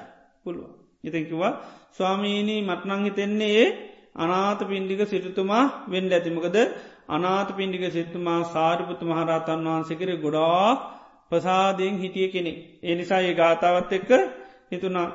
පුළුව. 0.43 0.69
ඉතිකිවා 1.03 1.53
ස්වාමීණී 1.91 2.61
මටනං 2.61 3.05
හිතෙන්නේ 3.05 3.55
ඒ 3.55 3.69
අනාත 4.15 4.61
පින්ඩික 4.63 5.01
සිටතුමා 5.05 5.65
වෙන්ඩ 5.87 6.11
ඇතිමකද 6.11 6.57
අනාත 7.09 7.49
පින්ඩික 7.51 7.85
සිත්තුමා 7.89 8.41
සාරිපුතු 8.45 9.05
මහරහතන් 9.05 9.65
වහන්සකර 9.65 10.09
ගොඩා 10.17 10.67
ප්‍රසාදයෙන් 11.29 11.95
හිටිය 11.97 12.27
කෙනෙ. 12.29 12.53
ඒ 12.81 12.95
නිසා 12.95 13.21
ඒ 13.21 13.33
ගාථාවත් 13.33 13.91
එක්ක 13.91 14.11
හිතුනා 14.69 15.07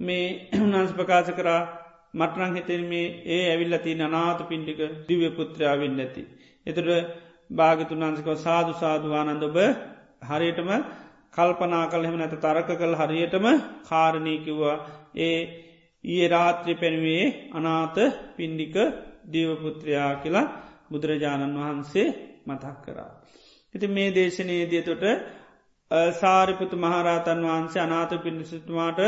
මේ 0.00 0.26
උන්හන්ස 0.56 0.92
ප්‍රකාශ 0.92 1.32
කරා 1.32 1.60
මටරං 2.14 2.52
හිතෙන 2.52 2.82
මේ 2.86 3.06
ඒ 3.26 3.42
ඇවිල්ලති 3.46 3.92
අනාත 4.00 4.40
පින්ඩික 4.44 4.80
දිව්‍ය 5.08 5.28
පුත්‍රයාවෙන්න 5.30 6.00
ඇති. 6.00 6.22
එතට 6.66 6.88
භාගිතුනාන්සික 7.50 8.28
සාධු 8.38 8.72
සාධවානන්ද 8.74 9.42
ඔබ 9.42 9.56
හරියටම 10.22 10.70
කල්පනා 11.34 11.84
කළ 11.86 12.04
හෙම 12.04 12.16
නැත 12.16 12.34
තරක 12.36 12.68
කළ 12.72 12.94
හරියටම 12.96 13.46
කාරණීකිව්වා 13.84 14.76
ඒ 15.18 15.38
ඒ 16.04 16.24
රාත්‍රි 16.28 16.74
පැනවේ 16.74 17.24
අනාත 17.52 17.96
පින්ඩික 18.36 18.76
දීවපුත්‍රයා 19.26 20.12
කියලා 20.16 20.46
බුදුරජාණන් 20.90 21.56
වහන්සේ 21.56 22.08
මතක් 22.46 22.76
කරා. 22.84 23.10
ඉති 23.74 23.86
මේ 23.88 24.08
දේශනයේදියතොට 24.10 25.04
සාරිපුතු 26.14 26.76
මහරහතන් 26.78 27.40
වහන්සේ 27.44 27.82
අනාත 27.82 28.12
පිණිසිතුමාට 28.18 29.00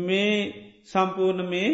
මේ 0.00 0.34
සම්පූර්ණ 0.84 1.48
මේ 1.48 1.70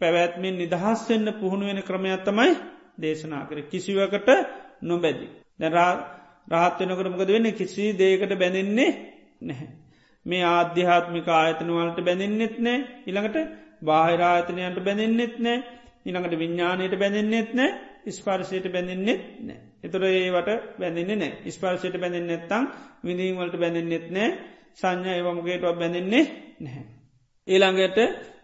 පැවැත්මෙන් 0.00 0.56
නිදහස් 0.56 1.00
වෙන්න 1.08 1.28
පුහුණු 1.34 1.64
වෙන 1.66 1.80
ක්‍රමයක් 1.82 2.22
තමයි 2.22 2.52
දේශනා 2.98 3.42
කර 3.44 3.58
කිසිවකට 3.64 4.28
නොබැදි. 4.82 5.26
රාත් 6.48 6.78
වෙනකට 6.80 7.08
මොකද 7.08 7.28
වෙන්න 7.28 7.48
කිසි 7.54 7.84
දේකට 7.94 8.32
බැඳෙන්නේ 8.34 8.90
නැහැ. 9.42 9.68
මේ 10.26 10.42
ආධ්‍යාත්මික 10.46 11.28
ආයතනවලට 11.30 11.98
බැඳෙන්න්නෙත් 12.00 12.56
නෑ 12.58 12.78
ඉළඟට 13.06 13.36
බාහිරායතනයන්ට 13.82 14.78
බැඳෙන්න්නෙත් 14.80 15.34
නෑ 15.38 15.58
ඉළඟට 16.06 16.34
විඤ්ඥානයට 16.34 16.94
බැඳෙන්න්නෙත් 16.96 17.50
නෑ 17.54 17.70
ස්පාර්ශයට 18.12 18.66
බැඳෙන්න්නෙත් 18.68 19.22
නෑ 19.42 19.60
එතුර 19.82 20.02
ඒවට 20.06 20.50
බැඳන්නේ 20.78 21.16
නෑ 21.16 21.52
ස්පාර්ශයට 21.52 21.96
බැඳෙන් 21.98 22.26
නැත්තං 22.26 22.68
විඳීමවලට 23.04 23.56
බැඳෙන්න්නෙත් 23.56 24.06
නෑ 24.10 24.30
සංඥ 24.74 25.10
ඒවමගේටව 25.10 25.66
බැඳෙන්නේ 25.74 26.24
නැහැ. 26.60 26.84
ඊළඟට 27.48 27.98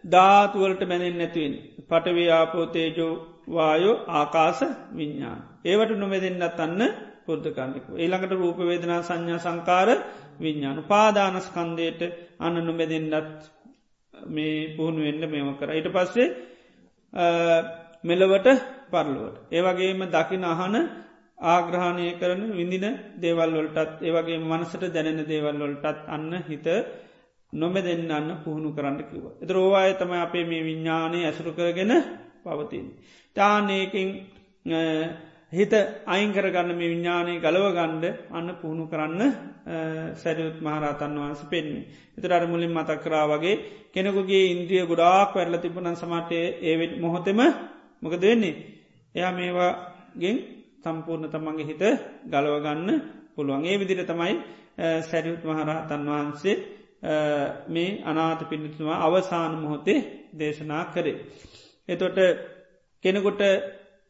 ධාතුවලට 0.07 0.83
බැඳෙන් 0.85 1.17
නැතිවෙන් 1.19 1.55
පටව්‍යාපෝතේජෝ 1.89 3.13
වායෝ 3.49 3.97
ආකාස 4.11 4.61
විඤ්ඥාන. 4.93 5.41
ඒවට 5.65 5.93
නොමෙදෙන්න්නත් 5.95 6.61
අන්න 6.61 6.81
පුද්ධකන්නෙකු. 7.27 7.91
ඒළඟට 7.95 8.33
රූපවේදනා 8.35 9.01
සංඥා 9.03 9.41
සංකාර 9.41 9.89
විඤ්ඥාන 10.41 10.79
පාදානස්කන්දයට 10.85 12.01
අන්න 12.39 12.57
නොමෙදෙන්න්නත් 12.63 13.41
මේ 14.15 14.75
පුහුණු 14.77 15.01
වෙන්න 15.03 15.23
මේම 15.27 15.55
කර. 15.57 15.71
ඊට 15.71 15.89
පස්සේ 15.91 16.29
මෙලවට 18.05 18.49
පරලුවට. 18.93 19.37
ඒවගේම 19.51 20.03
දකින 20.09 20.45
අහන 20.47 20.77
ආග්‍රහණය 21.39 22.07
කරන 22.15 22.43
විඳින 22.53 22.87
දේවල්වලටත් 23.17 24.01
ඒවගේ 24.01 24.39
මනසට 24.41 24.85
දැනෙන 24.89 25.21
දේවල්වලටත් 25.25 26.07
අන්න 26.09 26.33
හිත 26.43 26.67
නොම 27.53 27.75
දෙන්න 27.75 28.11
අන්න 28.11 28.29
පුහුණු 28.39 28.71
කරන්න 28.71 28.99
කිව. 29.05 29.25
එත 29.37 29.51
රෝවාය 29.51 29.93
තම 29.95 30.13
අපේ 30.19 30.45
මේ 30.45 30.63
විඤ්ඥානය 30.63 31.19
ඇසුරු 31.23 31.53
කරගෙන 31.53 31.93
පවතින්. 32.43 32.87
තානයකින් 33.37 34.09
හිත 35.53 35.73
අයිංකරගන්න 36.07 36.71
මේ 36.71 36.89
විඤ්ඥානය 36.89 37.35
ගලව 37.39 37.67
ගණ්ඩ 37.71 38.05
අන්න 38.31 38.49
පුහුණු 38.55 38.85
කරන්න 38.87 39.21
සැරියුත් 40.15 40.59
මහරතන් 40.61 41.13
වහන්ස 41.15 41.43
පෙන්න්නේ. 41.45 41.89
එතර 42.17 42.33
අර 42.33 42.45
මුලින් 42.47 42.73
මතක්කරා 42.73 43.27
වගේ 43.29 43.57
කෙනෙකුගේ 43.91 44.45
ඉන්ද්‍රිය 44.49 44.87
ගොඩාක් 44.87 45.35
වැරල 45.35 45.57
තිබනන් 45.59 45.95
සමටය 45.95 46.39
ඒවිට 46.63 46.95
මොහොතෙම 46.99 47.41
මොකද 48.03 48.23
වෙන්නේ. 48.23 48.82
එයා 49.15 49.33
මේවාගෙන් 49.33 50.37
සම්පූර්ණ 50.81 51.31
තමන්ගේ 51.31 51.67
හිත 51.67 51.83
ගලවගන්න 52.27 52.91
පුළුවන් 53.35 53.65
ඒ 53.65 53.77
විදිර 53.77 54.01
තමයි 54.05 54.35
සැරියුත් 55.03 55.43
මහරහතන් 55.45 56.03
වහන්සේ 56.09 56.57
මේ 57.69 57.91
අනාත 58.03 58.41
පිණිතුවා 58.45 59.03
අවසාන 59.03 59.53
මොහොතේ 59.57 59.99
දේශනා 60.33 60.85
කරේ. 60.87 61.19
එතොට 61.89 62.19
කෙනෙකුට 63.05 63.41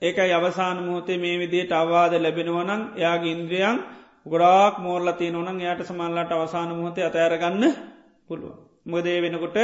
ඒකයි 0.02 0.32
අවසාන 0.32 0.78
මොහොතේ 0.80 1.18
මේ 1.18 1.36
විදියට 1.38 1.72
අවවාද 1.72 2.12
ලැබෙනවනං 2.16 2.82
එයාගේ 2.94 3.32
ඉන්ද්‍රියන් 3.32 3.78
ගොඩාක් 4.26 4.74
මෝර්ලති 4.78 5.30
නොනං 5.30 5.60
යායට 5.60 5.82
සමල්ලට 5.82 6.32
අවසාන 6.32 6.70
මොහොතේ 6.70 7.04
අතෑරගන්න 7.04 7.64
පුළුව. 8.26 8.54
මොදේ 8.84 9.18
වෙනකොට 9.20 9.56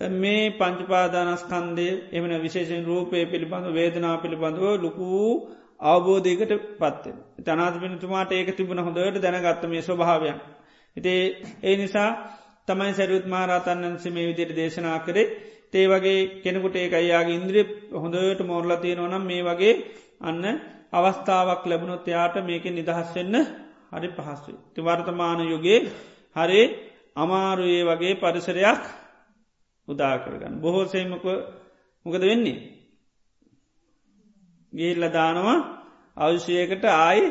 මේ 0.00 0.50
පංචපාදානස්කන්දය 0.52 1.88
එමන 2.10 2.32
විශේෂෙන් 2.40 2.84
රූපය 2.84 3.26
පිළිබඳ 3.26 3.66
වේදනා 3.70 4.16
පිළිබඳව 4.18 4.64
ලොකූ 4.78 5.48
අවබෝධයකට 5.82 6.52
පත්වෙන. 6.74 7.16
තනාත 7.38 7.74
පිනතුමාට 7.76 8.32
ඒක 8.32 8.56
තිබුණ 8.56 8.78
හොඳට 8.78 9.18
දැනගත්ත 9.18 9.64
මේ 9.64 9.82
ස්වභාවයන්. 9.82 10.40
හිතේ 10.96 11.22
ඒ 11.62 11.76
නිසා 11.76 12.10
තමයි 12.68 12.92
සැරුත් 12.92 13.26
මාරාතන්නන්සේ 13.26 14.12
මේ 14.12 14.26
විදියට 14.26 14.56
දේශනා 14.56 14.98
කරේ 15.00 15.26
තේ 15.70 15.86
වගේ 15.86 16.40
කෙනෙකුට 16.40 16.76
ඒ 16.76 16.88
අයියාගේ 16.90 17.36
ඉන්ද්‍රිය 17.36 17.64
හොඳට 17.94 18.40
මෝර්ල 18.42 18.72
තියෙනවනම් 18.76 19.24
මේ 19.24 19.42
වගේ 19.42 19.74
අන්න 20.20 20.44
අවස්ථාවක් 20.92 21.62
ලැබුණොත් 21.64 22.08
එයාට 22.08 22.36
මේක 22.42 22.64
නිදහස්වෙන්න 22.66 23.36
හරි 23.92 24.08
පහස්සු. 24.10 24.52
ති 24.74 24.80
වර්තමාන 24.80 25.40
යුගේ 25.44 25.78
හරි 26.36 26.62
අමාරුයේ 27.16 27.84
වගේ 27.84 28.14
පරිසරයක් 28.14 28.82
උදා 29.90 30.14
කරගන්න. 30.18 30.54
බොහෝසේමක 30.56 31.24
මොකද 32.06 32.22
වෙන්නේ. 32.22 32.58
ගේල්ල 34.72 35.04
දානවා 35.10 35.58
අවශ්‍යයකට 36.16 36.84
ආයි 36.86 37.24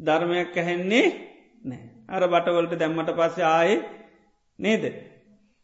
ධර්මයක් 0.00 0.54
ඇහෙන්නේ 0.54 1.06
නෑ. 1.64 1.82
අර 2.08 2.22
බටවලට 2.24 2.74
දැම්මට 2.74 3.10
පස්සේ 3.12 3.48
ආය 3.48 3.72
නේද. 4.58 4.84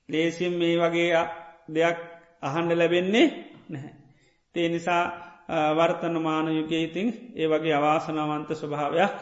ලේසිම් 0.08 0.52
මේ 0.54 0.76
වගේ 0.78 1.22
දෙයක් 1.68 1.98
අහන්ඩ 2.42 2.72
ලැබෙන්නේ 2.72 3.26
නැහැ. 3.68 3.92
තේ 4.54 4.68
නිසා 4.68 5.04
වර්තන 5.48 6.16
මාන 6.18 6.46
යුගයේ 6.50 6.82
ඉතිං 6.82 7.08
ඒ 7.34 7.46
වගේ 7.46 7.74
අවාසනාවන්ත 7.74 8.50
ස්වභාවයක් 8.52 9.14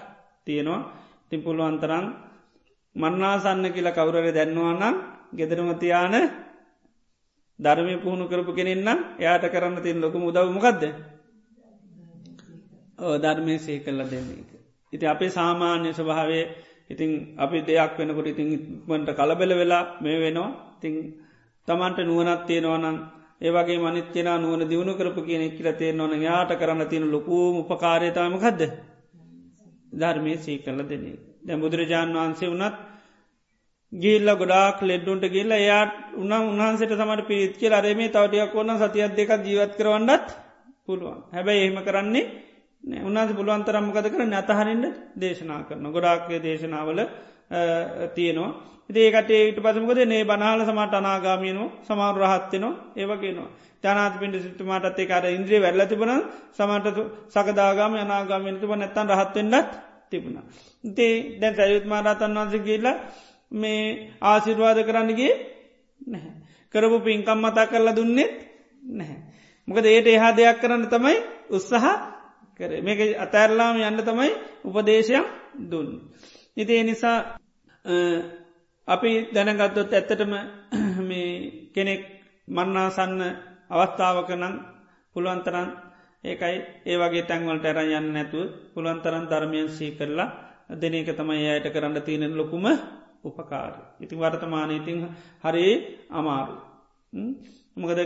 තියෙනවා 0.47 0.81
තින් 1.29 1.41
පුළුවන්තරන් 1.43 2.07
මන්නාසන්න 2.97 3.67
කියලා 3.67 3.93
කවුරර 3.93 4.27
දැන්නවා 4.29 4.75
නම් 4.75 4.97
ගෙදරමතියාන 5.35 6.15
ධර්මය 7.59 7.95
පුහුණු 7.97 8.25
කරපු 8.27 8.53
කෙනෙන්නම් 8.53 8.99
එයාට 9.19 9.47
කරන්න 9.47 9.83
තින් 9.83 10.01
ලොකු 10.01 10.19
උදවමකක්ද 10.21 10.83
ඕ 12.99 13.15
ධර්මය 13.19 13.55
සේ 13.59 13.79
කල්ල 13.81 14.01
දෙන්නේ. 14.05 14.45
ඉති 14.93 15.05
අපේ 15.07 15.31
සාමාන්‍ය 15.31 15.91
ස්වභාවේ 15.91 16.45
ඉතින් 16.87 17.11
අපි 17.37 17.59
දෙයක් 17.63 17.93
වෙනකොට 17.97 18.27
ඉතින් 18.27 18.49
ඉක්මට 18.53 19.11
කලබෙල 19.13 19.53
වෙලා 19.53 19.85
මේ 20.01 20.19
වෙනවා 20.19 20.51
තිං 20.81 20.95
තමන්ට 21.69 21.99
නුවනත් 22.01 22.43
තියෙනවනම් 22.47 22.97
ඒවගේ 23.41 23.79
මනිත්‍යන 23.79 24.29
නුවන 24.37 24.63
දියුණු 24.65 24.93
කරපු 24.95 25.21
කියන 25.23 25.45
කියල 25.51 25.69
තේරනවන 25.73 26.23
යාට 26.23 26.51
කරන්න 26.55 26.83
තියෙන 26.87 27.07
ලොකූ 27.09 27.45
උපකාරයතාමකක්ද 27.61 28.61
ධර්මය 29.93 30.33
සී 30.39 30.59
කරල 30.59 30.81
දෙන්නේ. 30.85 31.19
දැ 31.43 31.57
බුදුරජාණන් 31.57 32.17
වහන්සේ 32.17 32.51
වනත් 32.51 32.94
ගිල්ල 33.95 34.29
ගොඩාක් 34.35 34.81
ලෙඩ්ඩුන්ට 34.83 35.25
ගිල්ල 35.29 35.51
එයාට 35.53 35.95
උනම් 36.17 36.49
උන්හන්සට 36.51 36.93
තමට 36.93 37.27
පිරිත් 37.27 37.55
කියල 37.57 37.73
අරමේ 37.73 38.11
තවටයක් 38.11 38.55
ඔන්න 38.55 38.75
සතියක් 38.77 39.13
දෙක 39.13 39.31
ජීවත් 39.41 39.73
කරවන්නත් 39.75 40.27
පුළුවන්. 40.85 41.19
හැබැයි 41.31 41.63
එහෙම 41.63 41.79
කරන්නේ 41.81 42.25
උන්හස 43.03 43.31
පුළුවන්තරම්මකද 43.33 44.07
කර 44.07 44.23
නැතහරින්ට 44.27 44.85
දේශනා 45.17 45.61
කරන 45.65 45.87
ගොඩාක්ය 45.89 46.41
දේශනාවල 46.41 47.01
තියනවා. 48.15 48.51
ඒකට 48.91 49.31
ඒට 49.31 49.59
පසමකද 49.59 50.01
නේ 50.05 50.25
බනාල 50.25 50.61
සමට 50.63 50.95
අනාගාමියනවා 50.95 51.71
සමාර 51.83 52.15
රහත්වෙනවා 52.17 52.75
ඒවගේනවා 52.97 53.49
ජනාත 53.85 54.15
පිට 54.15 54.35
සිතුමාටත් 54.39 54.99
ඒකාර 54.99 55.25
ඉන්ද්‍රිය 55.29 55.61
වැල්ල 55.61 55.85
තිබන 55.85 56.13
සමට 56.53 56.99
සකදාගාම 57.29 57.95
අනාගාමයනතුම 57.97 58.75
නැත්තන් 58.75 59.09
රහත්වෙන්නත් 59.11 59.71
තිබුණ. 60.11 60.39
ඉතේ 60.85 61.39
දැන් 61.41 61.55
සැයුත් 61.55 61.87
මාරතන් 61.87 62.35
වන්ස 62.35 62.55
කියල්ලා 62.61 62.97
මේ 63.53 64.11
ආසිර්වාද 64.23 64.79
කරන්නගේ 64.83 65.35
නැහැ. 66.01 66.33
කරපු 66.75 66.99
පින්කම් 67.01 67.39
මතා 67.41 67.67
කරලා 67.67 67.95
දුන්නෙත් 67.95 68.35
නැහැ. 68.91 69.19
මොකද 69.69 69.87
ඒට 69.87 70.09
එහා 70.09 70.33
දෙයක් 70.33 70.59
කරන්න 70.59 70.85
තමයි 70.87 71.17
උත්සහ 71.51 71.73
කර 72.57 72.71
මේක 72.81 73.01
අතැරලාම 73.17 73.77
යන්න 73.79 74.01
තමයි 74.01 74.31
උපදේශයක් 74.65 75.27
දුන්න. 75.63 75.91
ඉතිේ 76.57 76.83
නිසා 76.83 77.19
අපි 78.89 79.11
දැනගත්තොත් 79.29 79.91
ඇත්තටම 79.91 80.33
මේ 81.09 81.29
කෙනෙක් 81.71 82.03
මන්නාසන්න 82.49 83.21
අවස්ථාවකනං 83.69 84.55
පුළුවන්තරන් 85.17 85.69
ඒකයි 86.25 86.57
ඒවගේ 86.87 87.25
තැන්වලට 87.25 87.65
ඇර 87.65 87.81
යන්න 87.91 88.13
නැතුව 88.13 88.45
පුළුවන්තරන් 88.73 89.25
ධර්මයන් 89.27 89.69
සී 89.71 89.93
කරලා 89.93 90.29
දෙන 90.73 90.95
එක 90.95 91.11
තමයි 91.13 91.49
අයට 91.49 91.69
කරන්න 91.69 91.97
තියෙන 92.01 92.35
ලොකුම 92.35 92.65
උපකාර. 93.25 93.73
ඉතින් 93.99 94.19
වර්තමාන 94.19 94.71
ඉතිං 94.73 94.99
හරි 95.41 95.67
අමාරු. 96.11 96.57
මොකද 97.77 97.99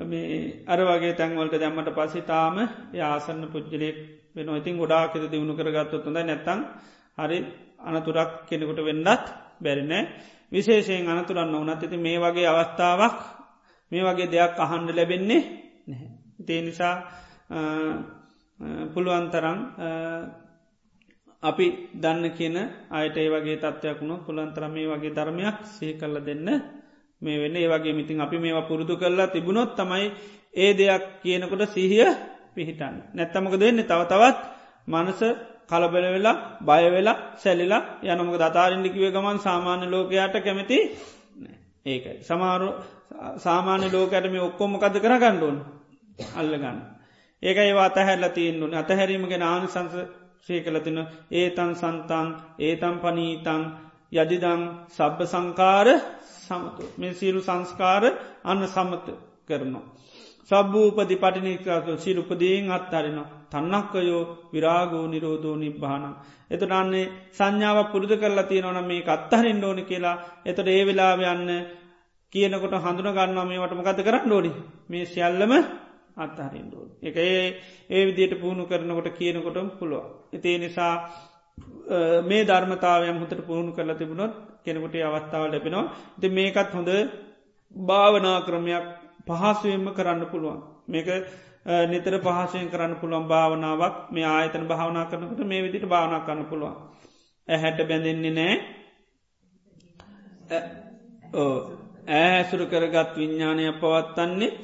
මේ 0.00 0.64
අර 0.64 0.78
වගේ 0.80 1.14
තැන්වලට 1.14 1.54
දැම්මට 1.54 1.90
පස්සේ 1.92 2.24
තාම 2.24 2.56
යාසන්න 2.92 3.42
පුද්ජලෙක් 3.46 3.96
වෙන 4.34 4.48
ඉතින් 4.50 4.76
ගොඩාකෙද 4.76 5.24
දියුණු 5.26 5.54
කරගත්තොත් 5.54 6.04
හොඳ 6.04 6.18
නැත්තං 6.18 6.60
හරි 7.18 7.38
අනතුරක් 7.80 8.30
කෙනෙකුට 8.46 8.80
වෙන්නත් 8.80 9.26
බැරිනෑ 9.60 10.02
විශේෂයෙන් 10.52 11.08
අනතුරන්න 11.08 11.54
වනත් 11.54 11.70
ඇති 11.76 11.98
මේ 11.98 12.18
වගේ 12.18 12.48
අවස්ථාවක් 12.48 13.18
මේ 13.92 14.02
වගේ 14.02 14.28
දෙයක් 14.28 14.54
අහන්ඩ 14.56 14.88
ලැබෙන්නේ 14.90 15.42
නැහැ. 15.86 16.08
ඉතිේ 16.40 16.62
නිසා 16.62 16.94
පුළුවන්තරං 18.92 19.58
අපි 21.42 21.66
දන්න 21.94 22.24
කියන 22.30 22.56
අයට 22.90 23.16
ඒ 23.16 23.28
වගේ 23.28 23.56
තත්වයක් 23.58 23.98
වුණු 24.00 24.16
පුළන්තරම 24.18 24.72
මේ 24.72 24.86
වගේ 24.86 25.12
ධර්මයක් 25.12 25.56
සහ 25.66 25.96
කල්ල 25.96 26.16
දෙන්න 26.20 26.48
මේ 27.22 27.38
වෙන්න 27.38 27.56
ඒ 27.56 27.68
වගේ 27.68 27.92
මිතින් 27.92 28.20
අපි 28.20 28.36
මේවා 28.38 28.68
පුරුදු 28.68 28.94
කරලා 28.96 29.28
තිබුණොත් 29.28 29.70
තමයි 29.74 30.06
ඒ 30.54 30.70
දෙයක් 30.72 31.04
කියනකොට 31.22 31.62
සිහිය 31.68 32.08
පිහිටන්න. 32.54 32.96
නැත්තමක 33.10 33.54
දෙන්නේ 33.54 33.84
තව 33.84 34.00
තවත් 34.04 34.38
මනස 34.88 35.20
කලබල 35.66 36.06
වෙලා 36.08 36.36
බයවෙලා 36.60 37.18
සැලිලා 37.36 37.82
යනමක 38.04 38.36
දතාරින්ඩිකිවේ 38.36 39.10
ගමන් 39.10 39.38
සාමාන්‍ය 39.38 39.86
ලෝකයාට 39.86 40.36
කැමති 40.38 40.78
ඒකයි. 41.86 42.16
සමාරු 42.20 42.68
සාමාන්‍ය 43.38 43.86
ලෝකයට 43.88 44.26
මේ 44.28 44.42
ඔක්කොම 44.42 44.72
කද 44.76 44.96
කර 44.98 45.14
ගණ්ඩුවන් 45.16 45.58
අල්ලගන්න. 46.34 46.78
ඒක 47.42 47.58
ඒවා 47.58 47.86
අතහැල්ල 47.86 48.24
තියන්නුන 48.30 48.72
අතහැරීමගෙන 48.74 49.42
ආනිසංස 49.44 49.94
ශ්‍රී 50.46 50.60
කලතින 50.60 50.98
ඒතන් 51.32 51.72
සන්තන් 51.74 52.28
ඒතම් 52.60 52.96
පනීතං 52.98 53.62
යදිදං 54.12 54.62
සබ්බ 54.88 55.18
සංකාර 55.24 55.88
සමතු 56.40 56.82
මේ 56.96 57.12
සියලු 57.12 57.40
සංස්කාර 57.40 58.04
අන්න 58.44 58.62
සමත 58.66 59.06
කරනවා. 59.48 59.84
සබ්භූපති 60.50 61.16
පටිනිකාක 61.16 61.86
සිරුපදීන් 61.96 62.70
අත්හරිනවා. 62.70 63.30
තන්නක්කයෝ 63.50 64.22
විරාගෝ 64.52 65.04
නිරෝධෝ 65.06 65.56
නිබ්භාන. 65.56 66.04
එතට 66.50 66.72
අන්නේ 66.72 67.10
සංඥාව 67.30 67.78
පුරුදු 67.86 68.16
කරලා 68.16 68.44
තියෙනවන 68.44 68.80
මේ 68.84 69.08
අත්තහරින් 69.08 69.64
ඕනි 69.64 69.82
කියලා 69.82 70.16
එතට 70.44 70.68
ඒ 70.68 70.82
වෙලාව 70.82 71.20
යන්න 71.26 71.50
කියනකොට 72.32 72.74
හඳුන 72.78 73.10
ගන්නවා 73.10 73.44
මේට 73.44 73.72
මකත 73.72 74.00
කරන්න 74.00 74.32
ඕනි 74.32 74.50
මේ 74.88 75.04
සියල්ලම 75.04 75.52
අත්හරින් 76.16 76.68
ඕ. 76.72 76.86
එක 77.00 77.16
ඒ 77.18 77.44
ඒ 77.88 78.02
විදියට 78.06 78.34
පුහුණු 78.36 78.64
කරනකොට 78.66 79.08
කියනකොටම 79.12 79.68
පුළුව. 79.72 80.04
එතිේ 80.32 80.58
නිසා 80.58 80.94
මේ 82.22 82.42
ධර්මතාවයම් 82.44 83.18
හොතට 83.18 83.42
පුහුණු 83.42 83.72
කරලා 83.72 83.96
තිබුණොත් 83.96 84.32
කෙනෙකුට 84.60 84.94
අවස්ථාව 84.98 85.44
ලැබෙනවා. 85.46 85.92
ති 86.20 86.26
මේකත් 86.30 86.70
හොඳ 86.70 86.90
භාවනා 87.74 88.38
ක්‍රමයක් 88.42 88.86
පහසුවෙන්ම 89.26 89.86
කරන්න 89.90 90.22
පුළුවන්. 90.26 90.58
මේක 90.88 91.08
නිතර 91.88 92.14
පහසයෙන් 92.18 92.68
කරන්න 92.68 92.94
පුළුවන් 92.96 93.26
භාවනාවක්. 93.26 93.94
මේ 94.10 94.26
ආයතන 94.26 94.64
භාවනා 94.66 95.04
කරනකට 95.06 95.40
මේ 95.44 95.62
විදිට 95.62 95.86
භාවනා 95.86 96.20
කරන්න 96.20 96.46
පුළුවන්. 96.46 96.76
ඇහැට 97.48 97.80
බැඳෙන්නේ 97.84 98.32
නෑ. 98.32 98.54
ඇහැසුරු 102.08 102.64
කරගත් 102.66 103.10
විඤ්ඥානය 103.16 103.64
පවත්තන්නෙත් 103.74 104.60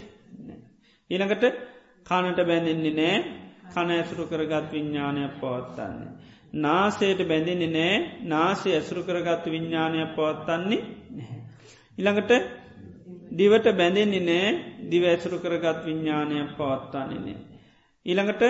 ඊළඟට 1.10 1.44
කණට 2.06 2.40
බැඳෙන්නේ 2.42 2.94
නෑ 2.94 3.16
කණ 3.68 3.90
ඇසුරු 3.92 4.24
කරගත් 4.26 4.70
විඤ්ඥානයක් 4.70 5.34
පවත්තන්නේ. 5.36 6.12
නාසයට 6.56 7.20
බැඳෙන්නේ 7.24 7.70
නෑ 7.70 7.96
නාසේ 8.24 8.74
ඇසුරු 8.74 9.02
කරගත් 9.02 9.44
විඤ්ඥානයක් 9.46 10.14
පවත්තන්නේ 10.14 10.82
නැහැ. 11.12 11.40
ඉළඟට 11.98 12.32
දිවට 13.32 13.66
බැඳෙන්නේ 13.72 14.22
නෑ 14.22 14.48
දිව 14.86 15.04
ඇසුරු 15.04 15.38
කරගත් 15.38 15.84
විඤ්ඥානයක් 15.84 16.50
පවත්තාන්නේ 16.54 17.20
නෑ. 17.20 17.38
ඊළඟට 18.06 18.42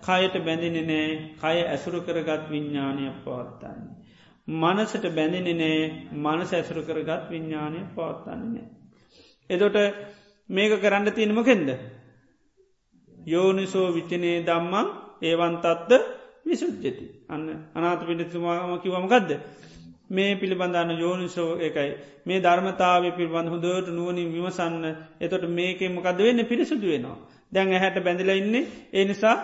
කයට 0.00 0.36
බැඳෙන 0.40 0.78
නෑ 0.84 1.08
කය 1.36 1.56
ඇසුරු 1.66 2.00
කරගත් 2.02 2.44
විඤ්ඥානයක් 2.50 3.16
පවත්තන්නේ. 3.24 3.96
මනසට 4.48 5.04
බැඳෙන 5.12 5.48
නෑ 5.54 5.80
මනස 6.14 6.52
ඇසුරු 6.54 6.82
කරගත් 6.82 7.30
විඤ්ඥානය 7.30 7.80
පවත්තන්නේ 7.94 8.52
නෑ. 8.54 8.68
එදොට 9.50 9.76
මේක 10.50 10.72
කරන්න 10.76 11.08
තියනමකෙන්ද. 11.10 11.68
යෝනිසෝ 13.26 13.86
විචනය 13.92 14.30
දම්මං 14.42 14.86
ඒවන්තත්ද 15.22 15.92
විසුද්ජති 16.44 17.06
අන්න 17.28 17.46
අනාත 17.74 18.00
පිඩිතුමාම 18.02 18.72
කිවමකක්ද 18.78 19.30
මේ 20.10 20.36
පිළිබඳන්න 20.36 20.90
යෝනිසෝ 20.96 21.50
එකයි. 21.58 21.90
මේ 22.26 22.40
ධර්මතාව 22.40 23.02
පිළිබඳ 23.12 23.48
හොදට 23.48 23.88
නුවනින් 23.90 24.28
විමසන්න. 24.28 24.84
එතොට 25.20 25.44
මේකෙන් 25.50 25.92
මොකද 25.92 26.18
වෙන්න? 26.18 26.40
පිරිසුදු 26.44 26.86
වෙනවා. 26.86 27.18
දැන් 27.52 27.68
ඇහැට 27.70 27.98
බැඳල 28.00 28.30
ඉන්නේ. 28.32 28.64
ඒ 28.92 29.04
නිසා 29.04 29.36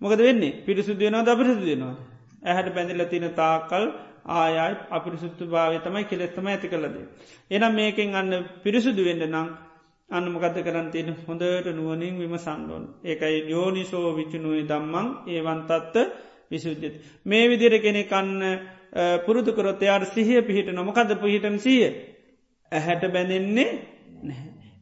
මොකද 0.00 0.20
වෙන්නේ? 0.20 0.52
පිරිසුදු 0.62 1.00
වෙනවා 1.00 1.26
දපිරිසු 1.26 1.64
වෙනවා 1.64 1.94
ඇහැට 2.42 2.74
බැඳල 2.74 3.04
තින 3.04 3.26
තාකල් 3.32 3.84
ආයයි 4.26 4.74
අපිරිසුත්තු 4.90 5.44
භාවය 5.46 5.78
තමයි 5.78 6.04
කෙලෙත්තම 6.04 6.46
ඇති 6.46 6.68
කලද. 6.68 6.96
එනම් 7.50 7.72
මේකෙන් 7.72 8.14
අන්න 8.14 8.32
පිරිසුදු 8.62 9.02
වෙන්න 9.04 9.24
නම් 9.26 9.48
අන්න 10.10 10.26
මොකද 10.28 10.56
කරන්තියෙන 10.60 11.10
හොඳට 11.20 11.68
නුවනින් 11.70 12.18
විම 12.18 12.34
සන්ඩෝන් 12.38 12.84
ඒකයි 13.04 13.38
යෝනිසෝ 13.48 14.08
විචුණුවයි 14.12 14.64
දම්මං 14.64 15.06
ඒවන්තත්ත 15.28 15.96
විසුද්ධති. 16.50 17.00
මේ 17.24 17.44
විදිර 17.46 17.74
කෙනෙ 17.80 18.02
කන්න 18.04 18.42
පුරුදු 19.20 19.52
කරොත් 19.52 19.82
එයාට 19.82 20.06
සිහිය 20.08 20.42
පිහිට 20.42 20.68
නොමකද 20.70 21.10
පිහිටන් 21.16 21.58
සිය 21.58 21.82
ඇහැට 22.72 23.04
බැඳෙන්නේ 23.08 23.68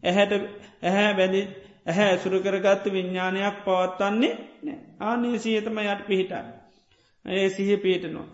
ඇහැට 0.02 0.32
ඇහැ 0.82 1.14
බැඳි 1.14 1.42
ඇහැ 1.86 2.08
ඇසුරු 2.08 2.38
කරගත්ත 2.40 2.84
විඤ්ඥානයක් 2.88 3.64
පවත්වන්නේ 3.64 4.76
ආනේ 5.02 5.38
සියතම 5.38 5.78
යට 5.80 6.06
පිහිටන්න. 6.06 6.46
ඒ 7.24 7.48
සිහ 7.50 7.70
පිහිටනවා. 7.78 8.26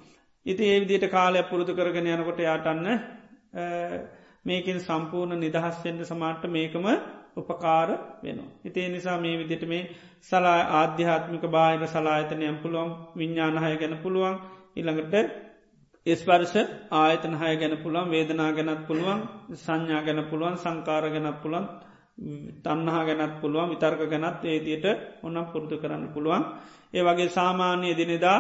ඉති 0.47 0.64
ඒ 0.64 0.80
විදියට 0.80 1.11
කාලයක් 1.11 1.47
පුරුදු 1.47 1.72
කරගෙන 1.74 2.07
යනකොට 2.09 2.41
යාටන්න 2.41 2.86
මේකින් 4.45 4.78
සම්පූර්ණ 4.80 5.41
නිදහස්වෙන්ට 5.41 6.03
සමාට 6.05 6.43
මේකම 6.49 6.86
උපකාර 7.36 7.89
වෙනවා. 8.18 8.51
ඉතිේ 8.64 8.89
නිසා 8.89 9.18
මේ 9.18 9.36
විදිට 9.39 9.64
මේ 9.64 9.89
සලා 10.22 10.61
ආධ්‍යාත්මික 10.72 11.45
බාහිර 11.49 11.82
සලායතනයම් 11.86 12.57
පුළුවන් 12.59 12.91
විඤ්ඥානහය 13.16 13.74
ගැන 13.76 13.95
පුළුවන් 13.99 14.36
ඉළඟට 14.76 15.14
ස්පර්ශ 16.07 16.57
ආයතන 16.93 17.34
හය 17.34 17.53
ගැන 17.57 17.74
පුළුවන් 17.78 18.09
වේදනා 18.09 18.51
ගැනත් 18.53 18.82
පුළුවන් 18.86 19.20
සංඥා 19.57 20.03
ගැන 20.03 20.20
පුළුවන් 20.30 20.57
සංකාර 20.57 21.05
ගැනත් 21.09 21.39
පුළන් 21.43 21.66
තන්නහා 22.64 23.03
ගැනත් 23.05 23.34
පුළුවන් 23.41 23.70
විතර්ක 23.70 24.01
ගැනත් 24.07 24.43
ඒතියට 24.45 24.86
ඔන්නම් 25.22 25.47
පුරුදු 25.47 25.76
කරන්න 25.76 26.05
පුළුවන්. 26.09 26.43
ඒ 26.95 27.03
වගේ 27.03 27.28
සාමාන්‍ය 27.30 27.91
දිනෙදා 27.93 28.39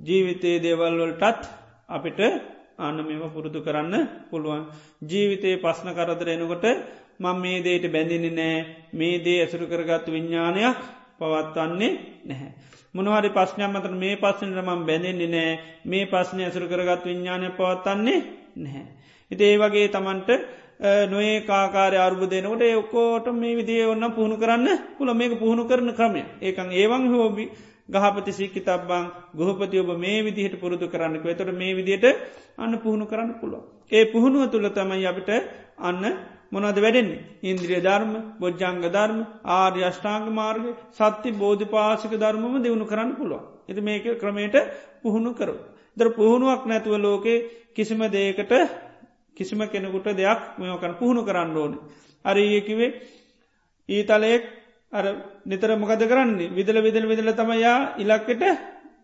ජීවිතයේ 0.00 0.62
දේවල්වලටත් 0.62 1.42
අපිට 1.88 2.20
අන්න 2.78 2.96
මෙම 2.98 3.22
පුරුදු 3.28 3.60
කරන්න 3.60 3.94
පුළුවන්. 4.26 4.62
ජීවිතයේ 5.02 5.58
පස්න 5.58 5.88
කරදර 5.90 6.28
එනකොට 6.28 6.66
මං 7.18 7.36
මේ 7.36 7.62
දේට 7.62 7.84
බැඳිනි 7.88 8.30
නෑ 8.30 8.56
මේ 8.92 9.18
දේ 9.18 9.38
ඇසුරු 9.40 9.66
කරගත්තු 9.66 10.10
විඤ්ඥානයක් 10.10 10.76
පවත්වන්නේ 11.18 11.92
නැහැ. 12.24 12.50
මොනවාරි 12.94 13.30
පස්්නයක් 13.30 13.68
මතර 13.68 13.92
මේ 13.94 14.16
පස්සනට 14.16 14.60
මං 14.60 14.82
බැඳෙන්නේ 14.82 15.28
නෑ 15.28 15.52
මේ 15.84 16.04
පස්සනය 16.06 16.42
ඇසුරු 16.42 16.66
කරගත් 16.66 17.02
විඤ්ඥානය 17.04 17.48
පවත්වන්නේ 17.52 18.18
නැහැ. 18.56 18.86
ඉති 19.30 19.44
ඒ 19.44 19.58
වගේ 19.58 19.88
තමන්ට 19.88 20.30
නොඒ 21.06 21.40
කාකාරය 21.42 21.96
අර්බුදයනකොට 21.98 22.62
ඔක්කෝට 22.74 23.26
මේ 23.34 23.56
විදිේ 23.56 23.86
ඔන්න 23.86 24.04
පුහුණු 24.10 24.36
කරන්න 24.36 24.68
පුළ 24.98 25.14
මේක 25.14 25.38
පුහුණු 25.38 25.64
කරන 25.64 25.88
ක්‍රමය 25.92 26.22
ඒකන් 26.40 26.68
ඒවන් 26.72 27.08
හෝබි 27.08 27.44
ගහපති 27.88 28.32
සික්කි 28.32 28.60
තබ්බං 28.60 29.04
ගොහපති 29.34 29.78
ඔබ 29.78 29.90
මේ 29.96 30.22
විදිහට 30.22 30.58
පුරුදු 30.58 30.86
කරන්නක 30.88 31.24
එතොට 31.24 31.52
මේ 31.54 31.74
විදියට 31.74 32.06
අන්න 32.56 32.78
පුහුණු 32.78 33.06
කරන්න 33.06 33.38
පුළුව. 33.40 33.62
ඒ 33.90 34.04
පුහුණුව 34.06 34.50
තුළ 34.50 34.68
තමයි 34.70 35.06
අපිට 35.06 35.30
අන්න 35.78 36.02
මොනද 36.52 36.76
වැඩෙන්නේ. 36.76 37.24
ඉන්ද්‍රිය 37.42 37.80
ධර්ම 37.80 38.12
බොජ්ජංග 38.40 38.82
ධර්ම 38.86 39.18
ආර්ය 39.44 39.82
අෂ්ඨාංග 39.82 40.26
මාර්ග 40.30 40.64
සත්‍ය 40.92 41.30
බෝධ 41.32 41.64
පාසික 41.66 42.12
ධර්මම 42.14 42.54
දෙවුණු 42.60 42.86
කරන්න 42.86 43.12
පුළුව. 43.14 43.42
එති 43.68 43.80
මේක 43.80 44.04
ක්‍රමයට 44.16 44.56
පුහුණු 45.02 45.30
කරු. 45.32 45.54
දර 45.96 46.08
පුහුණුවක් 46.12 46.66
නැතුව 46.66 46.98
ලෝකේ 46.98 47.44
කිසිම 47.72 48.00
දේකට 48.08 48.52
කිසිම 49.36 49.60
කෙනෙකුට 49.64 50.08
දෙයක් 50.12 50.40
මෙෝකන 50.58 50.94
පුහුණු 50.94 51.22
කරන්න 51.22 51.56
ඕන. 51.56 51.72
අර 52.24 52.36
ඒකිවේ 52.36 52.90
ඊතලයෙක් 53.88 54.44
අර 54.92 55.04
නිතර 55.44 55.70
මොකද 55.76 56.02
කරන්නේ 56.04 56.50
විදල 56.50 56.78
විදල 56.80 57.06
විදල 57.06 57.30
තමයා 57.32 57.96
ඉලක්කට 57.96 58.42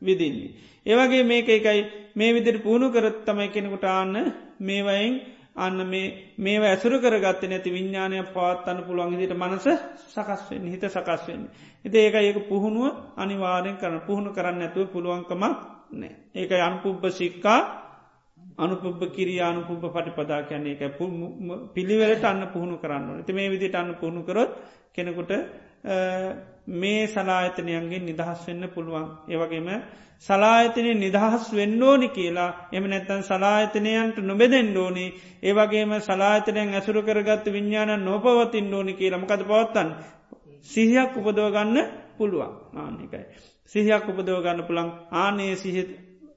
විදින්නේ. 0.01 0.55
ඒවගේ 0.87 1.23
මේක 1.25 1.49
එකයි 1.49 1.81
මේ 2.15 2.33
විදිර 2.33 2.57
පුුණු 2.61 2.91
කරත් 2.91 3.25
තමයි 3.25 3.49
කෙනෙකුට 3.49 3.85
ආන්න 3.87 4.15
මේවයින් 4.61 5.15
අන්න 5.57 5.79
මේ 6.39 6.59
ඇසුර 6.61 6.93
කරගත්ත 6.99 7.43
නැති 7.45 7.71
විඤ්ඥානය 7.71 8.23
පවත්වන්න 8.27 8.85
පුළුවන් 8.85 9.19
දිට 9.19 9.35
මනස 9.35 9.67
සකස්වෙන් 10.09 10.67
හිත 10.67 10.85
සකස්වෙන්. 10.87 11.49
එති 11.85 11.99
ඒක 11.99 12.15
ඒක 12.17 12.49
පුහුණුව 12.49 12.95
අනිවාරයෙන් 13.17 13.77
කරන 13.77 14.01
පුහුණු 14.01 14.31
කරන්න 14.31 14.63
ඇතුව 14.63 14.89
පුළුවන්කමක් 14.89 15.43
නෑ. 15.93 16.13
ඒක 16.35 16.51
අනුපුබ්බ 16.53 17.05
සික්කා 17.11 17.61
අනුපුබ 18.59 19.01
කිරියානු 19.09 19.61
පුබ 19.63 19.83
පටිපදා 19.87 20.43
කියන්නේ 20.43 20.79
එක 20.79 20.97
පිළිවෙලට 21.75 22.25
අන්න 22.25 22.49
පුහුණු 22.49 22.77
කරන්න. 22.79 23.05
ඇති 23.13 23.33
මේ 23.33 23.51
විදිට 23.51 23.75
අන්න 23.75 23.95
පුහුණු 23.95 24.23
කරොත් 24.23 24.51
කෙනෙකුට 24.93 25.33
මේ 25.85 27.07
සලායතනයන්ගේ 27.09 28.01
නිදහස් 28.01 28.47
වෙන්න 28.47 28.69
පුළුවන්. 28.69 29.07
ඒවගේම 29.29 29.69
සලායතනය 30.21 30.95
නිදහස් 30.97 31.53
වෙන්න 31.53 31.83
ඕනි 31.83 32.09
කියලා 32.11 32.51
එම 32.73 32.85
නැත්තන් 32.87 33.23
සලායතනයන්ට 33.25 34.17
නොබෙදෙන් 34.21 34.77
ඕනි 34.77 35.07
ඒවගේම 35.43 35.93
සලායතනයෙන් 36.01 36.69
ඇසුරු 36.71 37.03
කරගත්ත 37.03 37.47
විඤ්ඥාන 37.49 37.93
නොපවතින් 38.01 38.75
ඕනි 38.75 38.93
කියලා 38.95 39.19
මකද 39.19 39.43
පවත්තන් 39.45 39.91
සිහියක් 40.65 41.17
උපදෝගන්න 41.19 41.77
පුළුවන් 42.17 42.53
ආනිකයි. 42.77 43.25
සිහයක් 43.67 44.05
උපදව 44.05 44.39
ගන්න 44.39 44.63
පුළන් 44.63 44.91
ආනේ 45.13 45.57
සිහිත 45.57 45.91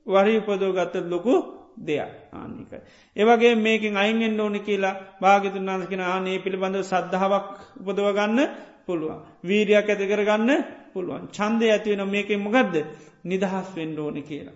වරි 0.07 0.33
උපදෝ 0.39 0.71
ගත්තත් 0.73 1.05
ලොකු 1.05 1.33
දෙයක් 1.77 2.11
ආනිකයි. 2.33 2.79
ඒවගේ 3.15 3.55
මේකින් 3.57 3.93
අයිගෙන් 3.95 4.39
ඕනි 4.39 4.59
කියලා 4.59 4.95
භාගිතුන් 5.21 5.67
වන්සකෙන 5.67 6.01
ආනේ 6.03 6.37
පිළිබඳව 6.39 6.83
සද්ධාවක් 6.83 7.47
උපදවගන්න 7.81 8.39
පුළුවන්. 8.87 9.19
වීරයක් 9.43 9.89
ඇති 9.89 10.05
කරගන්න 10.05 10.51
පුළුවන්. 10.93 11.25
චන්දය 11.29 11.65
ඇතිවෙන 11.69 12.03
මේකින් 12.07 12.39
මොගදද 12.39 12.75
නිදහස් 13.23 13.67
වෙන්න 13.75 13.99
ඕනි 13.99 14.21
කියලා. 14.21 14.55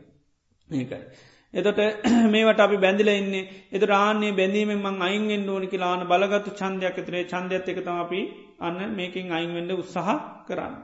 ඒකයි. 0.67 1.03
එතොට 1.53 1.80
මේවට 2.34 2.59
අපි 2.59 2.77
බැඳිල 2.77 3.09
ඉන්නේ 3.11 3.47
එත 3.71 3.84
රාන්නේ 3.84 4.34
බැඳීමෙන් 4.34 4.80
මං 4.80 5.01
අයින්ෙන් 5.01 5.49
ඕනි 5.49 5.67
කියලාන 5.67 6.05
බලගත්තු 6.05 6.51
චන්දයක් 6.51 6.86
ඇතරේ 6.93 7.23
චන්දයත් 7.25 7.67
එක 7.67 7.80
තම 7.80 7.97
අපි 7.97 8.21
අන්න 8.59 8.77
මේකින් 8.91 9.32
අයින්වෙඩ 9.32 9.71
උත්සාහ 9.75 10.19
කරන්න. 10.47 10.75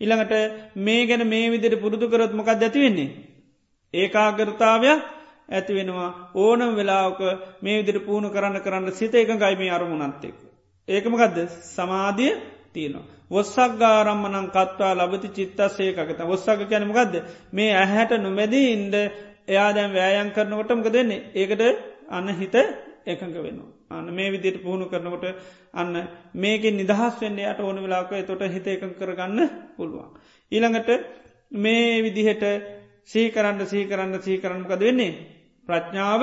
ඉළඟට 0.00 0.34
මේ 0.78 1.06
ගැන 1.06 1.22
මේ 1.26 1.50
විදිට 1.50 1.80
පුරුදු 1.80 2.06
කරත් 2.08 2.32
මොකක් 2.32 2.50
ඇතිවෙන්නේ. 2.50 3.10
ඒකාගරතාවයක් 3.94 5.00
ඇති 5.48 5.72
වෙනවා 5.74 6.10
ඕනම් 6.36 6.72
වෙලාවක 6.74 7.20
මේ 7.62 7.76
විදිර 7.78 7.98
පුුණු 8.00 8.28
කරන්න 8.30 8.58
කරන්න 8.60 8.92
සිත 8.92 9.14
එක 9.14 9.30
ගයිමේ 9.36 9.70
අරමුණන්තෙක්. 9.70 10.36
ඒකමකදද 10.88 11.38
සමාධිය 11.68 12.32
තියනවා. 12.76 13.04
වොස්සක් 13.30 13.72
ගාරම්මනං 13.76 14.48
කත්වා 14.48 14.92
ලබති 14.96 15.28
චිත්තස්සේකත 15.30 16.20
වොස්සක 16.24 16.60
කැනමගදද 16.64 17.14
මේ 17.52 17.70
ඇහැට 17.74 18.12
නොමැදී 18.18 18.66
ඉන්ඩ 18.72 18.94
එයා 19.48 19.70
දැම් 19.72 19.92
වෑයන් 19.92 20.30
කරනකොටමක 20.30 20.88
දෙන්නේ 20.90 21.24
ඒකට 21.34 21.62
අන්න 22.08 22.28
හිත 22.34 22.56
එකඟ 23.06 23.36
වෙනවා. 23.36 23.70
අන්න 23.90 24.08
මේ 24.10 24.30
විදියට 24.30 24.58
පුහුණු 24.58 24.86
කරනකොට 24.86 25.24
අන්න 25.74 25.92
මේක 26.34 26.64
නිදහස් 26.72 27.14
වෙන්නේ 27.16 27.46
යට 27.46 27.60
ඕන 27.60 27.78
වෙලාක 27.78 28.10
තොට 28.22 28.42
හිත 28.48 28.66
එකං 28.68 28.92
කරගන්න 28.94 29.40
පුළුවන්. 29.76 30.10
ඊළඟට 30.52 30.90
මේ 31.52 32.02
විදිහට 32.02 32.44
සීකරන්න 33.04 33.60
සීකරන්න 33.64 34.14
සීකරන්නකද 34.20 34.80
වෙන්නේ 34.80 35.18
ප්‍රඥාව 35.68 36.22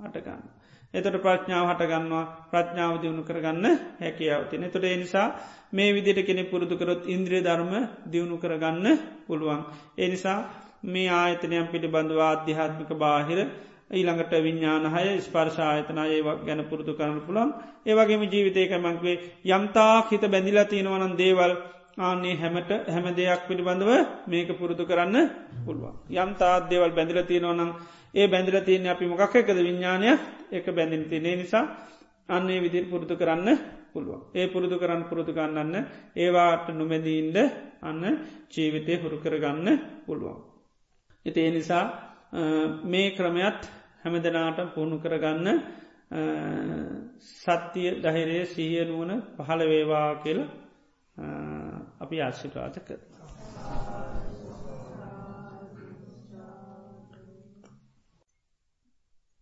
හටගන්න. 0.00 0.55
එතට 0.94 1.16
ප්‍රඥාව 1.18 1.66
හටගන්නවා 1.68 2.24
ප්‍රඥාව 2.50 2.94
දියුණු 2.96 3.22
කරගන්න 3.22 3.66
හැකියාවතින 3.98 4.64
තොට 4.68 4.86
එනිසා 4.86 5.26
මේ 5.70 5.90
විදිට 5.92 6.20
කෙනෙ 6.22 6.42
පුරුදුකරොත් 6.44 7.02
ඉන්ද්‍රිය 7.06 7.42
ධර්ම 7.42 7.72
දියුණු 8.06 8.36
කරගන්න 8.38 8.86
පුළුවන්. 9.26 9.60
එනිසා 9.98 10.38
මේ 10.84 11.08
ආයතනයම් 11.12 11.66
පිළිබඳව 11.66 12.20
අධ්‍යාත්මික 12.24 12.90
බාහිර 12.96 13.40
ඊළඟට 13.90 14.32
විඤ්ඥානහය 14.38 15.20
ස්පර්ශායතන 15.20 15.98
ඒවක් 16.00 16.40
ගැන 16.42 16.62
පුරුදු 16.64 16.92
කරන්න 16.94 17.20
පුළන් 17.22 17.50
ඒවගේම 17.84 18.22
ජීවිතයක 18.24 18.72
මංක්වේ 18.78 19.16
යම්තා 19.48 19.94
හිත 20.08 20.24
බැඳිලා 20.26 20.66
තියෙනවනන් 20.66 21.14
දේවල් 21.16 21.52
ආන්නේ 21.98 22.36
හැමට 22.36 22.70
හැම 22.86 23.06
දෙයක් 23.10 23.42
පිළිබඳව 23.46 23.90
මේක 24.26 24.48
පුරුදු 24.54 24.84
කරන්න 24.84 25.16
පුළුවන්. 25.64 25.94
යම්තාත් 26.12 26.68
දේවල් 26.68 26.90
බැඳිල 26.90 27.20
තියෙනවනම් 27.24 27.70
ඒ 28.14 28.26
බැඳිල 28.26 28.58
තියන්නේ 28.60 28.90
අපි 28.90 29.06
මොකක් 29.06 29.34
එකද 29.34 29.58
විඤ්ඥානය 29.58 30.08
එක 30.50 30.66
බැඳින් 30.68 31.04
තිනේ 31.04 31.36
නිසා 31.36 31.64
අන්නේ 32.28 32.60
විදිර 32.60 32.84
පුරුදු 32.86 33.14
කරන්න 33.14 33.48
පුළුවන්. 33.92 34.20
ඒ 34.34 34.46
පුරුදු 34.46 34.76
කරන්න 34.78 35.02
පුරුදු 35.04 35.32
ගන්නන්න 35.32 35.74
ඒවාට 36.16 36.66
නොමැදීන්ද 36.70 37.36
අන්න 37.82 38.02
ජීවිතය 38.48 38.94
හුරු 38.96 39.16
කරගන්න 39.18 39.68
පුළුවන්. 40.06 40.38
එති 41.26 41.40
ඒ 41.40 41.50
නිසා 41.50 41.84
මේ 42.84 43.10
ක්‍රමයත් 43.10 43.60
හැමදනාට 44.02 44.58
පුුණු 44.74 44.96
කරගන්න 44.98 45.48
සත්‍යය 47.20 47.90
දහිරේ 47.98 48.44
සීය 48.46 48.84
නුවන 48.84 49.12
පහළ 49.36 49.62
වේවා 49.64 50.10
කියල 50.16 50.40
අපි 52.00 52.16
ආශිටවාත 52.20 52.76
කර. 52.80 53.00